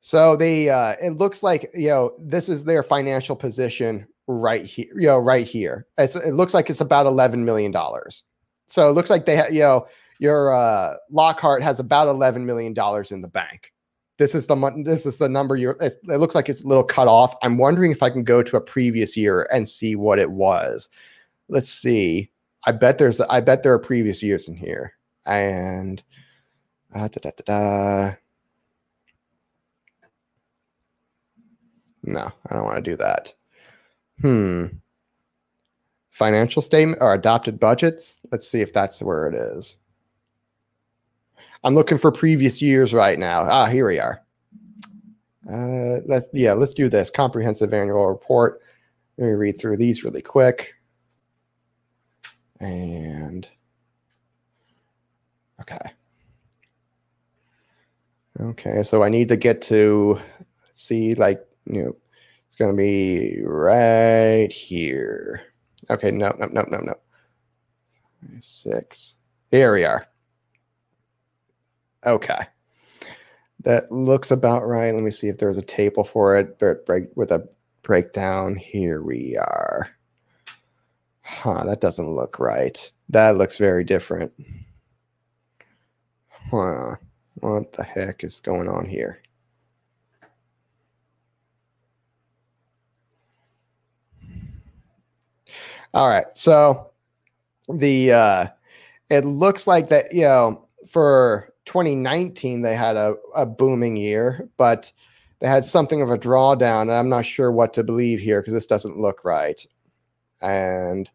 So 0.00 0.36
they, 0.36 0.70
uh, 0.70 0.94
it 1.02 1.10
looks 1.10 1.42
like 1.42 1.70
you 1.74 1.88
know 1.88 2.12
this 2.20 2.48
is 2.48 2.64
their 2.64 2.82
financial 2.84 3.34
position 3.34 4.06
right 4.28 4.64
here. 4.64 4.86
You 4.94 5.08
know, 5.08 5.18
right 5.18 5.46
here. 5.46 5.86
It's, 5.98 6.14
it 6.14 6.34
looks 6.34 6.54
like 6.54 6.70
it's 6.70 6.80
about 6.80 7.06
eleven 7.06 7.44
million 7.44 7.72
dollars. 7.72 8.22
So 8.68 8.88
it 8.88 8.92
looks 8.92 9.10
like 9.10 9.26
they, 9.26 9.36
ha- 9.36 9.48
you 9.50 9.60
know, 9.60 9.86
your 10.18 10.54
uh, 10.54 10.96
Lockhart 11.10 11.62
has 11.62 11.80
about 11.80 12.08
eleven 12.08 12.46
million 12.46 12.74
dollars 12.74 13.12
in 13.12 13.20
the 13.20 13.28
bank. 13.28 13.72
This 14.18 14.34
is 14.34 14.46
the 14.46 14.82
this 14.84 15.06
is 15.06 15.18
the 15.18 15.28
number 15.28 15.56
you're. 15.56 15.76
It 15.80 15.96
looks 16.04 16.34
like 16.34 16.48
it's 16.48 16.64
a 16.64 16.68
little 16.68 16.84
cut 16.84 17.08
off. 17.08 17.34
I'm 17.42 17.58
wondering 17.58 17.92
if 17.92 18.02
I 18.02 18.10
can 18.10 18.24
go 18.24 18.42
to 18.42 18.56
a 18.56 18.60
previous 18.60 19.16
year 19.16 19.48
and 19.52 19.68
see 19.68 19.96
what 19.96 20.18
it 20.18 20.30
was. 20.30 20.88
Let's 21.48 21.68
see. 21.68 22.30
I 22.66 22.72
bet 22.72 22.98
there's 22.98 23.20
I 23.20 23.40
bet 23.40 23.62
there 23.62 23.72
are 23.72 23.78
previous 23.78 24.22
years 24.22 24.48
in 24.48 24.56
here 24.56 24.94
and 25.26 26.02
uh, 26.94 27.08
da, 27.08 27.20
da, 27.20 27.30
da, 27.36 27.42
da. 27.44 28.16
no, 32.06 32.32
I 32.48 32.54
don't 32.54 32.64
want 32.64 32.76
to 32.76 32.90
do 32.90 32.96
that. 32.96 33.34
Hmm. 34.20 34.66
Financial 36.10 36.62
statement 36.62 37.02
or 37.02 37.12
adopted 37.12 37.60
budgets. 37.60 38.20
Let's 38.32 38.48
see 38.48 38.62
if 38.62 38.72
that's 38.72 39.02
where 39.02 39.28
it 39.28 39.34
is. 39.34 39.76
I'm 41.66 41.74
looking 41.74 41.98
for 41.98 42.12
previous 42.12 42.62
years 42.62 42.94
right 42.94 43.18
now. 43.18 43.40
Ah, 43.40 43.66
here 43.66 43.88
we 43.88 43.98
are. 43.98 44.22
Uh, 45.52 45.98
let's 46.06 46.28
yeah, 46.32 46.52
let's 46.52 46.72
do 46.72 46.88
this 46.88 47.10
comprehensive 47.10 47.74
annual 47.74 48.06
report. 48.06 48.60
Let 49.18 49.26
me 49.26 49.32
read 49.32 49.58
through 49.58 49.78
these 49.78 50.04
really 50.04 50.22
quick. 50.22 50.74
And 52.60 53.48
Okay. 55.60 55.78
Okay, 58.38 58.82
so 58.84 59.02
I 59.02 59.08
need 59.08 59.28
to 59.30 59.36
get 59.36 59.60
to 59.62 60.20
see 60.72 61.16
like, 61.16 61.44
you 61.64 61.82
know, 61.82 61.96
it's 62.46 62.54
to 62.54 62.72
be 62.72 63.42
right 63.44 64.52
here. 64.52 65.42
Okay, 65.90 66.12
no, 66.12 66.32
no, 66.38 66.46
no, 66.46 66.64
no, 66.68 66.78
no. 66.78 66.94
Six. 68.38 69.16
Here 69.50 69.74
we 69.74 69.84
are. 69.84 70.06
Okay. 72.06 72.46
That 73.64 73.90
looks 73.90 74.30
about 74.30 74.66
right. 74.66 74.94
Let 74.94 75.02
me 75.02 75.10
see 75.10 75.28
if 75.28 75.38
there's 75.38 75.58
a 75.58 75.62
table 75.62 76.04
for 76.04 76.36
it 76.36 76.58
break 76.58 77.06
with 77.16 77.32
a 77.32 77.48
breakdown. 77.82 78.54
Here 78.54 79.02
we 79.02 79.36
are. 79.36 79.88
Huh, 81.22 81.64
that 81.64 81.80
doesn't 81.80 82.12
look 82.12 82.38
right. 82.38 82.90
That 83.08 83.36
looks 83.36 83.58
very 83.58 83.82
different. 83.82 84.32
Huh. 86.28 86.96
What 87.40 87.72
the 87.72 87.82
heck 87.82 88.22
is 88.22 88.40
going 88.40 88.68
on 88.68 88.86
here? 88.86 89.20
All 95.92 96.08
right. 96.08 96.26
So 96.34 96.90
the 97.68 98.12
uh 98.12 98.46
it 99.10 99.24
looks 99.24 99.66
like 99.66 99.88
that, 99.88 100.12
you 100.12 100.22
know, 100.22 100.68
for 100.88 101.52
2019 101.66 102.62
they 102.62 102.74
had 102.74 102.96
a, 102.96 103.14
a 103.34 103.44
booming 103.44 103.96
year, 103.96 104.48
but 104.56 104.92
they 105.40 105.48
had 105.48 105.64
something 105.64 106.00
of 106.00 106.10
a 106.10 106.18
drawdown. 106.18 106.82
And 106.82 106.92
I'm 106.92 107.08
not 107.08 107.26
sure 107.26 107.52
what 107.52 107.74
to 107.74 107.84
believe 107.84 108.20
here 108.20 108.40
because 108.40 108.54
this 108.54 108.66
doesn't 108.66 108.98
look 108.98 109.24
right. 109.24 109.64
And 110.40 111.10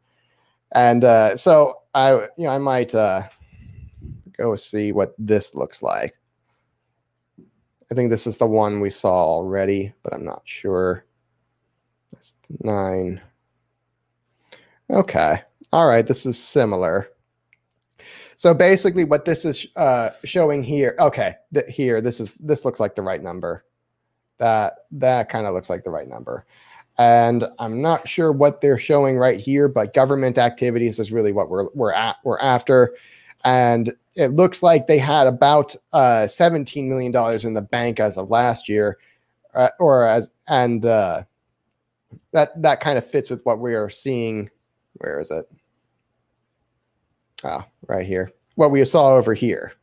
and 0.73 1.03
uh, 1.03 1.35
so 1.35 1.75
I 1.93 2.13
you 2.37 2.45
know 2.45 2.49
I 2.49 2.57
might 2.57 2.93
uh, 2.93 3.23
go 4.37 4.55
see 4.55 4.91
what 4.91 5.15
this 5.17 5.55
looks 5.55 5.81
like. 5.81 6.15
I 7.91 7.95
think 7.95 8.09
this 8.09 8.25
is 8.25 8.37
the 8.37 8.47
one 8.47 8.79
we 8.79 8.89
saw 8.89 9.13
already, 9.13 9.93
but 10.03 10.13
I'm 10.13 10.23
not 10.23 10.43
sure. 10.45 11.05
That's 12.11 12.33
nine. 12.61 13.21
Okay. 14.89 15.41
All 15.73 15.87
right. 15.87 16.05
This 16.05 16.25
is 16.25 16.41
similar. 16.41 17.09
So 18.41 18.55
basically, 18.55 19.03
what 19.03 19.25
this 19.25 19.45
is 19.45 19.67
uh, 19.75 20.09
showing 20.23 20.63
here. 20.63 20.95
Okay, 20.97 21.35
th- 21.53 21.67
here 21.69 22.01
this 22.01 22.19
is 22.19 22.31
this 22.39 22.65
looks 22.65 22.79
like 22.79 22.95
the 22.95 23.03
right 23.03 23.21
number. 23.21 23.63
That 24.39 24.77
that 24.93 25.29
kind 25.29 25.45
of 25.45 25.53
looks 25.53 25.69
like 25.69 25.83
the 25.83 25.91
right 25.91 26.07
number. 26.07 26.47
And 26.97 27.47
I'm 27.59 27.83
not 27.83 28.09
sure 28.09 28.31
what 28.31 28.59
they're 28.59 28.79
showing 28.79 29.19
right 29.19 29.39
here, 29.39 29.67
but 29.67 29.93
government 29.93 30.39
activities 30.39 30.97
is 30.97 31.11
really 31.11 31.31
what 31.31 31.51
we're 31.51 31.67
we're 31.75 31.93
at 31.93 32.15
we're 32.23 32.39
after. 32.39 32.97
And 33.43 33.93
it 34.15 34.29
looks 34.29 34.63
like 34.63 34.87
they 34.87 34.97
had 34.97 35.27
about 35.27 35.75
uh, 35.93 36.25
17 36.25 36.89
million 36.89 37.11
dollars 37.11 37.45
in 37.45 37.53
the 37.53 37.61
bank 37.61 37.99
as 37.99 38.17
of 38.17 38.31
last 38.31 38.67
year, 38.67 38.97
uh, 39.53 39.69
or 39.79 40.07
as 40.07 40.31
and 40.47 40.83
uh, 40.83 41.21
that 42.31 42.59
that 42.59 42.79
kind 42.79 42.97
of 42.97 43.05
fits 43.05 43.29
with 43.29 43.45
what 43.45 43.59
we 43.59 43.75
are 43.75 43.91
seeing. 43.91 44.49
Where 44.93 45.19
is 45.19 45.29
it? 45.29 45.45
Oh, 47.43 47.63
right 47.87 48.05
here. 48.05 48.31
What 48.55 48.71
we 48.71 48.83
saw 48.85 49.15
over 49.15 49.33
here, 49.33 49.73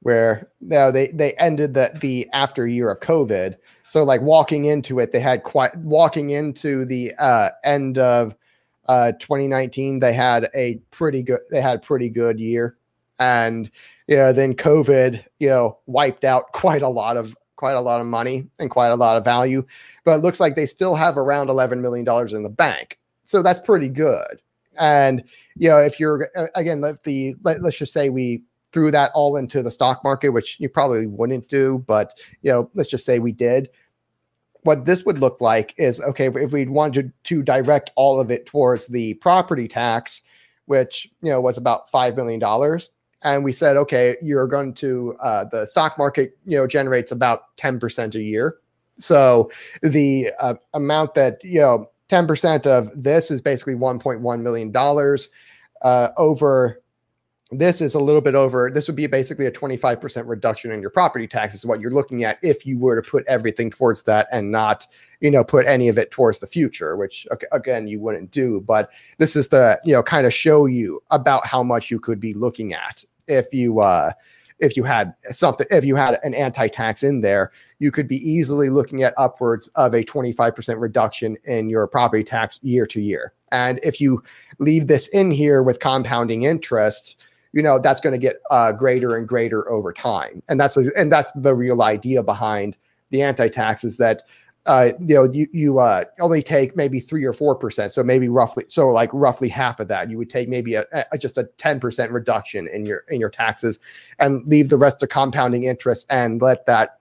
where 0.00 0.48
you 0.60 0.68
know, 0.68 0.90
they 0.90 1.08
they 1.08 1.34
ended 1.34 1.74
the 1.74 1.92
the 2.00 2.28
after 2.32 2.66
year 2.66 2.90
of 2.90 3.00
COVID. 3.00 3.56
So 3.88 4.04
like 4.04 4.20
walking 4.20 4.66
into 4.66 4.98
it, 4.98 5.12
they 5.12 5.20
had 5.20 5.42
quite 5.42 5.74
walking 5.76 6.30
into 6.30 6.84
the 6.84 7.12
uh, 7.18 7.50
end 7.64 7.98
of 7.98 8.36
uh, 8.86 9.12
2019. 9.12 10.00
They 10.00 10.12
had 10.12 10.48
a 10.54 10.76
pretty 10.90 11.22
good. 11.22 11.40
They 11.50 11.60
had 11.60 11.76
a 11.76 11.80
pretty 11.80 12.10
good 12.10 12.38
year, 12.38 12.76
and 13.18 13.70
know 14.08 14.32
then 14.32 14.54
COVID 14.54 15.24
you 15.40 15.48
know 15.48 15.78
wiped 15.86 16.24
out 16.24 16.52
quite 16.52 16.82
a 16.82 16.88
lot 16.88 17.16
of 17.16 17.36
quite 17.56 17.72
a 17.72 17.80
lot 17.80 18.00
of 18.00 18.06
money 18.06 18.48
and 18.60 18.70
quite 18.70 18.88
a 18.88 18.96
lot 18.96 19.16
of 19.16 19.24
value. 19.24 19.66
But 20.04 20.18
it 20.18 20.22
looks 20.22 20.38
like 20.38 20.54
they 20.54 20.66
still 20.66 20.94
have 20.94 21.18
around 21.18 21.50
11 21.50 21.82
million 21.82 22.04
dollars 22.04 22.32
in 22.32 22.44
the 22.44 22.48
bank. 22.48 22.98
So 23.24 23.42
that's 23.42 23.58
pretty 23.58 23.88
good. 23.88 24.40
And 24.78 25.22
you 25.56 25.68
know, 25.68 25.78
if 25.78 25.98
you're 25.98 26.28
again, 26.54 26.82
if 26.84 27.02
the 27.02 27.34
let, 27.42 27.62
let's 27.62 27.76
just 27.76 27.92
say 27.92 28.10
we 28.10 28.42
threw 28.72 28.90
that 28.90 29.10
all 29.14 29.36
into 29.36 29.62
the 29.62 29.70
stock 29.70 30.04
market, 30.04 30.30
which 30.30 30.58
you 30.60 30.68
probably 30.68 31.06
wouldn't 31.06 31.48
do, 31.48 31.84
but 31.86 32.18
you 32.42 32.50
know, 32.50 32.70
let's 32.74 32.90
just 32.90 33.06
say 33.06 33.18
we 33.18 33.32
did. 33.32 33.68
What 34.62 34.84
this 34.84 35.04
would 35.04 35.20
look 35.20 35.40
like 35.40 35.74
is 35.78 36.00
okay 36.02 36.26
if 36.26 36.52
we 36.52 36.66
wanted 36.66 37.12
to 37.24 37.42
direct 37.42 37.90
all 37.96 38.20
of 38.20 38.30
it 38.30 38.44
towards 38.44 38.86
the 38.86 39.14
property 39.14 39.68
tax, 39.68 40.22
which 40.66 41.08
you 41.22 41.30
know 41.30 41.40
was 41.40 41.56
about 41.56 41.90
five 41.90 42.16
million 42.16 42.40
dollars, 42.40 42.90
and 43.22 43.44
we 43.44 43.52
said, 43.52 43.76
okay, 43.76 44.16
you're 44.20 44.46
going 44.46 44.74
to 44.74 45.16
uh, 45.20 45.44
the 45.44 45.64
stock 45.66 45.96
market, 45.96 46.36
you 46.44 46.58
know, 46.58 46.66
generates 46.66 47.12
about 47.12 47.56
ten 47.56 47.80
percent 47.80 48.14
a 48.14 48.22
year. 48.22 48.56
So 48.98 49.50
the 49.82 50.30
uh, 50.40 50.54
amount 50.74 51.14
that 51.14 51.42
you 51.42 51.60
know 51.60 51.90
10% 52.08 52.66
of 52.66 52.90
this 53.00 53.30
is 53.30 53.40
basically 53.40 53.74
$1.1 53.74 54.40
million. 54.40 55.16
Uh, 55.82 56.08
over 56.16 56.80
this 57.50 57.80
is 57.80 57.94
a 57.94 57.98
little 57.98 58.20
bit 58.20 58.34
over, 58.34 58.70
this 58.70 58.86
would 58.88 58.96
be 58.96 59.06
basically 59.06 59.46
a 59.46 59.50
25% 59.50 60.28
reduction 60.28 60.70
in 60.70 60.82
your 60.82 60.90
property 60.90 61.26
taxes, 61.26 61.64
what 61.64 61.80
you're 61.80 61.90
looking 61.90 62.24
at 62.24 62.38
if 62.42 62.66
you 62.66 62.78
were 62.78 63.00
to 63.00 63.10
put 63.10 63.26
everything 63.26 63.70
towards 63.70 64.02
that 64.02 64.28
and 64.32 64.50
not, 64.50 64.86
you 65.20 65.30
know, 65.30 65.42
put 65.42 65.66
any 65.66 65.88
of 65.88 65.96
it 65.96 66.10
towards 66.10 66.40
the 66.40 66.46
future, 66.46 66.96
which 66.96 67.26
again, 67.52 67.88
you 67.88 68.00
wouldn't 68.00 68.30
do. 68.30 68.60
But 68.60 68.90
this 69.16 69.34
is 69.34 69.48
the, 69.48 69.80
you 69.82 69.94
know, 69.94 70.02
kind 70.02 70.26
of 70.26 70.34
show 70.34 70.66
you 70.66 71.02
about 71.10 71.46
how 71.46 71.62
much 71.62 71.90
you 71.90 71.98
could 71.98 72.20
be 72.20 72.34
looking 72.34 72.74
at 72.74 73.02
if 73.28 73.54
you, 73.54 73.80
uh, 73.80 74.12
if 74.60 74.76
you 74.76 74.84
had 74.84 75.14
something, 75.30 75.66
if 75.70 75.84
you 75.84 75.96
had 75.96 76.18
an 76.22 76.34
anti-tax 76.34 77.02
in 77.02 77.20
there, 77.20 77.52
you 77.78 77.90
could 77.90 78.08
be 78.08 78.16
easily 78.16 78.70
looking 78.70 79.02
at 79.02 79.14
upwards 79.16 79.68
of 79.76 79.94
a 79.94 80.02
25% 80.02 80.80
reduction 80.80 81.36
in 81.44 81.68
your 81.68 81.86
property 81.86 82.24
tax 82.24 82.58
year 82.62 82.86
to 82.86 83.00
year. 83.00 83.32
And 83.52 83.80
if 83.82 84.00
you 84.00 84.22
leave 84.58 84.86
this 84.86 85.08
in 85.08 85.30
here 85.30 85.62
with 85.62 85.80
compounding 85.80 86.42
interest, 86.42 87.16
you 87.52 87.62
know 87.62 87.78
that's 87.78 88.00
going 88.00 88.12
to 88.12 88.18
get 88.18 88.40
uh, 88.50 88.72
greater 88.72 89.16
and 89.16 89.26
greater 89.26 89.70
over 89.70 89.92
time. 89.92 90.42
And 90.48 90.60
that's 90.60 90.76
and 90.76 91.10
that's 91.10 91.32
the 91.32 91.54
real 91.54 91.82
idea 91.82 92.22
behind 92.22 92.76
the 93.10 93.22
anti-tax 93.22 93.84
is 93.84 93.96
that 93.96 94.22
uh, 94.68 94.92
you 95.00 95.14
know, 95.14 95.24
you 95.24 95.46
you 95.50 95.78
uh, 95.78 96.04
only 96.20 96.42
take 96.42 96.76
maybe 96.76 97.00
three 97.00 97.24
or 97.24 97.32
four 97.32 97.56
percent, 97.56 97.90
so 97.90 98.04
maybe 98.04 98.28
roughly, 98.28 98.64
so 98.68 98.88
like 98.88 99.08
roughly 99.14 99.48
half 99.48 99.80
of 99.80 99.88
that, 99.88 100.10
you 100.10 100.18
would 100.18 100.28
take 100.28 100.46
maybe 100.46 100.74
a, 100.74 100.84
a 101.10 101.16
just 101.16 101.38
a 101.38 101.44
ten 101.56 101.80
percent 101.80 102.12
reduction 102.12 102.68
in 102.68 102.84
your 102.84 103.04
in 103.08 103.18
your 103.18 103.30
taxes, 103.30 103.78
and 104.18 104.46
leave 104.46 104.68
the 104.68 104.76
rest 104.76 105.00
to 105.00 105.06
compounding 105.06 105.64
interest, 105.64 106.04
and 106.10 106.42
let 106.42 106.66
that 106.66 106.98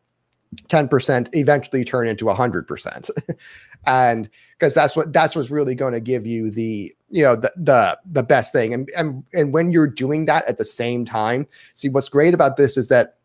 ten 0.70 0.88
percent 0.88 1.30
eventually 1.34 1.84
turn 1.84 2.08
into 2.08 2.30
a 2.30 2.34
hundred 2.34 2.70
percent, 2.70 3.10
and 3.86 4.30
because 4.58 4.74
that's 4.74 4.96
what 4.96 5.12
that's 5.12 5.36
what's 5.36 5.52
really 5.52 5.76
going 5.76 5.94
to 5.94 6.00
give 6.00 6.26
you 6.26 6.50
the 6.50 6.96
you 7.10 7.22
know 7.22 7.36
the 7.36 7.52
the 7.58 8.00
the 8.10 8.24
best 8.24 8.54
thing, 8.54 8.74
and 8.74 8.90
and 8.96 9.26
and 9.34 9.54
when 9.54 9.74
you're 9.74 9.88
doing 9.88 10.26
that 10.26 10.46
at 10.46 10.58
the 10.58 10.66
same 10.66 11.04
time, 11.04 11.46
see 11.74 11.90
what's 11.90 12.08
great 12.08 12.34
about 12.34 12.56
this 12.56 12.78
is 12.78 12.88
that 12.88 13.18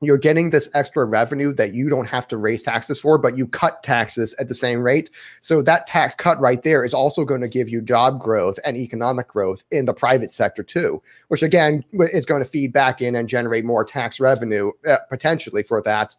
you're 0.00 0.18
getting 0.18 0.50
this 0.50 0.68
extra 0.74 1.04
revenue 1.04 1.52
that 1.54 1.74
you 1.74 1.88
don't 1.88 2.08
have 2.08 2.28
to 2.28 2.36
raise 2.36 2.62
taxes 2.62 3.00
for, 3.00 3.18
but 3.18 3.36
you 3.36 3.46
cut 3.46 3.82
taxes 3.82 4.34
at 4.38 4.48
the 4.48 4.54
same 4.54 4.80
rate. 4.80 5.10
So 5.40 5.60
that 5.62 5.86
tax 5.86 6.14
cut 6.14 6.40
right 6.40 6.62
there 6.62 6.84
is 6.84 6.94
also 6.94 7.24
going 7.24 7.40
to 7.40 7.48
give 7.48 7.68
you 7.68 7.82
job 7.82 8.20
growth 8.20 8.58
and 8.64 8.76
economic 8.76 9.28
growth 9.28 9.64
in 9.70 9.86
the 9.86 9.94
private 9.94 10.30
sector 10.30 10.62
too, 10.62 11.02
which 11.28 11.42
again 11.42 11.84
is 11.92 12.26
going 12.26 12.42
to 12.42 12.48
feed 12.48 12.72
back 12.72 13.02
in 13.02 13.16
and 13.16 13.28
generate 13.28 13.64
more 13.64 13.84
tax 13.84 14.20
revenue 14.20 14.70
uh, 14.86 14.98
potentially 15.08 15.62
for 15.62 15.82
that. 15.82 16.14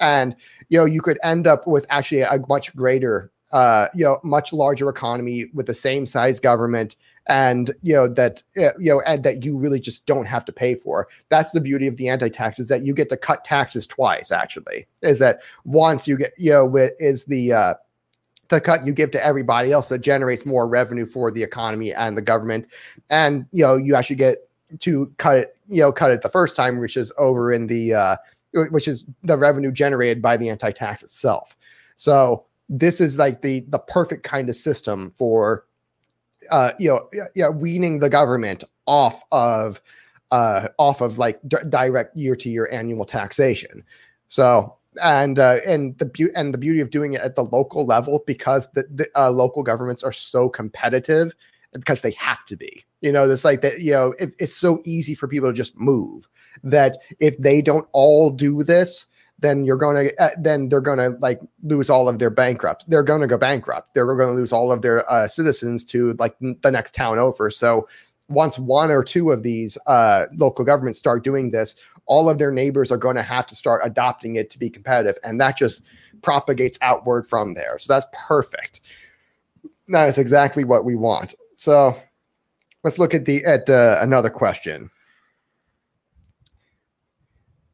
And 0.00 0.36
you 0.68 0.78
know, 0.78 0.84
you 0.84 1.02
could 1.02 1.18
end 1.22 1.46
up 1.46 1.66
with 1.66 1.86
actually 1.90 2.22
a 2.22 2.40
much 2.48 2.74
greater 2.76 3.30
uh, 3.54 3.86
you 3.94 4.04
know, 4.04 4.18
much 4.24 4.52
larger 4.52 4.88
economy 4.88 5.46
with 5.54 5.66
the 5.66 5.74
same 5.74 6.04
size 6.04 6.40
government 6.40 6.96
and 7.26 7.72
you 7.82 7.94
know 7.94 8.08
that 8.08 8.42
uh, 8.58 8.76
you 8.78 8.90
know 8.90 9.00
and 9.06 9.22
that 9.22 9.44
you 9.44 9.56
really 9.56 9.78
just 9.78 10.04
don't 10.06 10.26
have 10.26 10.44
to 10.44 10.52
pay 10.52 10.74
for. 10.74 11.06
That's 11.28 11.52
the 11.52 11.60
beauty 11.60 11.86
of 11.86 11.96
the 11.96 12.08
anti-tax 12.08 12.58
is 12.58 12.66
that 12.68 12.82
you 12.82 12.92
get 12.92 13.08
to 13.10 13.16
cut 13.16 13.44
taxes 13.44 13.86
twice 13.86 14.32
actually 14.32 14.86
is 15.02 15.20
that 15.20 15.40
once 15.64 16.06
you 16.06 16.18
get 16.18 16.34
you 16.36 16.50
know 16.50 16.76
is 16.98 17.24
the 17.24 17.52
uh 17.52 17.74
the 18.48 18.60
cut 18.60 18.84
you 18.84 18.92
give 18.92 19.12
to 19.12 19.24
everybody 19.24 19.70
else 19.70 19.88
that 19.88 20.00
generates 20.00 20.44
more 20.44 20.68
revenue 20.68 21.06
for 21.06 21.30
the 21.30 21.42
economy 21.42 21.94
and 21.94 22.16
the 22.16 22.22
government. 22.22 22.66
And 23.08 23.46
you 23.52 23.64
know 23.64 23.76
you 23.76 23.94
actually 23.94 24.16
get 24.16 24.48
to 24.80 25.12
cut 25.18 25.38
it 25.38 25.56
you 25.68 25.80
know 25.80 25.92
cut 25.92 26.10
it 26.10 26.22
the 26.22 26.28
first 26.28 26.56
time 26.56 26.80
which 26.80 26.96
is 26.96 27.12
over 27.18 27.52
in 27.52 27.68
the 27.68 27.94
uh 27.94 28.16
which 28.52 28.88
is 28.88 29.04
the 29.22 29.36
revenue 29.38 29.70
generated 29.70 30.20
by 30.20 30.36
the 30.36 30.48
anti-tax 30.48 31.04
itself. 31.04 31.56
So 31.94 32.44
this 32.68 33.00
is 33.00 33.18
like 33.18 33.42
the 33.42 33.64
the 33.68 33.78
perfect 33.78 34.22
kind 34.22 34.48
of 34.48 34.56
system 34.56 35.10
for 35.10 35.64
uh, 36.50 36.72
you 36.78 36.88
know, 36.88 37.08
yeah, 37.34 37.48
weaning 37.48 37.98
the 37.98 38.08
government 38.08 38.64
off 38.86 39.22
of 39.32 39.80
uh, 40.30 40.68
off 40.78 41.00
of 41.00 41.18
like 41.18 41.40
d- 41.46 41.56
direct 41.68 42.16
year 42.16 42.36
to 42.36 42.48
year 42.48 42.68
annual 42.72 43.04
taxation. 43.04 43.82
So 44.28 44.76
and 45.02 45.38
uh, 45.38 45.58
and 45.66 45.96
the 45.98 46.06
beauty 46.06 46.32
and 46.36 46.54
the 46.54 46.58
beauty 46.58 46.80
of 46.80 46.90
doing 46.90 47.14
it 47.14 47.20
at 47.20 47.36
the 47.36 47.44
local 47.44 47.86
level 47.86 48.22
because 48.26 48.70
the, 48.72 48.84
the 48.92 49.08
uh, 49.16 49.30
local 49.30 49.62
governments 49.62 50.02
are 50.02 50.12
so 50.12 50.48
competitive 50.48 51.34
because 51.72 52.02
they 52.02 52.12
have 52.12 52.44
to 52.46 52.56
be. 52.56 52.84
You 53.00 53.12
know, 53.12 53.28
it's 53.28 53.44
like 53.44 53.60
that. 53.62 53.80
You 53.80 53.92
know, 53.92 54.14
it, 54.18 54.34
it's 54.38 54.54
so 54.54 54.80
easy 54.84 55.14
for 55.14 55.28
people 55.28 55.48
to 55.48 55.54
just 55.54 55.76
move 55.76 56.26
that 56.62 56.98
if 57.20 57.36
they 57.38 57.60
don't 57.60 57.88
all 57.92 58.30
do 58.30 58.62
this, 58.62 59.06
then 59.38 59.64
you're 59.64 59.76
going 59.76 60.08
to 60.08 60.22
uh, 60.22 60.30
then 60.38 60.68
they're 60.68 60.80
going 60.80 60.98
to 60.98 61.10
like 61.20 61.40
lose 61.62 61.90
all 61.90 62.08
of 62.08 62.18
their 62.18 62.30
bankrupt. 62.30 62.88
They're 62.88 63.02
going 63.02 63.20
to 63.20 63.26
go 63.26 63.38
bankrupt. 63.38 63.94
They're 63.94 64.06
going 64.06 64.28
to 64.28 64.34
lose 64.34 64.52
all 64.52 64.72
of 64.72 64.82
their 64.82 65.10
uh, 65.10 65.28
citizens 65.28 65.84
to 65.86 66.12
like 66.14 66.36
the 66.38 66.70
next 66.70 66.94
town 66.94 67.18
over. 67.18 67.50
So 67.50 67.88
once 68.28 68.58
one 68.58 68.90
or 68.90 69.04
two 69.04 69.32
of 69.32 69.42
these 69.42 69.76
uh, 69.86 70.26
local 70.34 70.64
governments 70.64 70.98
start 70.98 71.24
doing 71.24 71.50
this, 71.50 71.76
all 72.06 72.30
of 72.30 72.38
their 72.38 72.50
neighbors 72.50 72.90
are 72.90 72.96
going 72.96 73.16
to 73.16 73.22
have 73.22 73.46
to 73.48 73.54
start 73.54 73.82
adopting 73.84 74.36
it 74.36 74.50
to 74.50 74.58
be 74.58 74.70
competitive, 74.70 75.18
and 75.24 75.40
that 75.40 75.58
just 75.58 75.82
propagates 76.22 76.78
outward 76.80 77.26
from 77.26 77.54
there. 77.54 77.78
So 77.78 77.92
that's 77.92 78.06
perfect. 78.12 78.80
That 79.88 80.08
is 80.08 80.18
exactly 80.18 80.64
what 80.64 80.84
we 80.84 80.94
want. 80.94 81.34
So 81.56 82.00
let's 82.82 82.98
look 82.98 83.14
at 83.14 83.26
the 83.26 83.44
at 83.44 83.68
uh, 83.68 83.98
another 84.00 84.30
question. 84.30 84.90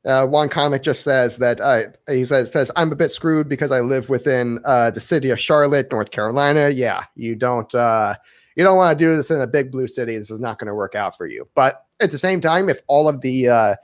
Uh, 0.06 0.26
one 0.26 0.48
comic 0.48 0.82
just 0.82 1.02
says 1.02 1.36
that 1.36 1.60
uh, 1.60 1.82
he 2.08 2.24
says 2.24 2.50
says 2.50 2.70
I'm 2.74 2.90
a 2.90 2.96
bit 2.96 3.10
screwed 3.10 3.48
because 3.48 3.70
I 3.70 3.80
live 3.80 4.08
within 4.08 4.58
uh, 4.64 4.90
the 4.90 5.00
city 5.00 5.28
of 5.28 5.38
Charlotte, 5.38 5.90
North 5.90 6.10
Carolina. 6.10 6.70
Yeah, 6.70 7.04
you 7.16 7.36
don't 7.36 7.74
uh, 7.74 8.14
you 8.56 8.64
don't 8.64 8.78
want 8.78 8.98
to 8.98 9.04
do 9.04 9.14
this 9.14 9.30
in 9.30 9.40
a 9.40 9.46
big 9.46 9.70
blue 9.70 9.86
city. 9.86 10.16
This 10.16 10.30
is 10.30 10.40
not 10.40 10.58
going 10.58 10.68
to 10.68 10.74
work 10.74 10.94
out 10.94 11.16
for 11.16 11.26
you. 11.26 11.46
But 11.54 11.84
at 12.00 12.10
the 12.10 12.18
same 12.18 12.40
time, 12.40 12.70
if 12.70 12.80
all 12.88 13.08
of 13.08 13.20
the 13.20 13.48
uh, 13.48 13.74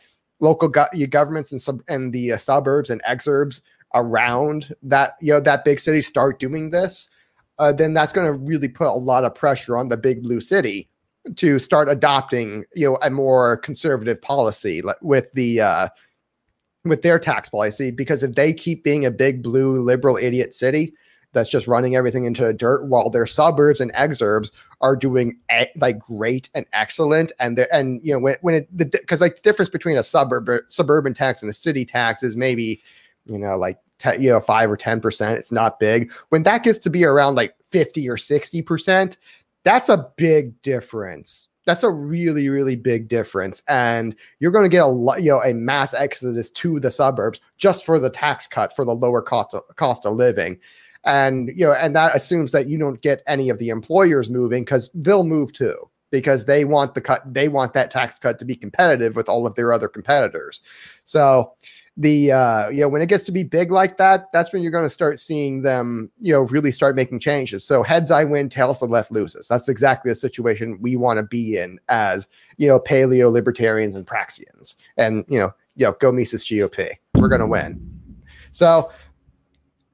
local 0.40 0.68
go- 0.68 0.86
governments 1.10 1.52
and 1.52 1.60
sub 1.60 1.82
and 1.88 2.12
the 2.12 2.32
uh, 2.32 2.36
suburbs 2.38 2.88
and 2.88 3.02
exurbs 3.02 3.60
around 3.94 4.74
that 4.82 5.14
you 5.20 5.32
know 5.32 5.40
that 5.40 5.64
big 5.64 5.80
city 5.80 6.00
start 6.00 6.40
doing 6.40 6.70
this, 6.70 7.10
uh, 7.58 7.72
then 7.72 7.92
that's 7.92 8.12
going 8.12 8.26
to 8.30 8.38
really 8.38 8.68
put 8.68 8.88
a 8.88 8.92
lot 8.92 9.24
of 9.24 9.34
pressure 9.34 9.76
on 9.76 9.90
the 9.90 9.96
big 9.96 10.22
blue 10.22 10.40
city 10.40 10.88
to 11.34 11.58
start 11.58 11.88
adopting 11.88 12.64
you 12.74 12.88
know 12.88 12.98
a 13.02 13.10
more 13.10 13.58
conservative 13.58 14.20
policy 14.22 14.82
with 15.02 15.30
the 15.34 15.60
uh, 15.60 15.88
with 16.88 17.02
their 17.02 17.18
tax 17.18 17.48
policy 17.48 17.90
because 17.90 18.22
if 18.22 18.34
they 18.34 18.52
keep 18.52 18.84
being 18.84 19.04
a 19.04 19.10
big 19.10 19.42
blue 19.42 19.80
liberal 19.80 20.16
idiot 20.16 20.54
city 20.54 20.92
that's 21.32 21.50
just 21.50 21.68
running 21.68 21.96
everything 21.96 22.24
into 22.24 22.44
the 22.44 22.52
dirt 22.52 22.86
while 22.86 23.10
their 23.10 23.26
suburbs 23.26 23.80
and 23.80 23.92
exurbs 23.92 24.50
are 24.80 24.96
doing 24.96 25.38
like 25.76 25.98
great 25.98 26.48
and 26.54 26.66
excellent 26.72 27.32
and 27.38 27.58
they 27.58 27.66
and 27.72 28.00
you 28.02 28.12
know 28.12 28.18
when, 28.18 28.36
when 28.40 28.54
it 28.54 28.76
because 28.76 29.20
like 29.20 29.36
the 29.36 29.42
difference 29.42 29.68
between 29.68 29.96
a 29.96 30.02
suburb 30.02 30.48
suburban 30.66 31.14
tax 31.14 31.42
and 31.42 31.50
a 31.50 31.54
city 31.54 31.84
tax 31.84 32.22
is 32.22 32.36
maybe 32.36 32.82
you 33.26 33.38
know 33.38 33.56
like 33.56 33.78
te, 33.98 34.16
you 34.18 34.30
know 34.30 34.40
5 34.40 34.70
or 34.70 34.76
10% 34.76 35.36
it's 35.36 35.52
not 35.52 35.78
big. 35.78 36.12
When 36.30 36.42
that 36.44 36.62
gets 36.62 36.78
to 36.78 36.90
be 36.90 37.04
around 37.04 37.34
like 37.34 37.54
50 37.64 38.08
or 38.08 38.16
60% 38.16 39.16
that's 39.64 39.88
a 39.88 40.08
big 40.16 40.60
difference 40.62 41.48
that's 41.66 41.82
a 41.82 41.90
really 41.90 42.48
really 42.48 42.76
big 42.76 43.08
difference. 43.08 43.60
And 43.68 44.16
you're 44.40 44.52
going 44.52 44.64
to 44.64 44.70
get 44.70 44.82
a 44.82 44.86
lot 44.86 45.22
you 45.22 45.30
know 45.30 45.42
a 45.42 45.52
mass 45.52 45.92
exodus 45.92 46.48
to 46.50 46.80
the 46.80 46.90
suburbs 46.90 47.40
just 47.58 47.84
for 47.84 47.98
the 47.98 48.10
tax 48.10 48.48
cut 48.48 48.74
for 48.74 48.84
the 48.84 48.94
lower 48.94 49.20
cost 49.20 49.54
of, 49.54 49.62
cost 49.76 50.06
of 50.06 50.14
living. 50.14 50.58
And 51.04 51.50
you 51.54 51.66
know 51.66 51.72
and 51.72 51.94
that 51.94 52.16
assumes 52.16 52.52
that 52.52 52.68
you 52.68 52.78
don't 52.78 53.02
get 53.02 53.22
any 53.26 53.50
of 53.50 53.58
the 53.58 53.68
employers 53.68 54.30
moving 54.30 54.64
because 54.64 54.90
they'll 54.94 55.24
move 55.24 55.52
too 55.52 55.88
because 56.10 56.46
they 56.46 56.64
want 56.64 56.94
the 56.94 57.00
cut 57.00 57.22
they 57.32 57.48
want 57.48 57.72
that 57.74 57.90
tax 57.90 58.18
cut 58.18 58.38
to 58.38 58.44
be 58.44 58.56
competitive 58.56 59.16
with 59.16 59.28
all 59.28 59.46
of 59.46 59.54
their 59.54 59.72
other 59.72 59.88
competitors. 59.88 60.62
So 61.04 61.52
the 61.96 62.30
uh 62.30 62.68
you 62.68 62.80
know 62.80 62.88
when 62.88 63.00
it 63.00 63.08
gets 63.08 63.24
to 63.24 63.32
be 63.32 63.42
big 63.42 63.70
like 63.70 63.96
that 63.96 64.30
that's 64.30 64.52
when 64.52 64.62
you're 64.62 64.70
going 64.70 64.84
to 64.84 64.90
start 64.90 65.18
seeing 65.18 65.62
them 65.62 66.10
you 66.20 66.32
know 66.32 66.42
really 66.42 66.70
start 66.70 66.94
making 66.94 67.18
changes. 67.18 67.64
So 67.64 67.82
heads 67.82 68.10
i 68.10 68.24
win 68.24 68.48
tails 68.48 68.80
the 68.80 68.86
left 68.86 69.10
loses. 69.10 69.48
That's 69.48 69.68
exactly 69.68 70.10
the 70.10 70.16
situation 70.16 70.78
we 70.80 70.96
want 70.96 71.18
to 71.18 71.22
be 71.22 71.56
in 71.56 71.78
as 71.88 72.28
you 72.58 72.68
know 72.68 72.78
paleo 72.78 73.32
libertarians 73.32 73.94
and 73.94 74.06
praxians. 74.06 74.76
And 74.96 75.24
you 75.28 75.38
know 75.38 75.52
you 75.76 75.86
know 75.86 75.92
go 76.00 76.12
mises 76.12 76.44
gop 76.44 76.90
we're 77.16 77.28
going 77.28 77.40
to 77.40 77.46
win. 77.46 77.80
So 78.52 78.90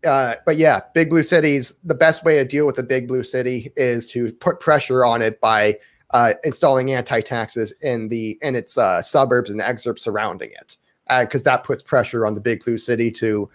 uh, 0.04 0.34
but 0.44 0.56
yeah, 0.56 0.80
big 0.94 1.10
blue 1.10 1.22
cities. 1.22 1.74
The 1.84 1.94
best 1.94 2.24
way 2.24 2.34
to 2.34 2.44
deal 2.44 2.66
with 2.66 2.76
a 2.78 2.82
big 2.82 3.06
blue 3.06 3.22
city 3.22 3.70
is 3.76 4.06
to 4.08 4.32
put 4.32 4.58
pressure 4.58 5.04
on 5.04 5.22
it 5.22 5.40
by 5.40 5.78
uh, 6.10 6.34
installing 6.42 6.92
anti 6.92 7.20
taxes 7.20 7.72
in 7.82 8.08
the 8.08 8.38
in 8.42 8.56
its 8.56 8.76
uh, 8.76 9.00
suburbs 9.00 9.50
and 9.50 9.60
exurbs 9.60 10.00
surrounding 10.00 10.50
it 10.50 10.76
because 11.08 11.42
uh, 11.42 11.50
that 11.50 11.64
puts 11.64 11.82
pressure 11.82 12.26
on 12.26 12.34
the 12.34 12.40
big 12.40 12.64
blue 12.64 12.78
city 12.78 13.10
to 13.10 13.48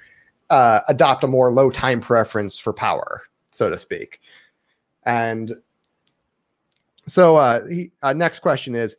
uh, 0.49 0.81
adopt 0.88 1.23
a 1.23 1.27
more 1.27 1.51
low 1.51 1.69
time 1.69 1.99
preference 1.99 2.57
for 2.60 2.73
power, 2.73 3.23
so 3.51 3.69
to 3.69 3.77
speak. 3.77 4.19
And 5.03 5.55
so, 7.07 7.38
uh, 7.38 7.65
he, 7.67 7.91
uh, 8.01 8.13
next 8.13 8.39
question 8.39 8.75
is: 8.75 8.97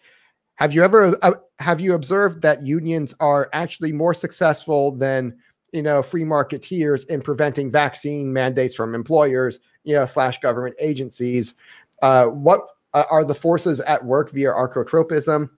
Have 0.56 0.72
you 0.72 0.82
ever 0.82 1.16
uh, 1.22 1.34
have 1.58 1.80
you 1.80 1.94
observed 1.94 2.42
that 2.42 2.62
unions 2.62 3.14
are 3.20 3.50
actually 3.52 3.92
more 3.92 4.14
successful 4.14 4.92
than 4.92 5.36
you 5.72 5.82
know 5.82 6.02
free 6.02 6.24
marketeers 6.24 7.06
in 7.08 7.20
preventing 7.20 7.70
vaccine 7.70 8.32
mandates 8.32 8.74
from 8.74 8.94
employers, 8.94 9.60
you 9.84 9.94
know, 9.94 10.04
slash 10.04 10.40
government 10.40 10.76
agencies? 10.78 11.54
Uh, 12.02 12.26
what 12.26 12.60
are 12.94 13.24
the 13.24 13.34
forces 13.34 13.80
at 13.80 14.04
work 14.04 14.30
via 14.30 14.48
archotropism? 14.48 15.50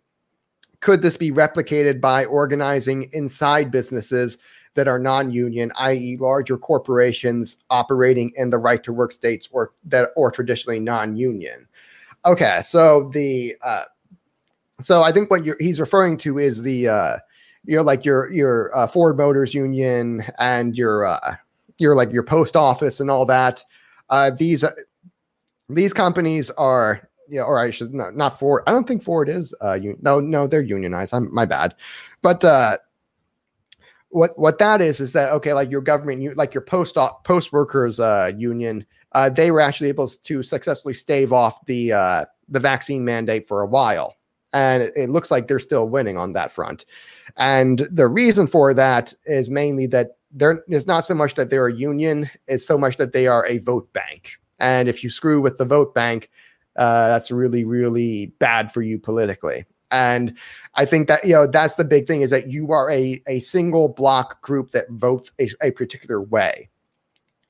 Could 0.81 1.03
this 1.03 1.17
be 1.17 1.31
replicated 1.31 2.01
by 2.01 2.25
organizing 2.25 3.09
inside 3.13 3.71
businesses 3.71 4.39
that 4.75 4.89
are 4.89 4.99
non-union, 4.99 5.73
i.e., 5.77 6.17
larger 6.19 6.57
corporations 6.57 7.57
operating 7.71 8.33
in 8.37 8.51
the 8.51 8.59
right 8.59 8.83
to 8.85 8.93
work 8.93 9.13
states 9.13 9.49
or 9.53 9.73
that 9.85 10.11
or 10.17 10.31
traditionally 10.31 10.81
non-union? 10.81 11.67
Okay, 12.25 12.61
so 12.63 13.11
the 13.13 13.57
uh, 13.63 13.85
so 14.81 15.03
I 15.03 15.13
think 15.13 15.31
what 15.31 15.47
he's 15.59 15.81
referring 15.81 16.17
to 16.19 16.39
is 16.39 16.63
the 16.63 16.89
uh, 16.89 17.17
you 17.65 17.77
know 17.77 17.83
like 17.83 18.05
your 18.05 18.31
your 18.31 18.75
uh, 18.77 18.87
Ford 18.87 19.17
Motors 19.17 19.55
Union 19.55 20.25
and 20.39 20.77
your 20.77 21.07
uh, 21.07 21.37
your 21.79 21.95
like 21.95 22.13
your 22.13 22.23
post 22.23 22.57
office 22.57 23.01
and 23.01 23.11
all 23.11 23.25
that. 23.27 23.65
Uh, 24.11 24.31
these 24.31 24.65
uh, 24.65 24.71
these 25.69 25.93
companies 25.93 26.51
are 26.53 27.09
yeah, 27.31 27.43
or 27.43 27.59
I 27.59 27.71
should 27.71 27.95
not 27.95 28.17
not 28.17 28.39
Ford. 28.39 28.63
I 28.67 28.73
don't 28.73 28.87
think 28.87 29.03
Ford 29.03 29.29
is 29.29 29.55
uh 29.63 29.73
un- 29.73 29.99
no 30.03 30.21
no 30.21 30.47
they're 30.47 30.63
unionized. 30.63 31.15
I'm 31.15 31.33
my 31.33 31.47
bad. 31.47 31.75
But 32.23 32.45
uh 32.45 32.79
what 34.11 34.37
what 34.39 34.59
that 34.59 34.81
is 34.81 35.01
is 35.01 35.13
that 35.13 35.33
okay 35.33 35.53
like 35.53 35.71
your 35.71 35.81
government 35.81 36.21
you 36.21 36.35
like 36.35 36.53
your 36.53 36.63
post 36.63 36.97
post 37.25 37.53
workers 37.53 37.99
uh 37.99 38.31
union 38.37 38.85
uh 39.13 39.31
they 39.31 39.51
were 39.51 39.61
actually 39.61 39.89
able 39.89 40.07
to 40.07 40.43
successfully 40.43 40.95
stave 40.95 41.33
off 41.33 41.65
the 41.67 41.93
uh 41.93 42.25
the 42.49 42.61
vaccine 42.61 43.05
mandate 43.05 43.47
for 43.47 43.61
a 43.61 43.67
while 43.67 44.17
and 44.53 44.83
it, 44.83 44.93
it 44.97 45.11
looks 45.11 45.31
like 45.31 45.47
they're 45.47 45.61
still 45.61 45.89
winning 45.89 46.19
on 46.19 46.33
that 46.33 46.51
front 46.51 46.85
and 47.37 47.89
the 47.91 48.09
reason 48.09 48.47
for 48.47 48.75
that 48.75 49.15
is 49.27 49.49
mainly 49.49 49.87
that 49.87 50.17
there 50.33 50.63
is 50.69 50.87
not 50.89 51.05
so 51.05 51.15
much 51.15 51.35
that 51.35 51.49
they're 51.49 51.69
a 51.69 51.75
union 51.75 52.29
it's 52.49 52.67
so 52.67 52.77
much 52.77 52.97
that 52.97 53.13
they 53.13 53.29
are 53.29 53.47
a 53.47 53.59
vote 53.59 53.91
bank 53.93 54.41
and 54.59 54.89
if 54.89 55.05
you 55.05 55.11
screw 55.11 55.41
with 55.41 55.57
the 55.57 55.65
vote 55.65 55.95
bank 55.95 56.31
uh, 56.81 57.09
that's 57.09 57.31
really 57.31 57.65
really 57.65 58.27
bad 58.39 58.73
for 58.73 58.83
you 58.83 58.99
politically. 58.99 59.65
And 59.93 60.37
i 60.77 60.85
think 60.85 61.09
that 61.09 61.25
you 61.25 61.33
know 61.33 61.47
that's 61.49 61.75
the 61.75 61.85
big 61.85 62.07
thing 62.07 62.21
is 62.21 62.31
that 62.31 62.47
you 62.47 62.71
are 62.71 62.91
a, 62.91 63.21
a 63.27 63.41
single 63.41 63.89
block 63.89 64.41
group 64.41 64.71
that 64.71 64.89
votes 64.91 65.33
a, 65.41 65.51
a 65.63 65.71
particular 65.73 66.21
way. 66.23 66.69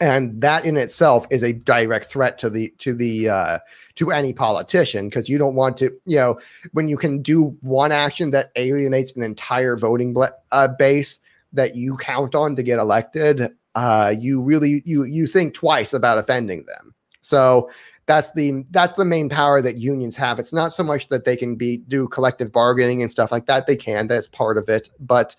And 0.02 0.40
that 0.40 0.64
in 0.64 0.78
itself 0.78 1.26
is 1.28 1.44
a 1.44 1.52
direct 1.52 2.06
threat 2.06 2.38
to 2.38 2.48
the 2.48 2.72
to 2.78 2.94
the 2.94 3.28
uh, 3.28 3.58
to 3.96 4.10
any 4.10 4.32
politician 4.32 5.08
because 5.08 5.28
you 5.28 5.36
don't 5.36 5.54
want 5.54 5.76
to 5.78 5.90
you 6.06 6.16
know 6.16 6.40
when 6.72 6.88
you 6.88 6.96
can 6.96 7.22
do 7.22 7.56
one 7.60 7.92
action 7.92 8.30
that 8.30 8.50
alienates 8.56 9.14
an 9.16 9.22
entire 9.22 9.76
voting 9.76 10.14
ble- 10.14 10.36
uh, 10.52 10.68
base 10.68 11.20
that 11.52 11.76
you 11.76 11.96
count 11.98 12.34
on 12.34 12.56
to 12.56 12.62
get 12.62 12.78
elected 12.78 13.50
uh, 13.74 14.14
you 14.18 14.42
really 14.42 14.82
you 14.84 15.04
you 15.04 15.26
think 15.26 15.54
twice 15.54 15.92
about 15.92 16.18
offending 16.18 16.64
them. 16.66 16.94
So 17.22 17.70
that's 18.10 18.32
the 18.32 18.64
that's 18.70 18.96
the 18.96 19.04
main 19.04 19.28
power 19.28 19.62
that 19.62 19.76
unions 19.76 20.16
have. 20.16 20.40
It's 20.40 20.52
not 20.52 20.72
so 20.72 20.82
much 20.82 21.08
that 21.10 21.24
they 21.24 21.36
can 21.36 21.54
be 21.54 21.76
do 21.86 22.08
collective 22.08 22.50
bargaining 22.50 23.02
and 23.02 23.08
stuff 23.08 23.30
like 23.30 23.46
that. 23.46 23.68
They 23.68 23.76
can. 23.76 24.08
That's 24.08 24.26
part 24.26 24.58
of 24.58 24.68
it. 24.68 24.90
But 24.98 25.36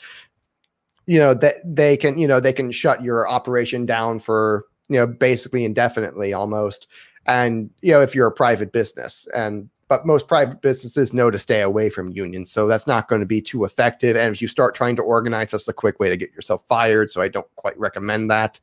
you 1.06 1.20
know 1.20 1.34
that 1.34 1.56
they 1.66 1.98
can 1.98 2.18
you 2.18 2.30
know 2.30 2.40
they 2.40 2.54
can 2.54 2.72
shut 2.72 3.04
your 3.04 3.28
operation 3.28 3.86
down 3.86 4.20
for 4.20 4.68
you 4.88 4.98
know 4.98 5.06
basically 5.06 5.66
indefinitely 5.66 6.32
almost. 6.32 6.88
And 7.26 7.70
you 7.82 7.92
know 7.92 8.02
if 8.02 8.16
you're 8.16 8.28
a 8.28 8.32
private 8.32 8.72
business 8.72 9.28
and 9.36 9.70
but 9.90 10.06
most 10.06 10.30
private 10.30 10.62
businesses 10.62 11.12
know 11.12 11.30
to 11.30 11.38
stay 11.38 11.60
away 11.60 11.90
from 11.90 12.14
unions. 12.14 12.50
So 12.54 12.68
that's 12.68 12.88
not 12.88 13.10
going 13.10 13.20
to 13.20 13.26
be 13.26 13.42
too 13.42 13.66
effective. 13.66 14.16
And 14.16 14.34
if 14.34 14.42
you 14.42 14.48
start 14.48 14.76
trying 14.76 14.96
to 14.96 15.02
organize, 15.02 15.52
that's 15.52 15.68
a 15.68 15.74
quick 15.74 16.00
way 16.00 16.08
to 16.08 16.16
get 16.16 16.32
yourself 16.32 16.66
fired. 16.70 17.12
So 17.12 17.22
I 17.22 17.28
don't 17.28 17.54
quite 17.58 17.78
recommend 17.78 18.32
that. 18.32 18.62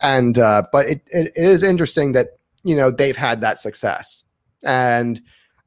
And 0.00 0.38
uh, 0.38 0.64
but 0.70 0.86
it, 0.86 1.00
it, 1.06 1.28
it 1.28 1.44
is 1.44 1.62
interesting 1.62 2.12
that 2.12 2.37
you 2.64 2.76
know 2.76 2.90
they've 2.90 3.16
had 3.16 3.40
that 3.40 3.58
success. 3.58 4.24
And 4.64 5.20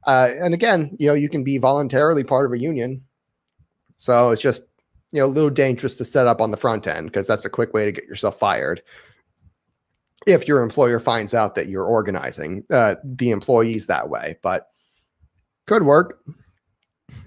uh, 0.06 0.30
and 0.42 0.54
again 0.54 0.96
you 1.00 1.08
know 1.08 1.14
you 1.14 1.30
can 1.30 1.44
be 1.44 1.58
voluntarily 1.58 2.24
part 2.24 2.46
of 2.46 2.54
a 2.54 2.60
union. 2.60 3.04
So 3.98 4.32
it's 4.32 4.42
just 4.42 4.64
you 5.12 5.20
know 5.20 5.26
a 5.26 5.28
little 5.28 5.50
dangerous 5.50 5.98
to 5.98 6.06
set 6.06 6.28
up 6.28 6.42
on 6.42 6.52
the 6.52 6.58
front 6.58 6.88
end 6.88 7.08
because 7.08 7.28
that's 7.28 7.46
a 7.46 7.50
quick 7.50 7.74
way 7.74 7.86
to 7.86 7.92
get 7.92 8.06
yourself 8.06 8.38
fired 8.38 8.82
if 10.28 10.48
your 10.48 10.62
employer 10.62 11.00
finds 11.00 11.34
out 11.34 11.56
that 11.56 11.68
you're 11.68 11.86
organizing 11.86 12.64
uh, 12.70 12.96
the 13.04 13.32
employees 13.32 13.88
that 13.88 14.10
way. 14.10 14.38
But 14.42 14.68
could 15.66 15.84
work. 15.84 16.20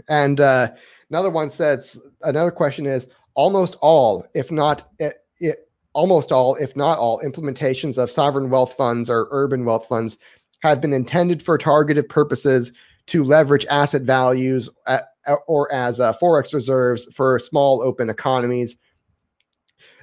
And 0.09 0.41
uh, 0.41 0.69
another 1.11 1.31
one 1.31 1.51
says 1.51 1.99
another 2.23 2.51
question 2.51 2.87
is 2.87 3.09
almost 3.35 3.77
all 3.81 4.27
if 4.35 4.51
not 4.51 4.89
it, 4.99 5.17
it, 5.41 5.69
almost 5.95 6.31
all, 6.31 6.57
if 6.57 6.77
not 6.77 6.99
all, 6.99 7.21
implementations 7.21 7.97
of 7.97 8.11
sovereign 8.11 8.51
wealth 8.51 8.75
funds 8.75 9.09
or 9.09 9.29
urban 9.31 9.65
wealth 9.65 9.87
funds 9.87 10.19
have 10.63 10.81
been 10.81 10.93
intended 10.93 11.43
for 11.43 11.57
targeted 11.57 12.09
purposes 12.09 12.73
to 13.07 13.25
leverage 13.25 13.67
asset 13.67 14.03
values 14.03 14.69
at, 14.87 15.05
or 15.47 15.73
as 15.73 16.01
uh, 16.01 16.13
forex 16.15 16.53
reserves 16.53 17.07
for 17.13 17.39
small 17.39 17.83
open 17.83 18.11
economies. 18.11 18.77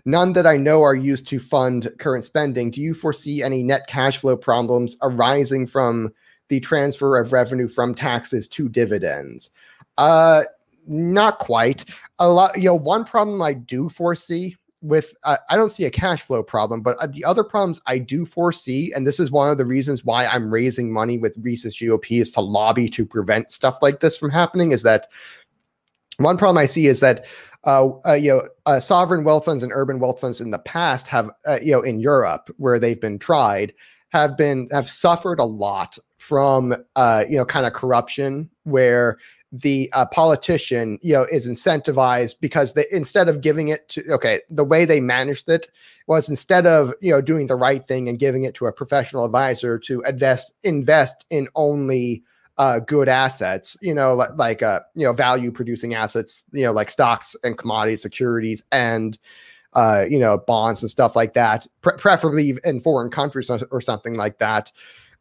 None 0.05 0.33
that 0.33 0.47
I 0.47 0.57
know 0.57 0.81
are 0.81 0.95
used 0.95 1.27
to 1.27 1.39
fund 1.39 1.91
current 1.99 2.25
spending. 2.25 2.71
Do 2.71 2.81
you 2.81 2.93
foresee 2.93 3.43
any 3.43 3.61
net 3.63 3.87
cash 3.87 4.17
flow 4.17 4.35
problems 4.35 4.97
arising 5.01 5.67
from 5.67 6.11
the 6.47 6.59
transfer 6.59 7.19
of 7.19 7.31
revenue 7.31 7.67
from 7.67 7.93
taxes 7.93 8.47
to 8.49 8.67
dividends? 8.67 9.51
Uh, 9.97 10.43
not 10.87 11.37
quite. 11.39 11.85
A 12.19 12.27
lot, 12.27 12.57
you 12.57 12.65
know, 12.65 12.75
one 12.75 13.05
problem 13.05 13.41
I 13.41 13.53
do 13.53 13.89
foresee 13.89 14.55
with 14.81 15.13
uh, 15.23 15.37
I 15.49 15.55
don't 15.55 15.69
see 15.69 15.85
a 15.85 15.91
cash 15.91 16.21
flow 16.21 16.43
problem, 16.43 16.81
but 16.81 16.97
uh, 16.97 17.07
the 17.07 17.23
other 17.23 17.43
problems 17.43 17.79
I 17.85 17.99
do 17.99 18.25
foresee, 18.25 18.91
and 18.95 19.05
this 19.05 19.19
is 19.19 19.31
one 19.31 19.49
of 19.49 19.57
the 19.57 19.65
reasons 19.65 20.03
why 20.03 20.25
I'm 20.25 20.51
raising 20.51 20.91
money 20.91 21.17
with 21.17 21.37
Mises 21.37 21.75
GOP 21.75 22.19
is 22.21 22.31
to 22.31 22.41
lobby 22.41 22.89
to 22.89 23.05
prevent 23.05 23.51
stuff 23.51 23.77
like 23.81 23.99
this 23.99 24.17
from 24.17 24.31
happening. 24.31 24.71
Is 24.71 24.83
that 24.83 25.07
one 26.17 26.37
problem 26.37 26.57
I 26.57 26.65
see 26.65 26.87
is 26.87 26.99
that 26.99 27.25
uh, 27.63 27.89
uh, 28.07 28.13
you 28.13 28.29
know, 28.29 28.47
uh, 28.65 28.79
sovereign 28.79 29.23
wealth 29.23 29.45
funds 29.45 29.61
and 29.61 29.71
urban 29.75 29.99
wealth 29.99 30.19
funds 30.19 30.41
in 30.41 30.49
the 30.49 30.59
past 30.59 31.07
have, 31.07 31.29
uh, 31.45 31.59
you 31.61 31.71
know, 31.71 31.81
in 31.81 31.99
Europe 31.99 32.49
where 32.57 32.79
they've 32.79 32.99
been 32.99 33.19
tried, 33.19 33.73
have 34.11 34.35
been 34.35 34.67
have 34.71 34.89
suffered 34.89 35.39
a 35.39 35.45
lot 35.45 35.97
from, 36.17 36.75
uh, 36.95 37.23
you 37.29 37.37
know, 37.37 37.45
kind 37.45 37.65
of 37.65 37.73
corruption 37.73 38.49
where 38.63 39.17
the 39.51 39.89
uh, 39.93 40.05
politician, 40.05 40.97
you 41.01 41.13
know, 41.13 41.23
is 41.31 41.47
incentivized 41.47 42.35
because 42.39 42.73
they 42.73 42.85
instead 42.91 43.27
of 43.27 43.41
giving 43.41 43.67
it 43.67 43.87
to 43.89 44.09
okay, 44.11 44.41
the 44.49 44.63
way 44.63 44.85
they 44.85 45.01
managed 45.01 45.49
it 45.49 45.69
was 46.07 46.29
instead 46.29 46.65
of 46.65 46.93
you 47.01 47.11
know 47.11 47.21
doing 47.21 47.47
the 47.47 47.55
right 47.55 47.87
thing 47.87 48.07
and 48.07 48.19
giving 48.19 48.43
it 48.43 48.55
to 48.55 48.65
a 48.65 48.71
professional 48.71 49.25
advisor 49.25 49.77
to 49.79 50.01
invest 50.01 50.53
invest 50.63 51.25
in 51.29 51.47
only 51.55 52.23
uh, 52.57 52.79
good 52.79 53.09
assets, 53.09 53.75
you 53.81 53.93
know, 53.93 54.13
like, 54.13 54.29
like 54.35 54.61
uh, 54.61 54.81
you 54.95 55.05
know, 55.05 55.13
value 55.13 55.51
producing 55.51 55.95
assets, 55.95 56.43
you 56.51 56.63
know, 56.63 56.71
like 56.71 56.91
stocks 56.91 57.35
and 57.43 57.57
commodities, 57.57 58.01
securities, 58.01 58.63
and 58.71 59.17
uh, 59.73 60.05
you 60.09 60.19
know, 60.19 60.37
bonds 60.37 60.83
and 60.83 60.89
stuff 60.89 61.15
like 61.15 61.33
that, 61.33 61.65
pre- 61.81 61.97
preferably 61.97 62.57
in 62.63 62.79
foreign 62.79 63.09
countries 63.09 63.49
or, 63.49 63.59
or 63.71 63.81
something 63.81 64.15
like 64.15 64.37
that. 64.39 64.71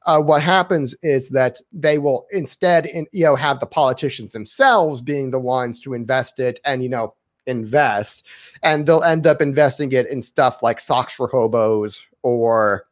Uh, 0.06 0.20
what 0.20 0.42
happens 0.42 0.94
is 1.02 1.28
that 1.28 1.58
they 1.72 1.98
will 1.98 2.26
instead, 2.32 2.86
in, 2.86 3.06
you 3.12 3.24
know, 3.24 3.36
have 3.36 3.60
the 3.60 3.66
politicians 3.66 4.32
themselves 4.32 5.00
being 5.02 5.30
the 5.30 5.38
ones 5.38 5.78
to 5.80 5.94
invest 5.94 6.38
it, 6.38 6.58
and 6.64 6.82
you 6.82 6.88
know, 6.88 7.14
invest, 7.46 8.26
and 8.62 8.86
they'll 8.86 9.02
end 9.02 9.26
up 9.26 9.42
investing 9.42 9.92
it 9.92 10.06
in 10.06 10.22
stuff 10.22 10.62
like 10.62 10.80
socks 10.80 11.12
for 11.12 11.28
hobos 11.28 12.04
or 12.22 12.86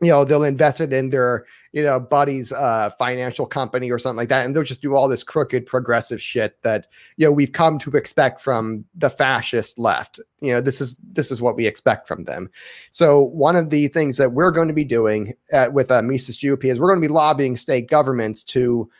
you 0.00 0.08
know 0.08 0.24
they'll 0.24 0.44
invest 0.44 0.80
it 0.80 0.92
in 0.92 1.10
their 1.10 1.44
you 1.72 1.82
know 1.82 2.00
buddy's 2.00 2.52
uh 2.52 2.90
financial 2.98 3.46
company 3.46 3.90
or 3.90 3.98
something 3.98 4.16
like 4.16 4.28
that 4.28 4.44
and 4.44 4.56
they'll 4.56 4.62
just 4.64 4.82
do 4.82 4.94
all 4.94 5.08
this 5.08 5.22
crooked 5.22 5.66
progressive 5.66 6.20
shit 6.20 6.60
that 6.62 6.86
you 7.16 7.26
know 7.26 7.32
we've 7.32 7.52
come 7.52 7.78
to 7.78 7.90
expect 7.90 8.40
from 8.40 8.84
the 8.94 9.10
fascist 9.10 9.78
left. 9.78 10.20
You 10.40 10.54
know 10.54 10.60
this 10.60 10.80
is 10.80 10.96
this 11.12 11.30
is 11.30 11.40
what 11.40 11.56
we 11.56 11.66
expect 11.66 12.08
from 12.08 12.24
them. 12.24 12.50
So 12.90 13.22
one 13.22 13.56
of 13.56 13.70
the 13.70 13.88
things 13.88 14.16
that 14.16 14.32
we're 14.32 14.50
going 14.50 14.68
to 14.68 14.74
be 14.74 14.84
doing 14.84 15.34
at, 15.52 15.72
with 15.72 15.90
uh, 15.90 16.02
mises 16.02 16.38
GOP 16.38 16.64
is 16.66 16.80
we're 16.80 16.88
going 16.88 17.02
to 17.02 17.08
be 17.08 17.12
lobbying 17.12 17.56
state 17.56 17.88
governments 17.88 18.42
to 18.44 18.90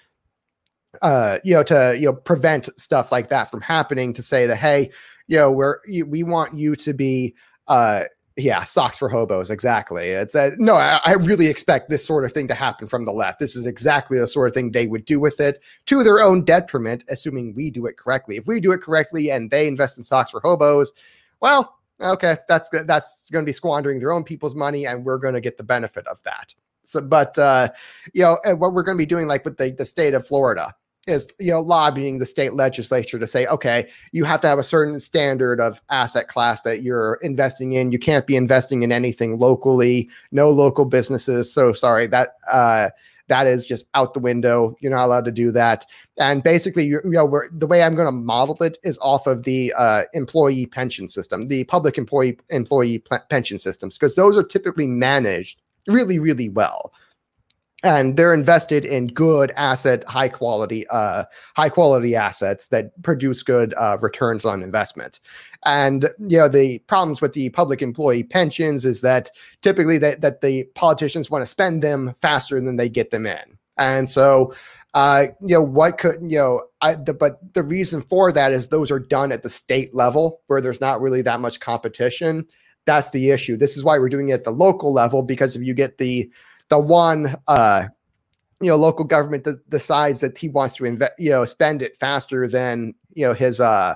uh 1.03 1.39
you 1.45 1.55
know 1.55 1.63
to 1.63 1.97
you 1.99 2.07
know 2.07 2.13
prevent 2.13 2.69
stuff 2.79 3.13
like 3.13 3.29
that 3.29 3.51
from 3.51 3.61
happening 3.61 4.13
to 4.13 4.23
say 4.23 4.45
that 4.47 4.57
hey 4.57 4.91
you 5.29 5.37
know 5.37 5.51
we're 5.53 5.79
we 6.07 6.25
want 6.25 6.57
you 6.57 6.75
to 6.75 6.93
be 6.93 7.33
uh 7.69 8.03
yeah, 8.37 8.65
socks 8.65 8.99
for 8.99 9.09
hobos. 9.09 9.51
Exactly. 9.51 10.09
It's 10.09 10.35
a, 10.35 10.53
no, 10.59 10.77
I, 10.77 11.01
I, 11.05 11.13
really 11.15 11.49
expect 11.49 11.91
this 11.91 12.05
sort 12.05 12.25
of 12.25 12.33
thing 12.33 12.49
to 12.49 12.55
happen 12.55 12.87
from 12.87 13.05
the 13.05 13.13
left. 13.13 13.39
This 13.39 13.57
is 13.57 13.67
exactly 13.67 14.19
the 14.19 14.27
sort 14.27 14.49
of 14.49 14.55
thing 14.55 14.71
they 14.71 14.87
would 14.87 15.05
do 15.05 15.21
with 15.21 15.41
it 15.41 15.61
to 15.87 16.03
their 16.03 16.21
own 16.21 16.45
detriment, 16.45 17.05
assuming 17.09 17.55
we 17.55 17.71
do 17.71 17.87
it 17.87 17.97
correctly. 17.97 18.37
If 18.37 18.47
we 18.47 18.61
do 18.61 18.73
it 18.73 18.83
correctly 18.83 19.31
and 19.31 19.51
they 19.51 19.67
invest 19.67 19.99
in 19.99 20.05
socks 20.05 20.31
for 20.31 20.41
hobos, 20.41 20.93
well, 21.41 21.79
okay, 22.01 22.39
that's 22.49 22.69
that's 22.71 23.27
going 23.31 23.45
to 23.45 23.49
be 23.49 23.53
squandering 23.53 23.99
their 23.99 24.13
own 24.13 24.25
people's 24.25 24.55
money, 24.55 24.87
and 24.87 25.05
we're 25.05 25.19
going 25.19 25.35
to 25.35 25.41
get 25.41 25.57
the 25.57 25.65
benefit 25.65 26.07
of 26.07 26.23
that. 26.25 26.55
So, 26.85 27.01
but 27.01 27.37
uh, 27.39 27.69
you 28.15 28.23
know, 28.23 28.39
what 28.55 28.73
we're 28.73 28.83
going 28.83 28.97
to 28.97 29.03
be 29.03 29.07
doing, 29.07 29.27
like 29.27 29.45
with 29.45 29.57
the 29.57 29.71
the 29.73 29.85
state 29.85 30.15
of 30.15 30.27
Florida, 30.27 30.75
is 31.11 31.29
you 31.39 31.51
know 31.51 31.61
lobbying 31.61 32.19
the 32.19 32.27
state 32.27 32.55
legislature 32.55 33.19
to 33.19 33.27
say 33.27 33.47
okay 33.47 33.89
you 34.13 34.25
have 34.25 34.41
to 34.41 34.49
have 34.49 34.59
a 34.59 34.63
certain 34.63 34.99
standard 35.01 35.61
of 35.61 35.81
asset 35.91 36.29
class 36.29 36.63
that 36.63 36.83
you're 36.83 37.19
investing 37.23 37.73
in. 37.73 37.93
You 37.93 37.99
can't 37.99 38.27
be 38.27 38.37
investing 38.37 38.83
in 38.83 38.93
anything 38.93 39.39
locally. 39.39 40.09
No 40.33 40.51
local 40.51 40.85
businesses. 40.85 41.53
So 41.53 41.73
sorry 41.73 42.07
that 42.09 42.37
uh 42.51 42.91
that 43.29 43.47
is 43.47 43.65
just 43.65 43.87
out 43.95 44.13
the 44.13 44.19
window. 44.21 44.77
You're 44.81 44.91
not 44.91 45.05
allowed 45.05 45.25
to 45.27 45.31
do 45.31 45.53
that. 45.53 45.87
And 46.19 46.43
basically 46.43 46.85
you 46.85 47.01
know 47.05 47.43
the 47.53 47.67
way 47.67 47.83
i'm 47.83 47.95
going 47.95 48.07
to 48.07 48.13
model 48.13 48.63
it 48.63 48.79
is 48.83 48.99
off 49.01 49.27
of 49.27 49.45
the 49.45 49.73
uh, 49.77 50.03
employee 50.13 50.67
pension 50.67 51.09
system 51.09 51.49
the 51.49 51.65
public 51.65 51.97
employee 51.97 52.39
employee 52.51 53.03
pension 53.29 53.59
systems 53.59 53.97
because 53.97 54.17
those 54.17 54.37
are 54.37 54.43
typically 54.43 54.87
managed 54.87 55.61
really 55.87 56.19
really 56.19 56.49
well 56.49 56.93
and 57.83 58.17
they're 58.17 58.35
invested 58.35 58.85
in 58.85 59.07
good 59.09 59.53
asset 59.57 60.05
high 60.05 60.29
quality 60.29 60.87
uh, 60.89 61.25
high 61.57 61.69
quality 61.69 62.15
assets 62.15 62.69
that 62.69 62.91
produce 63.03 63.43
good 63.43 63.75
uh, 63.77 63.97
returns 64.01 64.45
on 64.45 64.63
investment. 64.63 65.21
And 65.65 66.05
you 66.19 66.39
know 66.39 66.49
the 66.49 66.79
problems 66.81 67.21
with 67.21 67.33
the 67.33 67.51
public 67.51 67.83
employee 67.83 68.23
pensions 68.23 68.85
is 68.85 69.01
that 69.01 69.31
typically 69.63 69.99
that, 69.99 70.21
that 70.21 70.41
the 70.41 70.65
politicians 70.75 71.31
want 71.31 71.43
to 71.43 71.47
spend 71.47 71.83
them 71.83 72.15
faster 72.21 72.61
than 72.61 72.77
they 72.77 72.89
get 72.89 73.11
them 73.11 73.27
in. 73.27 73.59
And 73.79 74.11
so 74.11 74.55
uh, 74.93 75.29
you 75.41 75.55
know 75.55 75.63
what 75.63 75.99
could 75.99 76.19
you 76.23 76.39
know 76.39 76.63
I, 76.81 76.95
the, 76.97 77.15
but 77.15 77.55
the 77.55 77.63
reason 77.63 78.03
for 78.03 78.33
that 78.33 78.53
is 78.53 78.69
those 78.69 78.91
are 78.91 78.99
done 78.99 79.33
at 79.33 79.43
the 79.43 79.51
state 79.51 79.95
level 79.95 80.41
where 80.49 80.61
there's 80.61 80.81
not 80.81 81.01
really 81.01 81.23
that 81.23 81.41
much 81.41 81.61
competition. 81.61 82.47
That's 82.87 83.11
the 83.11 83.31
issue. 83.31 83.57
This 83.57 83.77
is 83.77 83.85
why 83.85 83.99
we're 83.99 84.09
doing 84.09 84.31
it 84.31 84.35
at 84.35 84.45
the 84.45 84.51
local 84.51 84.93
level 84.93 85.23
because 85.23 85.55
if 85.55 85.63
you 85.63 85.75
get 85.75 85.99
the 85.99 86.31
the 86.71 86.79
one 86.79 87.37
uh, 87.47 87.85
you 88.61 88.69
know 88.69 88.77
local 88.77 89.05
government 89.05 89.45
th- 89.45 89.57
decides 89.69 90.21
that 90.21 90.39
he 90.39 90.49
wants 90.49 90.75
to 90.77 90.85
invest 90.85 91.13
you 91.19 91.31
know 91.31 91.45
spend 91.45 91.83
it 91.83 91.99
faster 91.99 92.49
than 92.49 92.95
you 93.15 93.27
know 93.27 93.35
his 93.35 93.61
uh 93.61 93.95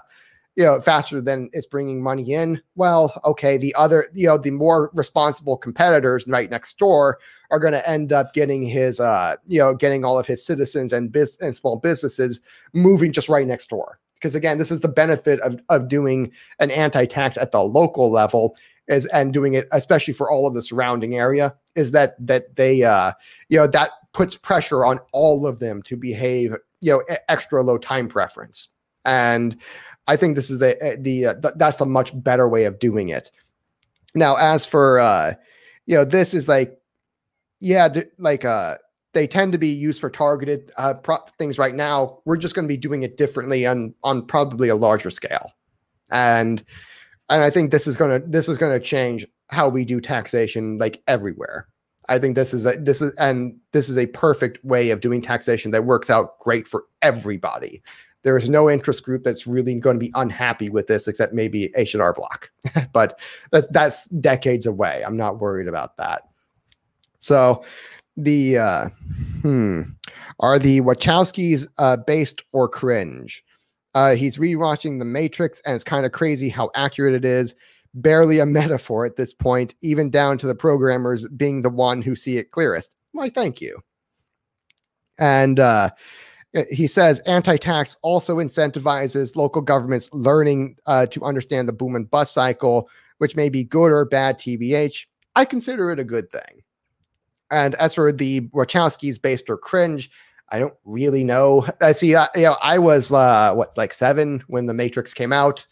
you 0.57 0.65
know 0.65 0.81
faster 0.81 1.21
than 1.21 1.49
it's 1.53 1.67
bringing 1.67 2.03
money 2.03 2.33
in. 2.33 2.61
Well 2.75 3.19
okay 3.25 3.57
the 3.57 3.75
other 3.75 4.09
you 4.13 4.27
know 4.27 4.39
the 4.39 4.51
more 4.51 4.91
responsible 4.95 5.57
competitors 5.57 6.27
right 6.27 6.51
next 6.51 6.79
door 6.79 7.19
are 7.51 7.59
going 7.59 7.75
to 7.75 7.89
end 7.89 8.13
up 8.13 8.33
getting 8.35 8.63
his 8.63 9.01
uh 9.01 9.37
you 9.47 9.61
know 9.61 9.75
getting 9.75 10.05
all 10.05 10.19
of 10.19 10.27
his 10.27 10.45
citizens 10.45 10.93
and 10.93 11.13
biz 11.13 11.39
and 11.41 11.55
small 11.55 11.79
businesses 11.79 12.41
moving 12.73 13.13
just 13.13 13.29
right 13.29 13.47
next 13.47 13.69
door. 13.69 13.99
Because 14.15 14.35
again 14.35 14.59
this 14.59 14.71
is 14.71 14.81
the 14.81 14.89
benefit 14.89 15.41
of 15.41 15.61
of 15.69 15.89
doing 15.89 16.33
an 16.59 16.71
anti-tax 16.71 17.37
at 17.37 17.53
the 17.53 17.63
local 17.63 18.11
level 18.11 18.57
is 18.89 19.07
and 19.07 19.33
doing 19.33 19.55
it 19.55 19.69
especially 19.73 20.15
for 20.15 20.31
all 20.31 20.47
of 20.47 20.55
the 20.55 20.63
surrounding 20.63 21.17
area 21.17 21.55
is 21.75 21.93
that 21.93 22.15
that 22.25 22.55
they 22.57 22.83
uh 22.83 23.13
you 23.49 23.59
know 23.59 23.67
that 23.67 23.91
puts 24.13 24.37
pressure 24.37 24.85
on 24.85 25.01
all 25.13 25.47
of 25.47 25.59
them 25.59 25.83
to 25.83 25.97
behave 25.97 26.55
you 26.81 26.93
know 26.93 27.03
extra 27.29 27.63
low 27.63 27.79
time 27.79 28.09
preference. 28.09 28.69
And 29.05 29.57
i 30.07 30.17
think 30.17 30.37
this 30.37 30.51
is 30.51 30.59
the 30.59 30.83
eh, 30.83 30.97
the 30.99 31.27
uh, 31.27 31.35
th- 31.41 31.55
that's 31.57 31.81
a 31.81 31.87
much 31.87 32.13
better 32.23 32.49
way 32.49 32.65
of 32.65 32.79
doing 32.79 33.09
it. 33.09 33.31
Now 34.15 34.37
as 34.37 34.67
for 34.67 35.01
uh 35.01 35.35
you 35.87 35.97
know 35.97 36.05
this 36.05 36.35
is 36.35 36.49
like 36.49 36.79
yeah 37.61 37.89
d- 37.89 38.05
like 38.19 38.45
uh 38.45 38.77
they 39.15 39.27
tend 39.27 39.53
to 39.53 39.59
be 39.59 39.69
used 39.69 40.01
for 40.01 40.11
targeted 40.11 40.73
uh, 40.77 40.93
pro- 40.95 41.25
things 41.39 41.57
right 41.57 41.75
now. 41.75 42.19
We're 42.25 42.37
just 42.37 42.57
going 42.57 42.67
to 42.67 42.73
be 42.73 42.77
doing 42.77 43.05
it 43.05 43.17
differently 43.17 43.65
on 43.65 43.95
on 44.03 44.27
probably 44.27 44.69
a 44.69 44.75
larger 44.75 45.11
scale, 45.11 45.53
and 46.11 46.63
and 47.29 47.43
I 47.43 47.51
think 47.51 47.71
this 47.71 47.87
is 47.87 47.97
gonna 47.97 48.21
this 48.27 48.49
is 48.49 48.59
gonna 48.59 48.81
change 48.81 49.27
how 49.51 49.69
we 49.69 49.85
do 49.85 50.01
taxation 50.01 50.79
like 50.79 51.03
everywhere. 51.07 51.69
I 52.09 52.19
think 52.19 52.35
this 52.35 52.53
is 52.53 52.67
a 52.67 52.73
this 52.73 53.01
is 53.01 53.15
and 53.15 53.57
this 53.73 53.89
is 53.89 53.97
a 53.97 54.07
perfect 54.07 54.63
way 54.65 54.91
of 54.91 55.01
doing 55.01 55.23
taxation 55.23 55.71
that 55.71 55.85
works 55.85 56.11
out 56.11 56.39
great 56.41 56.69
for 56.69 56.85
everybody. 57.03 57.83
There 58.23 58.37
is 58.39 58.49
no 58.49 58.71
interest 58.71 59.03
group 59.03 59.23
that's 59.23 59.47
really 59.47 59.75
going 59.75 59.97
to 59.97 60.01
be 60.01 60.13
unhappy 60.15 60.71
with 60.71 60.87
this, 60.87 61.07
except 61.07 61.35
maybe 61.35 61.71
H&R 61.77 62.15
Block. 62.15 62.51
but 62.93 63.19
that's 63.51 63.67
that's 63.69 64.07
decades 64.09 64.67
away. 64.67 65.03
I'm 65.07 65.17
not 65.17 65.41
worried 65.41 65.69
about 65.69 65.97
that. 65.99 66.23
So 67.19 67.65
the 68.17 68.59
uh, 68.59 68.89
hmm, 69.43 69.83
are 70.41 70.59
the 70.59 70.81
Wachowskis 70.81 71.67
uh, 71.79 71.97
based 71.99 72.43
or 72.53 72.69
cringe? 72.69 73.44
Uh, 73.95 74.15
he's 74.15 74.39
rewatching 74.39 74.99
The 74.99 75.05
Matrix, 75.05 75.61
and 75.61 75.75
it's 75.75 75.85
kind 75.85 76.05
of 76.05 76.13
crazy 76.13 76.49
how 76.49 76.71
accurate 76.75 77.15
it 77.15 77.25
is. 77.25 77.55
Barely 77.95 78.41
a 78.41 78.47
metaphor 78.61 79.07
at 79.07 79.17
this 79.17 79.33
point, 79.33 79.75
even 79.83 80.11
down 80.11 80.39
to 80.39 80.47
the 80.47 80.55
programmers 80.55 81.27
being 81.29 81.63
the 81.63 81.71
one 81.71 82.03
who 82.03 82.17
see 82.17 82.39
it 82.39 82.51
clearest. 82.51 82.95
Why, 83.13 83.31
thank 83.31 83.61
you. 83.61 83.81
And 85.19 85.61
uh, 85.61 85.91
he 86.71 86.87
says 86.87 87.21
anti 87.21 87.57
tax 87.57 87.97
also 88.03 88.37
incentivizes 88.37 89.37
local 89.37 89.63
governments 89.63 90.09
learning 90.13 90.77
uh, 90.87 91.07
to 91.07 91.25
understand 91.25 91.69
the 91.69 91.73
boom 91.73 91.95
and 91.95 92.11
bust 92.11 92.35
cycle, 92.35 92.89
which 93.19 93.37
may 93.37 93.49
be 93.49 93.65
good 93.65 93.93
or 93.93 94.05
bad, 94.05 94.39
TBH. 94.39 95.07
I 95.37 95.45
consider 95.45 95.91
it 95.91 95.99
a 95.99 96.05
good 96.05 96.31
thing. 96.31 96.63
And 97.51 97.75
as 97.77 97.95
for 97.95 98.13
the 98.13 98.43
Wachowskis 98.49 99.21
based 99.21 99.49
or 99.49 99.57
cringe, 99.57 100.11
I 100.55 100.61
don't 100.61 100.75
really 100.85 101.25
know. 101.25 101.67
I 101.81 101.91
see. 101.91 102.15
Uh, 102.15 102.29
you 102.37 102.43
know, 102.43 102.57
I 102.63 102.79
was 102.79 103.11
uh, 103.11 103.53
what 103.55 103.77
like 103.77 103.93
seven 103.93 104.41
when 104.47 104.67
the 104.67 104.73
Matrix 104.73 105.13
came 105.13 105.33
out, 105.33 105.67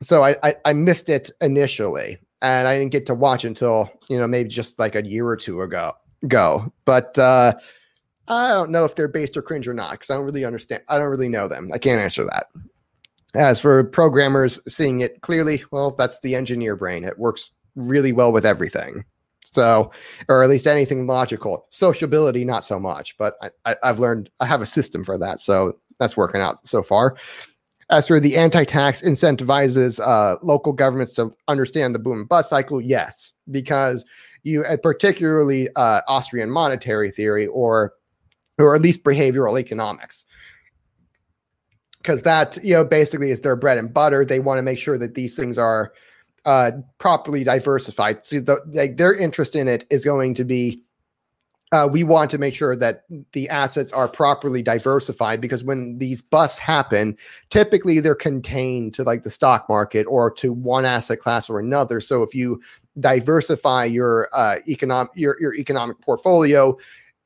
so 0.00 0.22
I, 0.22 0.36
I, 0.44 0.54
I 0.64 0.72
missed 0.74 1.08
it 1.08 1.28
initially, 1.40 2.18
and 2.40 2.68
I 2.68 2.78
didn't 2.78 2.92
get 2.92 3.06
to 3.06 3.14
watch 3.14 3.44
until 3.44 3.90
you 4.08 4.16
know 4.16 4.28
maybe 4.28 4.48
just 4.48 4.78
like 4.78 4.94
a 4.94 5.04
year 5.04 5.26
or 5.26 5.36
two 5.36 5.60
ago. 5.62 5.92
Go, 6.28 6.72
but 6.84 7.18
uh, 7.18 7.54
I 8.28 8.50
don't 8.50 8.70
know 8.70 8.84
if 8.84 8.94
they're 8.94 9.08
based 9.08 9.36
or 9.36 9.42
cringe 9.42 9.66
or 9.66 9.74
not 9.74 9.90
because 9.92 10.10
I 10.10 10.14
don't 10.14 10.24
really 10.24 10.44
understand. 10.44 10.84
I 10.86 10.96
don't 10.96 11.08
really 11.08 11.28
know 11.28 11.48
them. 11.48 11.72
I 11.74 11.78
can't 11.78 12.00
answer 12.00 12.22
that. 12.26 12.46
As 13.34 13.58
for 13.58 13.82
programmers 13.82 14.60
seeing 14.72 15.00
it 15.00 15.20
clearly, 15.22 15.64
well, 15.72 15.90
that's 15.90 16.20
the 16.20 16.36
engineer 16.36 16.76
brain. 16.76 17.02
It 17.02 17.18
works 17.18 17.50
really 17.74 18.12
well 18.12 18.30
with 18.30 18.46
everything. 18.46 19.04
So, 19.52 19.90
or 20.28 20.42
at 20.42 20.48
least 20.48 20.66
anything 20.66 21.06
logical. 21.06 21.66
Sociability, 21.70 22.44
not 22.44 22.64
so 22.64 22.78
much, 22.78 23.16
but 23.18 23.34
I, 23.42 23.50
I, 23.64 23.76
have 23.82 23.98
learned 23.98 24.30
I 24.38 24.46
have 24.46 24.60
a 24.60 24.66
system 24.66 25.02
for 25.02 25.18
that. 25.18 25.40
So 25.40 25.76
that's 25.98 26.16
working 26.16 26.40
out 26.40 26.66
so 26.66 26.82
far. 26.82 27.16
As 27.90 28.06
for 28.06 28.20
the 28.20 28.36
anti-tax 28.36 29.02
incentivizes 29.02 29.98
uh, 29.98 30.36
local 30.42 30.72
governments 30.72 31.12
to 31.14 31.32
understand 31.48 31.94
the 31.94 31.98
boom 31.98 32.20
and 32.20 32.28
bust 32.28 32.48
cycle, 32.50 32.80
yes, 32.80 33.32
because 33.50 34.04
you 34.44 34.64
uh, 34.64 34.76
particularly 34.76 35.68
uh, 35.74 36.00
Austrian 36.06 36.50
monetary 36.50 37.10
theory 37.10 37.48
or 37.48 37.94
or 38.58 38.76
at 38.76 38.82
least 38.82 39.02
behavioral 39.02 39.58
economics 39.58 40.24
because 41.98 42.22
that 42.22 42.58
you 42.62 42.74
know 42.74 42.84
basically 42.84 43.30
is 43.30 43.40
their 43.40 43.56
bread 43.56 43.78
and 43.78 43.92
butter. 43.92 44.24
They 44.24 44.40
want 44.40 44.58
to 44.58 44.62
make 44.62 44.78
sure 44.78 44.98
that 44.98 45.14
these 45.14 45.36
things 45.36 45.58
are 45.58 45.92
uh, 46.44 46.72
properly 46.98 47.44
diversified. 47.44 48.24
See, 48.24 48.38
the, 48.38 48.60
like 48.72 48.96
their 48.96 49.14
interest 49.14 49.54
in 49.56 49.68
it 49.68 49.86
is 49.90 50.04
going 50.04 50.34
to 50.34 50.44
be. 50.44 50.82
Uh, 51.72 51.88
we 51.88 52.02
want 52.02 52.28
to 52.28 52.36
make 52.38 52.52
sure 52.52 52.74
that 52.74 53.04
the 53.30 53.48
assets 53.48 53.92
are 53.92 54.08
properly 54.08 54.60
diversified 54.60 55.40
because 55.40 55.62
when 55.62 55.96
these 55.98 56.20
busts 56.20 56.58
happen, 56.58 57.16
typically 57.50 58.00
they're 58.00 58.16
contained 58.16 58.92
to 58.92 59.04
like 59.04 59.22
the 59.22 59.30
stock 59.30 59.68
market 59.68 60.04
or 60.08 60.32
to 60.32 60.52
one 60.52 60.84
asset 60.84 61.20
class 61.20 61.48
or 61.48 61.60
another. 61.60 62.00
So 62.00 62.24
if 62.24 62.34
you 62.34 62.60
diversify 62.98 63.84
your 63.84 64.28
uh, 64.32 64.56
economic 64.66 65.12
your 65.14 65.36
your 65.40 65.54
economic 65.54 66.00
portfolio, 66.00 66.76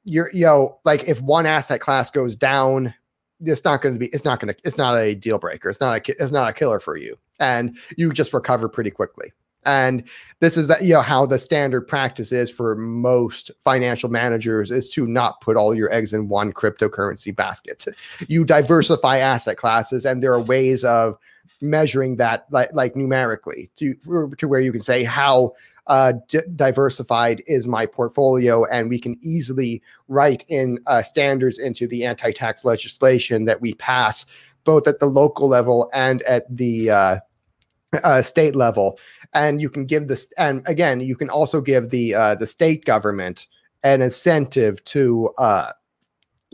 you're 0.05 0.31
you 0.33 0.45
know 0.45 0.79
like 0.85 1.05
if 1.05 1.21
one 1.21 1.47
asset 1.47 1.81
class 1.81 2.11
goes 2.11 2.37
down 2.37 2.95
it's 3.41 3.65
not 3.65 3.83
going 3.83 3.95
to 3.95 3.99
be 3.99 4.07
it's 4.07 4.25
not 4.25 4.41
going 4.41 4.53
to 4.53 4.61
it's 4.65 4.79
not 4.79 4.97
a 4.97 5.15
deal 5.15 5.39
breaker 5.39 5.69
it's 5.69 5.81
not 5.81 5.97
a 5.97 6.23
it's 6.23 6.33
not 6.33 6.49
a 6.49 6.53
killer 6.53 6.81
for 6.81 6.97
you 6.97 7.17
and 7.41 7.77
you 7.97 8.13
just 8.13 8.33
recover 8.33 8.69
pretty 8.69 8.91
quickly. 8.91 9.33
And 9.67 10.05
this 10.41 10.57
is 10.57 10.69
that 10.69 10.85
you 10.85 10.93
know 10.95 11.01
how 11.01 11.25
the 11.25 11.39
standard 11.39 11.89
practice 11.89 12.33
is 12.33 12.51
for 12.51 12.77
most 12.77 13.51
financial 13.61 14.11
managers 14.11 14.71
is 14.71 14.89
to 14.91 15.07
not 15.07 15.41
put 15.41 15.57
all 15.57 15.75
your 15.75 15.91
eggs 15.93 16.13
in 16.13 16.29
one 16.29 16.53
cryptocurrency 16.53 17.35
basket. 17.35 17.87
You 18.29 18.45
diversify 18.45 19.19
asset 19.19 19.57
classes 19.57 20.05
and 20.05 20.23
there 20.23 20.35
are 20.35 20.41
ways 20.41 20.85
of 20.85 21.17
measuring 21.63 22.17
that 22.17 22.47
like 22.51 22.73
like 22.75 22.95
numerically 22.95 23.71
to 23.77 23.95
to 24.37 24.49
where 24.49 24.61
you 24.61 24.71
can 24.71 24.81
say 24.81 25.03
how 25.03 25.55
uh, 25.87 26.15
d- 26.29 26.41
diversified 26.57 27.43
is 27.47 27.67
my 27.67 27.87
portfolio, 27.87 28.65
and 28.67 28.89
we 28.89 28.99
can 28.99 29.17
easily 29.23 29.83
write 30.09 30.45
in 30.49 30.79
uh, 30.87 31.03
standards 31.03 31.59
into 31.59 31.87
the 31.87 32.05
anti-tax 32.05 32.65
legislation 32.65 33.45
that 33.45 33.61
we 33.61 33.75
pass, 33.75 34.25
both 34.65 34.89
at 34.89 35.01
the 35.01 35.07
local 35.07 35.49
level 35.49 35.91
and 35.93 36.23
at 36.23 36.45
the 36.55 36.91
uh, 36.91 37.19
uh 38.03 38.23
state 38.23 38.55
level. 38.55 38.99
And 39.33 39.61
you 39.61 39.69
can 39.69 39.85
give 39.85 40.09
this, 40.09 40.33
and 40.39 40.63
again, 40.67 41.01
you 41.01 41.17
can 41.17 41.31
also 41.31 41.61
give 41.61 41.91
the 41.91 42.15
uh, 42.15 42.35
the 42.35 42.47
state 42.47 42.85
government 42.85 43.47
an 43.83 44.01
incentive 44.01 44.83
to 44.87 45.31
uh, 45.39 45.73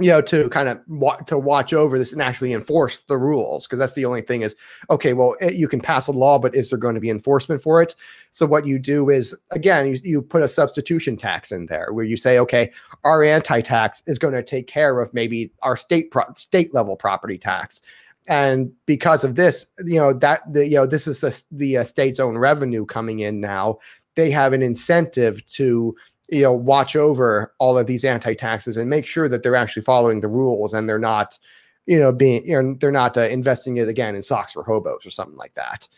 you 0.01 0.11
know 0.11 0.20
to 0.22 0.48
kind 0.48 0.68
of 0.68 0.80
wa- 0.88 1.16
to 1.16 1.38
watch 1.38 1.72
over 1.72 1.98
this 1.98 2.12
and 2.12 2.22
actually 2.22 2.53
enforce 2.53 3.03
the 3.03 3.16
rules 3.16 3.66
because 3.66 3.78
that's 3.78 3.94
the 3.94 4.05
only 4.05 4.22
thing 4.22 4.42
is 4.42 4.57
okay 4.88 5.12
well 5.12 5.36
it, 5.40 5.55
you 5.55 5.68
can 5.68 5.80
pass 5.80 6.09
a 6.09 6.12
law 6.12 6.38
but 6.38 6.55
is 6.55 6.70
there 6.70 6.78
going 6.78 6.94
to 6.94 7.01
be 7.01 7.11
enforcement 7.11 7.62
for 7.62 7.82
it? 7.82 7.94
So 8.32 8.46
what 8.46 8.66
you 8.66 8.78
do 8.78 9.11
is 9.11 9.36
again 9.51 9.86
you, 9.88 10.01
you 10.03 10.22
put 10.22 10.42
a 10.42 10.48
substitution 10.48 11.16
tax 11.16 11.53
in 11.53 11.66
there 11.66 11.92
where 11.92 12.05
you 12.05 12.16
say 12.16 12.38
okay 12.38 12.72
our 13.05 13.22
anti-tax 13.22 14.03
is 14.07 14.18
going 14.18 14.34
to 14.34 14.42
take 14.42 14.66
care 14.66 15.01
of 15.01 15.12
maybe 15.12 15.53
our 15.62 15.76
state 15.76 16.11
pro- 16.11 16.32
state 16.36 16.74
level 16.74 16.96
property 16.96 17.38
tax. 17.38 17.80
And 18.28 18.72
because 18.86 19.24
of 19.24 19.34
this 19.34 19.66
you 19.84 19.98
know 19.98 20.12
that 20.12 20.40
the 20.53 20.66
you 20.66 20.76
know 20.76 20.86
this 20.86 21.07
is 21.07 21.20
the 21.20 21.42
the 21.51 21.78
uh, 21.78 21.84
state's 21.84 22.20
own 22.20 22.38
revenue 22.38 22.84
coming 22.86 23.20
in 23.20 23.40
now. 23.40 23.78
They 24.16 24.30
have 24.30 24.53
an 24.53 24.61
incentive 24.61 25.46
to 25.51 25.94
you 26.30 26.42
know 26.42 26.52
watch 26.52 26.96
over 26.96 27.54
all 27.58 27.76
of 27.76 27.86
these 27.86 28.04
anti-taxes 28.04 28.76
and 28.76 28.88
make 28.88 29.06
sure 29.06 29.28
that 29.28 29.42
they're 29.42 29.56
actually 29.56 29.82
following 29.82 30.20
the 30.20 30.28
rules 30.28 30.72
and 30.72 30.88
they're 30.88 30.98
not 30.98 31.38
you 31.86 31.98
know 31.98 32.12
being 32.12 32.44
you 32.46 32.60
know 32.60 32.74
they're 32.80 32.92
not 32.92 33.16
uh, 33.16 33.22
investing 33.22 33.76
it 33.76 33.88
again 33.88 34.14
in 34.14 34.22
socks 34.22 34.52
for 34.52 34.62
hobos 34.62 35.04
or 35.04 35.10
something 35.10 35.36
like 35.36 35.54
that. 35.54 35.88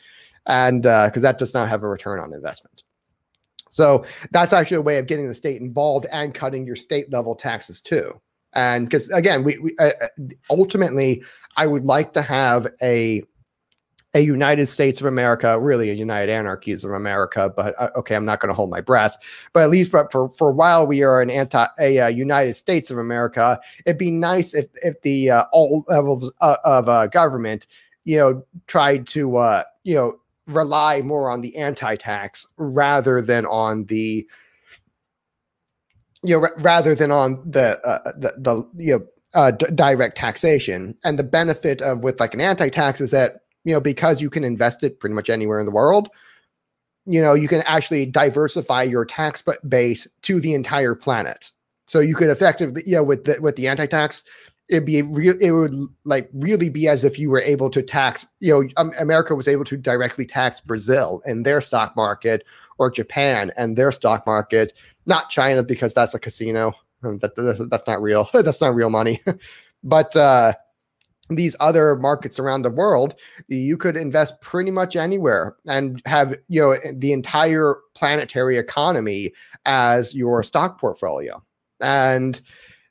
And 0.46 0.82
because 0.82 1.18
uh, 1.18 1.28
that 1.28 1.38
does 1.38 1.54
not 1.54 1.68
have 1.68 1.84
a 1.84 1.88
return 1.88 2.18
on 2.18 2.32
investment. 2.32 2.82
So 3.70 4.04
that's 4.32 4.52
actually 4.52 4.78
a 4.78 4.82
way 4.82 4.98
of 4.98 5.06
getting 5.06 5.28
the 5.28 5.34
state 5.34 5.60
involved 5.60 6.06
and 6.10 6.34
cutting 6.34 6.66
your 6.66 6.76
state 6.76 7.12
level 7.12 7.34
taxes 7.34 7.80
too. 7.80 8.20
And 8.54 8.86
because 8.86 9.08
again 9.10 9.44
we, 9.44 9.58
we 9.58 9.76
uh, 9.78 9.92
uh, 10.00 10.08
ultimately 10.50 11.22
i 11.56 11.66
would 11.66 11.84
like 11.84 12.12
to 12.12 12.22
have 12.22 12.66
a 12.82 13.22
a 14.14 14.20
United 14.20 14.66
States 14.66 15.00
of 15.00 15.06
America, 15.06 15.58
really 15.58 15.90
a 15.90 15.94
United 15.94 16.30
Anarchies 16.30 16.84
of 16.84 16.92
America. 16.92 17.52
But 17.54 17.74
uh, 17.78 17.90
okay, 17.96 18.14
I'm 18.14 18.24
not 18.24 18.40
going 18.40 18.48
to 18.48 18.54
hold 18.54 18.70
my 18.70 18.80
breath. 18.80 19.16
But 19.52 19.62
at 19.62 19.70
least 19.70 19.90
for, 19.90 20.08
for 20.10 20.28
for 20.30 20.50
a 20.50 20.54
while, 20.54 20.86
we 20.86 21.02
are 21.02 21.22
an 21.22 21.30
anti 21.30 21.66
a 21.80 22.00
uh, 22.00 22.06
United 22.08 22.54
States 22.54 22.90
of 22.90 22.98
America. 22.98 23.58
It'd 23.86 23.98
be 23.98 24.10
nice 24.10 24.54
if 24.54 24.66
if 24.82 25.00
the 25.02 25.30
uh, 25.30 25.44
all 25.52 25.84
levels 25.88 26.30
uh, 26.40 26.56
of 26.64 26.88
uh, 26.88 27.06
government, 27.06 27.66
you 28.04 28.18
know, 28.18 28.44
tried 28.66 29.06
to 29.08 29.36
uh, 29.36 29.62
you 29.84 29.94
know 29.94 30.18
rely 30.46 31.00
more 31.02 31.30
on 31.30 31.40
the 31.40 31.56
anti-tax 31.56 32.46
rather 32.56 33.22
than 33.22 33.46
on 33.46 33.84
the 33.84 34.26
you 36.24 36.36
know 36.36 36.42
r- 36.42 36.54
rather 36.58 36.94
than 36.94 37.10
on 37.10 37.36
the 37.48 37.80
the 38.16 38.32
the 38.36 38.68
you 38.76 38.98
know 38.98 39.06
uh, 39.34 39.50
d- 39.50 39.66
direct 39.74 40.16
taxation. 40.16 40.94
And 41.04 41.18
the 41.18 41.24
benefit 41.24 41.80
of 41.80 42.04
with 42.04 42.20
like 42.20 42.34
an 42.34 42.40
anti-tax 42.40 43.00
is 43.00 43.12
that 43.12 43.41
you 43.64 43.72
know, 43.72 43.80
because 43.80 44.20
you 44.20 44.30
can 44.30 44.44
invest 44.44 44.82
it 44.82 45.00
pretty 45.00 45.14
much 45.14 45.30
anywhere 45.30 45.60
in 45.60 45.66
the 45.66 45.72
world, 45.72 46.08
you 47.06 47.20
know, 47.20 47.34
you 47.34 47.48
can 47.48 47.62
actually 47.62 48.06
diversify 48.06 48.82
your 48.82 49.04
tax 49.04 49.42
base 49.68 50.06
to 50.22 50.40
the 50.40 50.54
entire 50.54 50.94
planet. 50.94 51.50
So 51.86 52.00
you 52.00 52.14
could 52.14 52.28
effectively, 52.28 52.82
you 52.86 52.96
know, 52.96 53.04
with 53.04 53.24
the 53.24 53.40
with 53.40 53.56
the 53.56 53.68
anti-tax, 53.68 54.22
it'd 54.68 54.86
be 54.86 55.02
real. 55.02 55.34
It 55.40 55.50
would 55.50 55.74
like 56.04 56.30
really 56.32 56.70
be 56.70 56.88
as 56.88 57.04
if 57.04 57.18
you 57.18 57.28
were 57.28 57.42
able 57.42 57.70
to 57.70 57.82
tax. 57.82 58.26
You 58.40 58.52
know, 58.52 58.68
um, 58.76 58.92
America 58.98 59.34
was 59.34 59.48
able 59.48 59.64
to 59.64 59.76
directly 59.76 60.24
tax 60.24 60.60
Brazil 60.60 61.22
and 61.26 61.44
their 61.44 61.60
stock 61.60 61.96
market, 61.96 62.44
or 62.78 62.90
Japan 62.90 63.52
and 63.56 63.76
their 63.76 63.92
stock 63.92 64.26
market, 64.26 64.72
not 65.06 65.30
China 65.30 65.62
because 65.62 65.94
that's 65.94 66.14
a 66.14 66.18
casino. 66.18 66.72
That, 67.02 67.34
that's, 67.34 67.66
that's 67.68 67.86
not 67.86 68.00
real. 68.00 68.28
that's 68.32 68.60
not 68.60 68.74
real 68.74 68.90
money. 68.90 69.20
but 69.84 70.14
uh, 70.16 70.54
these 71.34 71.56
other 71.60 71.96
markets 71.96 72.38
around 72.38 72.62
the 72.62 72.70
world, 72.70 73.14
you 73.48 73.76
could 73.76 73.96
invest 73.96 74.40
pretty 74.40 74.70
much 74.70 74.96
anywhere 74.96 75.56
and 75.66 76.02
have 76.06 76.34
you 76.48 76.60
know 76.60 76.76
the 76.94 77.12
entire 77.12 77.76
planetary 77.94 78.56
economy 78.56 79.32
as 79.64 80.14
your 80.14 80.42
stock 80.42 80.80
portfolio. 80.80 81.42
And 81.80 82.40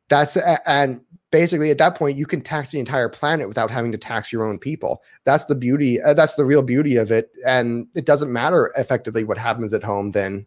that's 0.09 0.37
and 0.67 1.01
basically 1.31 1.71
at 1.71 1.77
that 1.77 1.95
point 1.95 2.17
you 2.17 2.25
can 2.25 2.41
tax 2.41 2.71
the 2.71 2.79
entire 2.79 3.09
planet 3.09 3.47
without 3.47 3.71
having 3.71 3.91
to 3.91 3.97
tax 3.97 4.31
your 4.31 4.45
own 4.45 4.59
people. 4.59 5.01
That's 5.23 5.45
the 5.45 5.55
beauty. 5.55 6.01
Uh, 6.01 6.13
that's 6.13 6.35
the 6.35 6.45
real 6.45 6.61
beauty 6.61 6.97
of 6.97 7.11
it. 7.11 7.31
And 7.45 7.87
it 7.95 8.05
doesn't 8.05 8.31
matter 8.31 8.73
effectively 8.77 9.23
what 9.23 9.37
happens 9.37 9.73
at 9.73 9.83
home 9.83 10.11
then, 10.11 10.45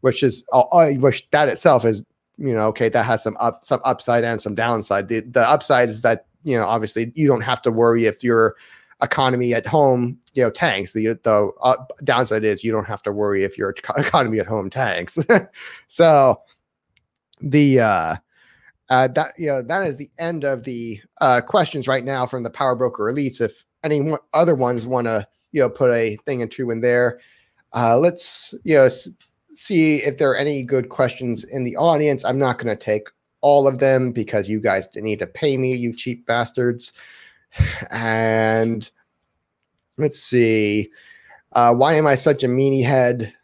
which 0.00 0.22
is 0.22 0.44
uh, 0.52 0.90
which 0.92 1.28
that 1.30 1.48
itself 1.48 1.84
is 1.84 2.02
you 2.38 2.54
know 2.54 2.66
okay 2.68 2.88
that 2.88 3.04
has 3.04 3.22
some 3.22 3.36
up 3.38 3.64
some 3.64 3.80
upside 3.84 4.24
and 4.24 4.40
some 4.40 4.54
downside. 4.54 5.08
The 5.08 5.20
the 5.20 5.46
upside 5.46 5.88
is 5.88 6.02
that 6.02 6.26
you 6.44 6.56
know, 6.56 6.64
obviously 6.66 7.12
you 7.14 7.26
don't 7.26 7.42
have 7.42 7.62
to 7.62 7.70
worry 7.70 8.06
if 8.06 8.24
your 8.24 8.56
economy 9.02 9.54
at 9.54 9.66
home, 9.66 10.18
you 10.34 10.42
know, 10.42 10.50
tanks. 10.50 10.92
The 10.92 11.18
the 11.22 11.50
uh, 11.62 11.76
downside 12.04 12.44
is 12.44 12.64
you 12.64 12.72
don't 12.72 12.86
have 12.86 13.02
to 13.04 13.12
worry 13.12 13.44
if 13.44 13.56
your 13.58 13.70
economy 13.96 14.40
at 14.40 14.46
home 14.46 14.70
tanks. 14.70 15.18
so 15.88 16.40
the 17.40 17.80
uh, 17.80 18.16
uh, 18.88 19.08
that 19.08 19.32
you 19.38 19.46
know 19.46 19.62
that 19.62 19.86
is 19.86 19.96
the 19.96 20.10
end 20.18 20.44
of 20.44 20.64
the 20.64 21.00
uh, 21.20 21.40
questions 21.40 21.88
right 21.88 22.04
now 22.04 22.26
from 22.26 22.42
the 22.42 22.50
power 22.50 22.74
broker 22.74 23.04
elites. 23.04 23.40
If 23.40 23.64
any 23.84 24.14
other 24.34 24.54
ones 24.54 24.86
want 24.86 25.06
to 25.06 25.26
you 25.52 25.60
know 25.60 25.70
put 25.70 25.90
a 25.92 26.16
thing 26.26 26.42
or 26.42 26.46
two 26.46 26.70
in 26.70 26.80
there, 26.80 27.20
uh, 27.72 27.98
let's 27.98 28.54
you 28.64 28.74
know 28.74 28.84
s- 28.84 29.08
see 29.50 29.96
if 29.96 30.18
there 30.18 30.30
are 30.30 30.36
any 30.36 30.62
good 30.62 30.88
questions 30.88 31.44
in 31.44 31.64
the 31.64 31.76
audience. 31.76 32.24
I'm 32.24 32.38
not 32.38 32.58
going 32.58 32.76
to 32.76 32.84
take 32.84 33.08
all 33.40 33.66
of 33.66 33.78
them 33.78 34.12
because 34.12 34.48
you 34.48 34.60
guys 34.60 34.88
need 34.96 35.18
to 35.18 35.26
pay 35.26 35.56
me, 35.56 35.74
you 35.74 35.94
cheap 35.94 36.26
bastards. 36.26 36.92
And 37.90 38.88
let's 39.96 40.20
see. 40.20 40.90
Uh, 41.52 41.74
why 41.74 41.94
am 41.94 42.06
I 42.06 42.14
such 42.14 42.44
a 42.44 42.48
meanie 42.48 42.84
head? 42.84 43.34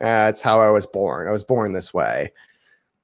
Uh, 0.00 0.26
that's 0.26 0.40
how 0.40 0.60
I 0.60 0.70
was 0.70 0.86
born. 0.86 1.28
I 1.28 1.32
was 1.32 1.44
born 1.44 1.72
this 1.72 1.94
way. 1.94 2.32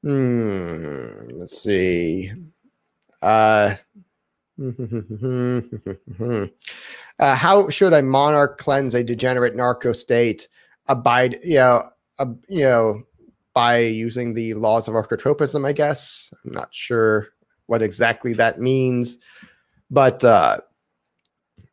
Hmm. 0.03 1.09
Let's 1.33 1.61
see. 1.61 2.33
Uh, 3.23 3.77
uh, 7.19 7.35
how 7.35 7.69
should 7.69 7.93
a 7.93 8.03
monarch 8.03 8.59
cleanse 8.59 8.95
a 8.95 9.05
degenerate 9.05 9.57
narco 9.57 9.93
state? 9.93 10.49
Abide, 10.87 11.37
you 11.45 11.57
know, 11.57 11.85
uh, 12.19 12.27
you 12.49 12.63
know, 12.65 13.03
by 13.59 13.79
using 13.79 14.35
the 14.35 14.55
laws 14.55 14.87
of 14.87 14.95
archetropism, 14.95 15.67
I 15.67 15.73
guess. 15.73 16.33
I'm 16.45 16.53
not 16.53 16.73
sure 16.73 17.27
what 17.67 17.83
exactly 17.83 18.33
that 18.35 18.61
means, 18.61 19.19
but 19.91 20.23
uh, 20.23 20.59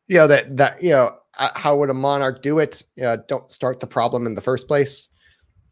you 0.08 0.18
know 0.18 0.26
that 0.26 0.58
that 0.58 0.82
you 0.82 0.90
know 0.90 1.16
uh, 1.38 1.50
how 1.54 1.78
would 1.78 1.92
a 1.92 1.94
monarch 1.94 2.42
do 2.42 2.58
it? 2.58 2.82
Uh, 3.06 3.18
don't 3.28 3.52
start 3.52 3.82
the 3.82 3.86
problem 3.86 4.26
in 4.26 4.34
the 4.34 4.42
first 4.42 4.68
place. 4.68 5.10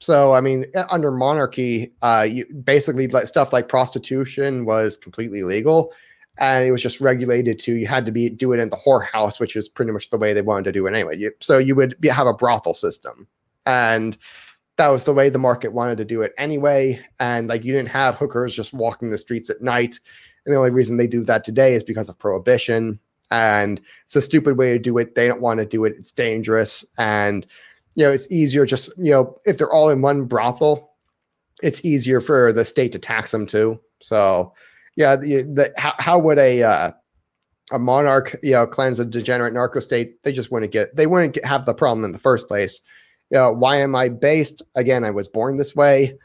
So 0.02 0.36
I 0.36 0.42
mean, 0.42 0.68
under 0.92 1.10
monarchy, 1.10 1.92
uh, 2.04 2.28
you 2.30 2.46
basically 2.64 3.08
like 3.08 3.26
stuff 3.26 3.52
like 3.52 3.68
prostitution 3.68 4.66
was 4.66 4.98
completely 4.98 5.42
legal, 5.42 5.92
and 6.38 6.64
it 6.64 6.72
was 6.72 6.84
just 6.84 7.02
regulated 7.02 7.58
to 7.62 7.74
you 7.74 7.88
had 7.88 8.06
to 8.06 8.12
be 8.12 8.30
do 8.30 8.54
it 8.54 8.60
in 8.60 8.70
the 8.70 8.78
whorehouse, 8.78 9.40
which 9.40 9.56
is 9.56 9.68
pretty 9.68 9.92
much 9.92 10.12
the 10.12 10.20
way 10.20 10.32
they 10.32 10.44
wanted 10.44 10.66
to 10.66 10.74
do 10.74 10.86
it 10.86 10.94
anyway. 10.94 11.18
You, 11.18 11.32
so 11.40 11.58
you 11.58 11.74
would 11.74 12.00
be, 12.00 12.08
have 12.10 12.28
a 12.28 12.36
brothel 12.36 12.76
system, 12.76 13.28
and 13.66 14.16
that 14.78 14.88
was 14.88 15.06
the 15.06 15.14
way 15.14 15.30
the 15.30 15.40
market 15.40 15.74
wanted 15.74 15.98
to 15.98 16.06
do 16.06 16.22
it 16.22 16.34
anyway. 16.38 17.00
And 17.20 17.48
like 17.48 17.64
you 17.64 17.74
didn't 17.74 17.90
have 17.90 18.16
hookers 18.16 18.56
just 18.56 18.74
walking 18.74 19.12
the 19.12 19.18
streets 19.18 19.50
at 19.50 19.62
night. 19.62 20.00
And 20.46 20.54
the 20.54 20.58
only 20.58 20.72
reason 20.72 20.98
they 20.98 21.08
do 21.08 21.24
that 21.26 21.44
today 21.44 21.76
is 21.76 21.84
because 21.84 22.10
of 22.10 22.18
prohibition. 22.18 23.00
And 23.32 23.80
it's 24.04 24.16
a 24.16 24.22
stupid 24.22 24.58
way 24.58 24.74
to 24.74 24.80
do 24.80 24.98
it. 24.98 25.16
They 25.16 25.28
don't 25.28 25.42
want 25.42 25.60
to 25.60 25.66
do 25.66 25.86
it. 25.86 25.96
It's 25.98 26.12
dangerous. 26.12 26.86
And, 26.98 27.46
you 27.96 28.06
know, 28.06 28.12
it's 28.12 28.32
easier 28.32 28.66
just, 28.66 28.90
you 28.98 29.12
know, 29.12 29.40
if 29.46 29.58
they're 29.58 29.72
all 29.72 29.90
in 29.90 30.02
one 30.02 30.26
brothel, 30.26 30.92
it's 31.62 31.86
easier 31.86 32.20
for 32.20 32.52
the 32.52 32.66
state 32.66 32.92
to 32.92 33.00
tax 33.00 33.32
them 33.32 33.46
too. 33.46 33.80
So, 34.02 34.54
yeah, 34.96 35.16
the, 35.16 35.44
the 35.44 35.74
how, 35.78 35.94
how 35.98 36.20
would 36.20 36.38
a, 36.38 36.64
uh, 36.64 36.92
a 37.72 37.80
monarch, 37.80 38.38
you 38.44 38.52
know, 38.52 38.68
cleanse 38.68 39.00
a 39.00 39.06
degenerate 39.06 39.54
narco 39.54 39.80
state? 39.80 40.22
They 40.24 40.32
just 40.32 40.52
wouldn't 40.52 40.72
get, 40.72 40.96
they 40.96 41.08
wouldn't 41.08 41.36
get, 41.36 41.46
have 41.46 41.66
the 41.66 41.74
problem 41.74 42.04
in 42.06 42.12
the 42.12 42.20
first 42.20 42.48
place. 42.48 42.82
You 43.30 43.38
know, 43.38 43.52
why 43.52 43.78
am 43.78 43.96
I 43.96 44.10
based? 44.10 44.62
Again, 44.76 45.04
I 45.04 45.12
was 45.12 45.28
born 45.28 45.58
this 45.58 45.76
way. 45.76 46.18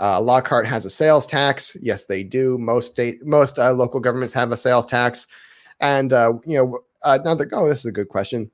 Uh, 0.00 0.20
Lockhart 0.20 0.66
has 0.66 0.84
a 0.84 0.90
sales 0.90 1.26
tax. 1.26 1.76
Yes, 1.80 2.06
they 2.06 2.22
do. 2.22 2.56
Most 2.58 2.92
state, 2.92 3.24
most 3.24 3.58
uh, 3.58 3.72
local 3.72 4.00
governments 4.00 4.32
have 4.34 4.50
a 4.50 4.56
sales 4.56 4.86
tax. 4.86 5.26
And 5.80 6.12
uh, 6.12 6.34
you 6.46 6.56
know, 6.56 6.78
another. 7.04 7.48
Oh, 7.52 7.68
this 7.68 7.80
is 7.80 7.86
a 7.86 7.92
good 7.92 8.08
question. 8.08 8.50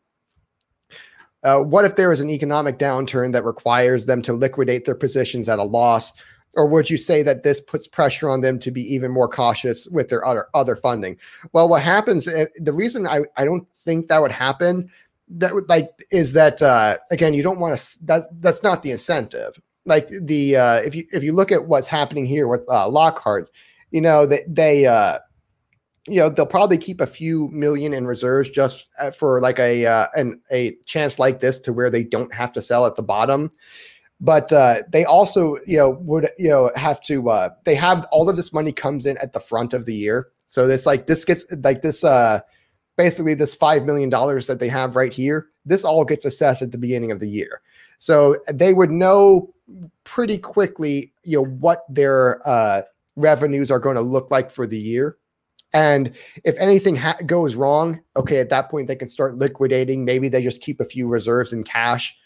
Uh, 1.45 1.61
what 1.61 1.85
if 1.85 1.95
there 1.95 2.11
is 2.11 2.21
an 2.21 2.31
economic 2.31 2.79
downturn 2.79 3.33
that 3.33 3.45
requires 3.45 4.07
them 4.07 4.21
to 4.23 4.33
liquidate 4.33 4.85
their 4.85 4.97
positions 4.97 5.49
at 5.49 5.61
a 5.61 5.65
loss? 5.65 6.13
Or 6.55 6.67
would 6.67 6.91
you 6.91 6.99
say 6.99 7.23
that 7.23 7.43
this 7.43 7.61
puts 7.61 7.87
pressure 7.87 8.29
on 8.29 8.41
them 8.41 8.59
to 8.61 8.71
be 8.71 8.83
even 8.93 9.13
more 9.13 9.29
cautious 9.29 9.87
with 9.89 10.09
their 10.09 10.27
other 10.27 10.47
other 10.55 10.75
funding? 10.75 11.17
Well, 11.53 11.69
what 11.69 11.83
happens? 11.83 12.27
Eh, 12.27 12.47
the 12.57 12.73
reason 12.73 13.07
I, 13.07 13.21
I 13.37 13.45
don't 13.45 13.69
think 13.77 14.09
that 14.09 14.21
would 14.21 14.33
happen 14.33 14.91
that 15.29 15.69
like 15.69 15.91
is 16.11 16.33
that 16.35 16.63
uh, 16.63 16.97
again 17.11 17.35
you 17.35 17.43
don't 17.43 17.59
want 17.59 17.77
to 17.77 18.05
that 18.05 18.25
that's 18.41 18.63
not 18.63 18.83
the 18.83 18.91
incentive 18.91 19.61
like 19.87 20.09
the 20.09 20.57
uh, 20.57 20.75
if 20.77 20.95
you 20.95 21.07
if 21.13 21.23
you 21.23 21.33
look 21.33 21.53
at 21.53 21.69
what's 21.69 21.89
happening 21.89 22.27
here 22.27 22.49
with 22.49 22.63
uh, 22.69 22.89
Lockhart, 22.89 23.49
you 23.93 24.01
know 24.01 24.27
that 24.27 24.43
they, 24.49 24.83
they 24.83 24.87
uh, 24.87 25.19
you 26.09 26.21
know 26.21 26.29
they'll 26.29 26.45
probably 26.45 26.77
keep 26.77 27.01
a 27.01 27.07
few 27.07 27.49
million 27.49 27.95
in 27.95 28.07
reserves 28.07 28.51
just 28.51 28.87
uh, 28.99 29.11
for 29.11 29.41
like 29.41 29.59
a 29.59 29.87
uh, 29.87 30.09
an 30.17 30.41
a 30.51 30.77
chance 30.85 31.19
like 31.19 31.41
this 31.41 31.59
to 31.61 31.73
where 31.73 31.89
they 31.89 32.03
don't 32.03 32.35
have 32.35 32.53
to 32.53 32.61
sell 32.63 32.85
at 32.85 32.97
the 32.97 33.03
bottom. 33.03 33.51
But 34.21 34.53
uh, 34.53 34.83
they 34.89 35.05
also 35.05 35.57
you 35.67 35.79
know 35.79 35.91
would 36.01 36.31
you 36.37 36.49
know 36.49 36.73
have 36.75 37.01
to 37.03 37.31
uh, 37.31 37.51
they 37.65 37.77
have 37.77 38.07
all 38.11 38.29
of 38.29 38.37
this 38.37 38.53
money 38.53 38.73
comes 38.73 39.07
in 39.07 39.17
at 39.19 39.33
the 39.33 39.41
front 39.41 39.73
of 39.73 39.87
the 39.87 39.95
year. 39.95 40.29
So 40.47 40.67
this 40.67 40.85
like 40.85 41.07
this 41.07 41.25
gets 41.25 41.47
like 41.63 41.83
this 41.83 42.03
uh 42.03 42.41
basically 42.97 43.35
this 43.35 43.55
five 43.55 43.85
million 43.85 44.09
dollars 44.09 44.47
that 44.47 44.59
they 44.59 44.69
have 44.69 44.97
right 44.97 45.13
here. 45.13 45.49
This 45.65 45.85
all 45.85 46.05
gets 46.05 46.25
assessed 46.25 46.63
at 46.63 46.73
the 46.73 46.79
beginning 46.79 47.11
of 47.11 47.21
the 47.21 47.29
year. 47.29 47.61
So 47.99 48.37
they 48.53 48.75
would 48.75 48.91
know 48.91 49.55
pretty 50.05 50.39
quickly, 50.39 51.13
you 51.25 51.39
know, 51.39 51.47
what 51.47 51.85
their 51.89 52.47
uh, 52.47 52.83
revenues 53.17 53.71
are 53.71 53.81
going 53.81 53.97
to 53.97 54.03
look 54.03 54.31
like 54.31 54.51
for 54.51 54.67
the 54.67 54.79
year. 54.79 55.17
And 55.73 56.15
if 56.45 56.57
anything 56.59 56.97
ha- 56.97 57.19
goes 57.27 57.55
wrong, 57.55 58.01
okay, 58.17 58.39
at 58.39 58.51
that 58.51 58.71
point 58.71 58.87
they 58.87 58.97
can 58.97 59.09
start 59.09 59.37
liquidating. 59.37 60.05
Maybe 60.05 60.29
they 60.29 60.43
just 60.43 60.61
keep 60.61 60.81
a 60.81 60.85
few 60.85 61.09
reserves 61.09 61.53
in 61.53 61.65
cash, 61.65 62.17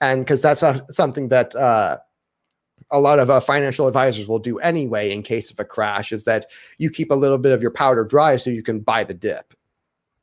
and 0.00 0.20
because 0.20 0.42
that's 0.42 0.62
something 0.90 1.28
that 1.28 1.56
uh, 1.56 1.98
a 2.92 3.00
lot 3.00 3.18
of 3.18 3.30
uh, 3.30 3.40
financial 3.40 3.88
advisors 3.88 4.28
will 4.28 4.38
do 4.38 4.58
anyway 4.58 5.10
in 5.10 5.22
case 5.22 5.50
of 5.50 5.58
a 5.58 5.64
crash, 5.64 6.12
is 6.12 6.24
that 6.24 6.50
you 6.78 6.90
keep 6.90 7.10
a 7.10 7.14
little 7.14 7.38
bit 7.38 7.52
of 7.52 7.62
your 7.62 7.70
powder 7.70 8.04
dry 8.04 8.36
so 8.36 8.50
you 8.50 8.62
can 8.62 8.80
buy 8.80 9.02
the 9.02 9.14
dip. 9.14 9.54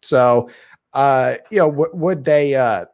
So, 0.02 0.50
uh, 0.93 1.36
you 1.52 1.60
know, 1.60 1.70
w- 1.70 1.91
would 1.93 2.26
they? 2.26 2.56
Uh, 2.56 2.86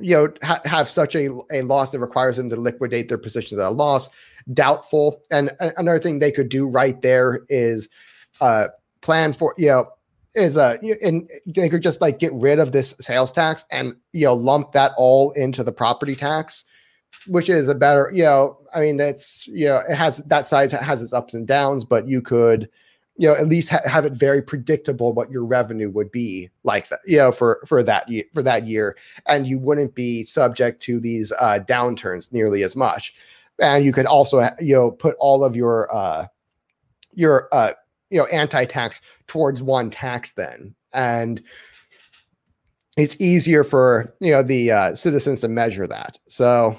you 0.00 0.16
know, 0.16 0.32
ha- 0.42 0.60
have 0.64 0.88
such 0.88 1.14
a, 1.14 1.28
a 1.52 1.62
loss 1.62 1.92
that 1.92 2.00
requires 2.00 2.36
them 2.36 2.50
to 2.50 2.56
liquidate 2.56 3.08
their 3.08 3.16
positions 3.16 3.60
at 3.60 3.66
a 3.66 3.70
loss. 3.70 4.10
Doubtful. 4.52 5.22
And 5.30 5.50
a- 5.60 5.78
another 5.78 6.00
thing 6.00 6.18
they 6.18 6.32
could 6.32 6.48
do 6.48 6.68
right 6.68 7.00
there 7.00 7.42
is 7.48 7.88
uh, 8.40 8.66
plan 9.02 9.32
for, 9.32 9.54
you 9.56 9.68
know, 9.68 9.88
is 10.34 10.56
uh 10.56 10.76
and 11.02 11.28
they 11.46 11.68
could 11.68 11.82
just 11.82 12.00
like 12.00 12.18
get 12.18 12.32
rid 12.32 12.58
of 12.58 12.72
this 12.72 12.94
sales 13.00 13.30
tax 13.30 13.64
and 13.70 13.94
you 14.12 14.24
know 14.24 14.34
lump 14.34 14.72
that 14.72 14.92
all 14.96 15.30
into 15.32 15.62
the 15.62 15.72
property 15.72 16.16
tax 16.16 16.64
which 17.26 17.48
is 17.48 17.68
a 17.68 17.74
better 17.74 18.10
you 18.12 18.24
know 18.24 18.58
i 18.74 18.80
mean 18.80 18.98
it's 18.98 19.46
you 19.46 19.66
know 19.66 19.80
it 19.88 19.94
has 19.94 20.18
that 20.24 20.44
size 20.46 20.72
has 20.72 21.00
its 21.00 21.12
ups 21.12 21.34
and 21.34 21.46
downs 21.46 21.84
but 21.84 22.08
you 22.08 22.20
could 22.20 22.68
you 23.16 23.28
know 23.28 23.34
at 23.34 23.48
least 23.48 23.70
ha- 23.70 23.80
have 23.86 24.04
it 24.04 24.12
very 24.12 24.42
predictable 24.42 25.12
what 25.12 25.30
your 25.30 25.44
revenue 25.44 25.90
would 25.90 26.10
be 26.10 26.50
like 26.64 26.88
that 26.88 27.00
you 27.06 27.16
know 27.16 27.30
for 27.30 27.62
for 27.66 27.82
that 27.82 28.08
year 28.08 28.24
for 28.32 28.42
that 28.42 28.66
year. 28.66 28.96
And 29.26 29.46
you 29.46 29.58
wouldn't 29.58 29.94
be 29.94 30.22
subject 30.24 30.82
to 30.82 31.00
these 31.00 31.32
uh 31.38 31.60
downturns 31.66 32.32
nearly 32.32 32.62
as 32.62 32.74
much. 32.74 33.14
And 33.60 33.84
you 33.84 33.92
could 33.92 34.06
also 34.06 34.48
you 34.60 34.74
know 34.74 34.90
put 34.90 35.16
all 35.18 35.44
of 35.44 35.54
your 35.54 35.94
uh 35.94 36.26
your 37.14 37.48
uh 37.52 37.72
you 38.10 38.18
know 38.18 38.26
anti-tax 38.26 39.00
towards 39.26 39.62
one 39.62 39.90
tax 39.90 40.32
then. 40.32 40.74
And 40.92 41.42
it's 42.96 43.20
easier 43.20 43.64
for 43.64 44.14
you 44.20 44.32
know 44.32 44.42
the 44.42 44.70
uh, 44.70 44.94
citizens 44.94 45.40
to 45.40 45.48
measure 45.48 45.86
that. 45.86 46.18
So 46.28 46.78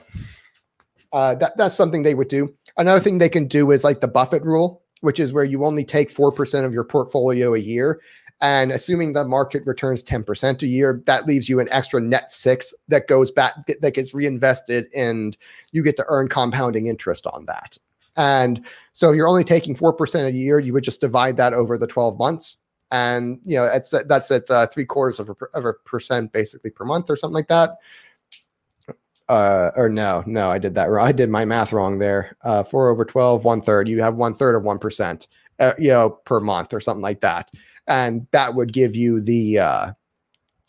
uh, 1.11 1.35
that, 1.35 1.57
that's 1.57 1.75
something 1.75 2.03
they 2.03 2.15
would 2.15 2.27
do. 2.27 2.53
Another 2.77 2.99
thing 2.99 3.17
they 3.17 3.29
can 3.29 3.47
do 3.47 3.71
is 3.71 3.83
like 3.83 4.01
the 4.01 4.07
buffett 4.07 4.43
rule 4.43 4.81
which 5.05 5.19
is 5.19 5.31
where 5.31 5.43
you 5.43 5.63
only 5.63 5.85
take 5.85 6.11
4% 6.11 6.65
of 6.65 6.73
your 6.73 6.83
portfolio 6.83 7.53
a 7.53 7.59
year. 7.59 8.01
And 8.41 8.71
assuming 8.71 9.13
the 9.13 9.23
market 9.23 9.63
returns 9.65 10.03
10% 10.03 10.63
a 10.63 10.67
year, 10.67 11.03
that 11.05 11.27
leaves 11.27 11.47
you 11.47 11.59
an 11.59 11.69
extra 11.71 12.01
net 12.01 12.31
six 12.31 12.73
that 12.87 13.07
goes 13.07 13.29
back, 13.29 13.53
that 13.67 13.93
gets 13.93 14.15
reinvested, 14.15 14.87
and 14.95 15.37
you 15.71 15.83
get 15.83 15.95
to 15.97 16.05
earn 16.09 16.27
compounding 16.27 16.87
interest 16.87 17.27
on 17.27 17.45
that. 17.45 17.77
And 18.17 18.65
so 18.93 19.11
you're 19.11 19.27
only 19.27 19.43
taking 19.43 19.75
4% 19.75 20.25
a 20.25 20.31
year, 20.31 20.57
you 20.57 20.73
would 20.73 20.83
just 20.83 21.01
divide 21.01 21.37
that 21.37 21.53
over 21.53 21.77
the 21.77 21.87
12 21.87 22.17
months. 22.17 22.57
And, 22.91 23.39
you 23.45 23.57
know, 23.57 23.65
that's, 23.65 23.93
that's 24.07 24.31
at 24.31 24.49
uh, 24.49 24.67
three 24.67 24.85
quarters 24.85 25.19
of 25.19 25.29
a, 25.29 25.35
of 25.53 25.65
a 25.65 25.73
percent 25.73 26.31
basically 26.31 26.71
per 26.71 26.83
month 26.83 27.09
or 27.09 27.15
something 27.15 27.35
like 27.35 27.47
that 27.49 27.77
uh, 29.27 29.71
or 29.75 29.89
no, 29.89 30.23
no, 30.25 30.49
I 30.49 30.59
did 30.59 30.75
that 30.75 30.89
wrong. 30.89 31.07
I 31.07 31.11
did 31.11 31.29
my 31.29 31.45
math 31.45 31.73
wrong 31.73 31.97
there. 31.97 32.37
Uh, 32.43 32.63
four 32.63 32.89
over 32.89 33.03
12, 33.05 33.43
one 33.43 33.61
third. 33.61 33.87
You 33.87 34.01
have 34.01 34.15
one 34.15 34.35
third 34.35 34.55
of 34.55 34.63
1%, 34.63 35.27
uh, 35.59 35.73
you 35.79 35.89
know, 35.89 36.09
per 36.09 36.39
month 36.39 36.73
or 36.73 36.79
something 36.79 37.01
like 37.01 37.21
that. 37.21 37.51
And 37.87 38.27
that 38.31 38.53
would 38.53 38.73
give 38.73 38.95
you 38.95 39.19
the, 39.19 39.59
uh, 39.59 39.91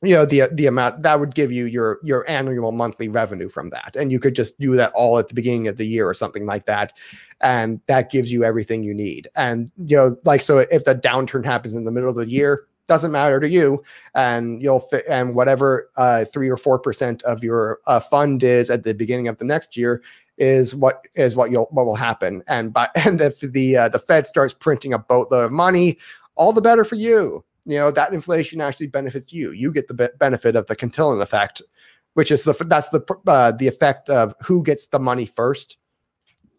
you 0.03 0.15
know, 0.15 0.25
the, 0.25 0.49
the 0.53 0.67
amount 0.67 1.03
that 1.03 1.21
would 1.21 1.35
give 1.35 1.51
you 1.53 1.67
your, 1.67 1.99
your 2.03 2.29
annual 2.31 2.73
monthly 2.73 3.09
revenue 3.09 3.49
from 3.49 3.71
that. 3.71 3.97
And 3.97 4.13
you 4.13 4.21
could 4.21 4.35
just 4.35 4.59
do 4.59 4.77
that 4.77 4.93
all 4.95 5.19
at 5.19 5.29
the 5.29 5.35
beginning 5.35 5.69
of 5.69 5.77
the 5.77 5.87
year 5.87 6.09
or 6.09 6.15
something 6.15 6.47
like 6.47 6.67
that. 6.67 6.93
And 7.41 7.81
that 7.87 8.11
gives 8.11 8.33
you 8.33 8.45
everything 8.45 8.83
you 8.83 8.95
need. 8.95 9.29
And, 9.35 9.71
you 9.77 9.97
know, 9.97 10.17
like, 10.25 10.43
so 10.43 10.59
if 10.59 10.85
the 10.85 10.95
downturn 10.95 11.45
happens 11.45 11.75
in 11.75 11.85
the 11.85 11.93
middle 11.93 12.11
of 12.11 12.17
the 12.17 12.29
year, 12.29 12.67
doesn't 12.87 13.13
matter 13.13 13.41
to 13.41 13.49
you 13.49 13.83
and 14.15 14.61
you'll 14.63 14.81
fit 14.81 15.05
and 15.09 15.35
whatever 15.35 15.91
uh, 15.97 16.25
three 16.25 16.49
or 16.49 16.57
four 16.57 16.79
percent 16.79 17.23
of 17.25 17.43
your 17.43 17.81
uh, 17.87 18.01
fund 18.01 18.43
is 18.43 18.71
at 18.71 18.85
the 18.85 18.95
beginning 18.95 19.29
of 19.29 19.39
the 19.39 19.45
next 19.45 19.77
year 19.77 20.03
is 20.39 20.75
what 20.75 21.07
is 21.15 21.35
what 21.35 21.51
you'll 21.51 21.69
what 21.71 21.87
will 21.87 21.97
happen. 21.97 22.43
And 22.47 22.73
by 22.73 22.89
and 22.95 23.21
if 23.21 23.41
the 23.41 23.77
uh, 23.77 23.89
the 23.89 23.99
fed 23.99 24.27
starts 24.27 24.55
printing 24.55 24.93
a 24.93 24.99
boatload 24.99 25.45
of 25.45 25.53
money 25.53 25.99
all 26.35 26.53
the 26.53 26.61
better 26.61 26.85
for 26.85 26.97
you. 26.97 27.45
You 27.65 27.79
know 27.79 27.91
that 27.91 28.13
inflation 28.13 28.61
actually 28.61 28.87
benefits 28.87 29.33
you. 29.33 29.51
You 29.51 29.73
get 29.73 29.89
the 29.89 29.95
be- 29.95 30.09
benefit 30.19 30.55
of 30.55 30.67
the 30.67 30.77
cantillon 30.77 31.21
effect 31.21 31.63
which 32.17 32.31
is 32.31 32.45
the 32.45 32.55
that's 32.65 32.89
the 32.89 33.03
uh, 33.27 33.53
the 33.53 33.69
effect 33.69 34.09
of 34.09 34.35
who 34.43 34.63
gets 34.63 34.87
the 34.87 34.99
money 34.99 35.27
first. 35.27 35.77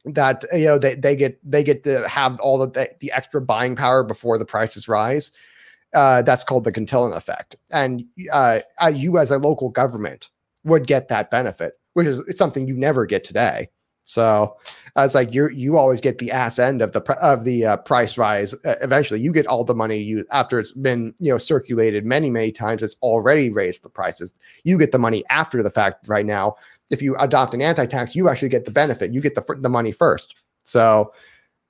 That 0.06 0.46
you 0.54 0.66
know 0.66 0.78
they, 0.78 0.94
they 0.94 1.16
get 1.16 1.40
they 1.44 1.64
get 1.64 1.84
to 1.86 2.08
have 2.08 2.40
all 2.40 2.60
the, 2.60 2.96
the 3.00 3.12
extra 3.12 3.42
buying 3.42 3.76
power 3.76 4.04
before 4.04 4.38
the 4.38 4.46
prices 4.46 4.88
rise 4.88 5.32
uh, 5.94 6.22
that's 6.22 6.44
called 6.44 6.64
the 6.64 6.72
Cantillon 6.72 7.14
effect. 7.14 7.56
And 7.72 8.04
uh, 8.32 8.60
you, 8.94 9.18
as 9.18 9.32
a 9.32 9.38
local 9.38 9.70
government, 9.70 10.30
would 10.64 10.88
get 10.88 11.08
that 11.08 11.32
benefit, 11.32 11.74
which 11.94 12.08
is 12.08 12.24
something 12.38 12.68
you 12.68 12.78
never 12.78 13.06
get 13.06 13.24
today. 13.24 13.70
So 14.04 14.56
uh, 14.98 15.04
it's 15.04 15.16
like 15.16 15.34
you 15.34 15.50
you 15.50 15.78
always 15.78 16.00
get 16.00 16.18
the 16.18 16.32
ass 16.32 16.60
end 16.60 16.82
of 16.82 16.94
the 16.94 17.02
of 17.22 17.44
the 17.44 17.66
uh, 17.66 17.78
price 17.78 18.18
rise. 18.18 18.54
Uh, 18.66 18.76
eventually, 18.82 19.20
you 19.20 19.34
get 19.34 19.48
all 19.48 19.66
the 19.66 19.76
money 19.76 19.98
you 19.98 20.26
after 20.32 20.60
it's 20.60 20.72
been 20.72 21.14
you 21.20 21.30
know 21.30 21.38
circulated 21.38 22.06
many 22.06 22.30
many 22.30 22.54
times. 22.54 22.82
It's 22.82 22.96
already 23.02 23.50
raised 23.50 23.84
the 23.84 23.90
prices. 23.90 24.34
You 24.64 24.78
get 24.78 24.94
the 24.94 25.00
money 25.00 25.26
after 25.30 25.62
the 25.62 25.70
fact. 25.70 26.08
Right 26.08 26.26
now, 26.26 26.56
if 26.90 27.02
you 27.02 27.18
adopt 27.18 27.54
an 27.54 27.62
anti 27.62 27.86
tax, 27.86 28.16
you 28.16 28.30
actually 28.30 28.50
get 28.50 28.64
the 28.64 28.72
benefit. 28.72 29.14
You 29.14 29.20
get 29.20 29.36
the 29.36 29.44
the 29.60 29.70
money 29.70 29.92
first. 29.92 30.36
So 30.64 31.12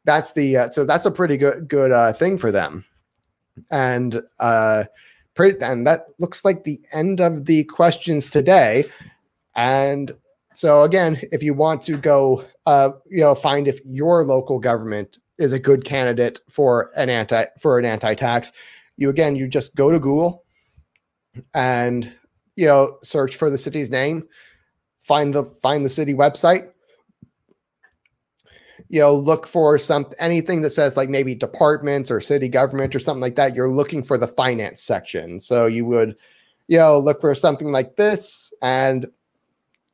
that's 0.06 0.34
the 0.34 0.58
uh, 0.58 0.70
so 0.70 0.86
that's 0.86 1.06
a 1.06 1.12
pretty 1.12 1.38
good 1.38 1.68
good 1.68 1.92
uh, 1.92 2.14
thing 2.14 2.38
for 2.38 2.52
them 2.52 2.86
and 3.72 4.22
uh, 4.40 4.86
and 5.40 5.86
that 5.86 6.08
looks 6.18 6.44
like 6.44 6.64
the 6.64 6.80
end 6.94 7.22
of 7.22 7.46
the 7.46 7.64
questions 7.66 8.28
today. 8.28 8.86
And 9.56 10.14
so 10.56 10.84
again, 10.84 11.22
if 11.32 11.44
you 11.44 11.54
want 11.54 11.84
to 11.84 11.98
go, 11.98 12.44
uh, 12.66 12.92
you 13.08 13.22
know, 13.22 13.36
find 13.36 13.68
if 13.68 13.80
your 13.86 14.24
local 14.24 14.58
government 14.58 15.20
is 15.38 15.54
a 15.54 15.60
good 15.60 15.86
candidate 15.86 16.40
for 16.50 16.92
an 16.96 17.10
anti 17.10 17.46
for 17.60 17.80
an 17.80 17.86
anti-tax. 17.86 18.52
You 18.98 19.10
again, 19.10 19.36
you 19.36 19.48
just 19.48 19.76
go 19.76 19.92
to 19.92 20.00
Google 20.00 20.44
and 21.54 22.12
you 22.56 22.66
know 22.66 22.98
search 23.04 23.36
for 23.36 23.50
the 23.50 23.58
city's 23.58 23.90
name, 23.90 24.28
find 25.00 25.34
the 25.34 25.44
find 25.44 25.86
the 25.86 25.90
city 25.90 26.14
website. 26.14 26.70
You 28.90 29.02
know, 29.02 29.16
look 29.16 29.48
for 29.48 29.78
some 29.78 30.08
anything 30.20 30.62
that 30.62 30.70
says 30.72 30.96
like 30.96 31.10
maybe 31.10 31.36
departments 31.36 32.10
or 32.10 32.22
city 32.22 32.48
government 32.48 32.96
or 32.96 33.00
something 33.00 33.22
like 33.22 33.36
that. 33.36 33.56
You're 33.56 33.70
looking 33.70 34.04
for 34.04 34.18
the 34.18 34.28
finance 34.28 34.82
section, 34.82 35.40
so 35.40 35.66
you 35.66 35.86
would, 35.86 36.16
you 36.68 36.78
know, 36.78 36.98
look 36.98 37.20
for 37.20 37.36
something 37.36 37.72
like 37.72 37.98
this, 37.98 38.54
and 38.62 39.08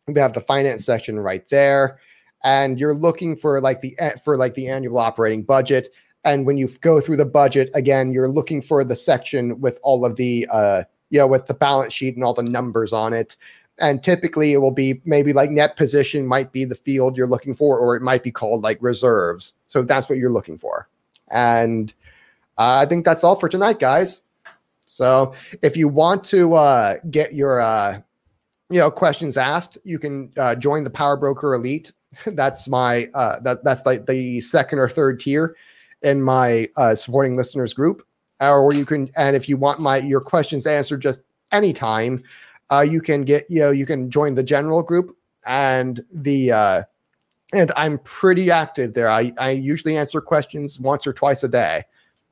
we 0.08 0.20
have 0.20 0.34
the 0.34 0.42
finance 0.42 0.86
section 0.86 1.20
right 1.20 1.48
there. 1.50 2.00
And 2.44 2.80
you're 2.80 2.96
looking 2.96 3.36
for 3.36 3.62
like 3.62 3.82
the 3.82 3.98
for 4.24 4.38
like 4.38 4.54
the 4.54 4.68
annual 4.68 5.00
operating 5.00 5.44
budget. 5.44 5.90
And 6.26 6.46
when 6.46 6.58
you 6.58 6.70
go 6.82 7.00
through 7.00 7.18
the 7.18 7.26
budget 7.26 7.70
again 7.74 8.14
you're 8.14 8.30
looking 8.30 8.62
for 8.62 8.84
the 8.84 8.96
section 8.96 9.60
with 9.60 9.80
all 9.84 10.06
of 10.06 10.16
the 10.16 10.48
uh 10.52 10.84
you 11.10 11.20
know 11.20 11.28
with 11.28 11.48
the 11.48 11.54
balance 11.54 11.94
sheet 11.94 12.16
and 12.16 12.24
all 12.24 12.34
the 12.34 12.44
numbers 12.44 12.94
on 12.94 13.14
it 13.14 13.36
and 13.84 14.02
typically 14.02 14.54
it 14.54 14.60
will 14.60 14.72
be 14.72 15.02
maybe 15.04 15.34
like 15.34 15.52
net 15.52 15.76
position 15.76 16.26
might 16.26 16.54
be 16.54 16.64
the 16.64 16.74
field 16.74 17.18
you're 17.18 17.28
looking 17.28 17.54
for 17.54 17.78
or 17.78 17.98
it 17.98 18.02
might 18.02 18.24
be 18.24 18.32
called 18.32 18.64
like 18.64 18.78
reserves. 18.80 19.54
So 19.68 19.84
that's 19.84 20.08
what 20.08 20.18
you're 20.18 20.32
looking 20.32 20.58
for. 20.58 20.88
And 21.30 21.94
uh, 22.58 22.80
i 22.82 22.86
think 22.86 23.04
that's 23.04 23.24
all 23.24 23.36
for 23.36 23.50
tonight 23.50 23.80
guys. 23.80 24.22
So 24.86 25.34
if 25.62 25.76
you 25.76 25.90
want 25.90 26.24
to 26.26 26.54
uh, 26.54 26.96
get 27.12 27.34
your 27.34 27.60
uh, 27.60 28.00
you 28.70 28.80
know 28.80 28.90
questions 28.90 29.36
asked 29.38 29.78
you 29.84 30.00
can 30.00 30.32
uh, 30.38 30.56
join 30.56 30.86
the 30.86 30.90
power 30.90 31.18
broker 31.18 31.54
elite. 31.54 31.92
That's 32.26 32.68
my 32.68 33.10
uh, 33.16 33.40
that 33.40 33.64
that's 33.64 33.88
like 33.88 34.06
the 34.06 34.40
second 34.40 34.78
or 34.78 34.88
third 34.88 35.20
tier 35.20 35.56
in 36.04 36.22
my 36.22 36.70
uh, 36.78 36.94
supporting 36.94 37.36
listeners 37.36 37.74
group. 37.74 38.06
Or 38.40 38.72
you 38.74 38.86
can, 38.86 39.10
and 39.16 39.36
if 39.36 39.50
you 39.50 39.58
want 39.58 39.80
my 39.80 39.98
your 39.98 40.22
questions 40.22 40.68
answered 40.68 41.02
just 41.02 41.22
anytime, 41.52 42.24
uh, 42.72 42.86
you 42.88 43.02
can 43.02 43.24
get 43.24 43.46
you 43.50 43.62
know 43.62 43.72
you 43.72 43.86
can 43.86 44.10
join 44.10 44.36
the 44.36 44.44
general 44.44 44.84
group 44.84 45.16
and 45.46 46.04
the 46.12 46.52
uh, 46.52 46.84
and 47.54 47.72
I'm 47.76 48.00
pretty 48.00 48.52
active 48.52 48.94
there. 48.94 49.10
I 49.10 49.32
I 49.38 49.52
usually 49.52 49.98
answer 49.98 50.22
questions 50.22 50.80
once 50.80 51.06
or 51.06 51.14
twice 51.14 51.44
a 51.44 51.48
day, 51.48 51.84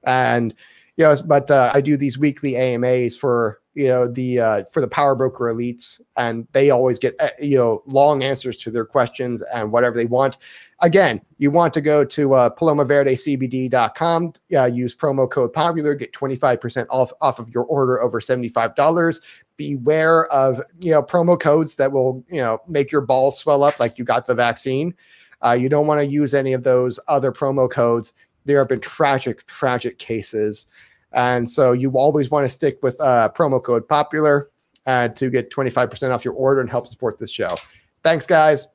and 0.05 0.53
you 0.97 1.05
know, 1.05 1.15
but 1.25 1.49
uh, 1.49 1.71
I 1.73 1.81
do 1.81 1.97
these 1.97 2.17
weekly 2.17 2.55
AMAs 2.55 3.15
for 3.15 3.61
you 3.73 3.87
know 3.87 4.07
the 4.07 4.39
uh, 4.39 4.63
for 4.65 4.81
the 4.81 4.87
power 4.87 5.15
broker 5.15 5.45
elites 5.45 6.01
and 6.17 6.47
they 6.51 6.69
always 6.69 6.99
get 6.99 7.15
uh, 7.19 7.29
you 7.39 7.57
know 7.57 7.81
long 7.85 8.23
answers 8.23 8.57
to 8.59 8.71
their 8.71 8.85
questions 8.85 9.41
and 9.53 9.71
whatever 9.71 9.95
they 9.95 10.05
want. 10.05 10.37
Again 10.81 11.21
you 11.37 11.51
want 11.51 11.73
to 11.75 11.81
go 11.81 12.03
to 12.03 12.33
uh, 12.33 12.49
palomaverdecbd.com 12.49 14.33
uh, 14.55 14.65
use 14.65 14.95
promo 14.95 15.29
code 15.29 15.53
popular 15.53 15.95
get 15.95 16.11
25% 16.11 16.85
off 16.89 17.13
off 17.21 17.39
of 17.39 17.49
your 17.53 17.63
order 17.65 18.01
over 18.01 18.19
$75 18.19 19.21
beware 19.61 20.25
of 20.33 20.59
you 20.79 20.91
know 20.91 21.03
promo 21.03 21.39
codes 21.39 21.75
that 21.75 21.91
will 21.91 22.23
you 22.29 22.41
know 22.41 22.57
make 22.67 22.91
your 22.91 23.01
balls 23.01 23.37
swell 23.37 23.63
up 23.63 23.79
like 23.79 23.97
you 23.99 24.03
got 24.03 24.25
the 24.25 24.33
vaccine 24.33 24.93
uh, 25.45 25.51
you 25.51 25.69
don't 25.69 25.85
want 25.85 25.99
to 25.99 26.05
use 26.05 26.33
any 26.33 26.53
of 26.53 26.63
those 26.63 26.99
other 27.07 27.31
promo 27.31 27.69
codes 27.69 28.13
there 28.45 28.57
have 28.57 28.67
been 28.67 28.79
tragic 28.79 29.45
tragic 29.45 29.99
cases 29.99 30.65
and 31.13 31.49
so 31.49 31.73
you 31.73 31.91
always 31.91 32.31
want 32.31 32.43
to 32.45 32.49
stick 32.49 32.79
with 32.81 32.99
uh, 33.01 33.29
promo 33.35 33.61
code 33.61 33.87
popular 33.87 34.49
uh, 34.85 35.07
to 35.09 35.29
get 35.29 35.51
25% 35.51 36.11
off 36.11 36.25
your 36.25 36.33
order 36.33 36.61
and 36.61 36.69
help 36.69 36.87
support 36.87 37.19
this 37.19 37.31
show. 37.31 37.55
Thanks, 38.03 38.25
guys. 38.25 38.67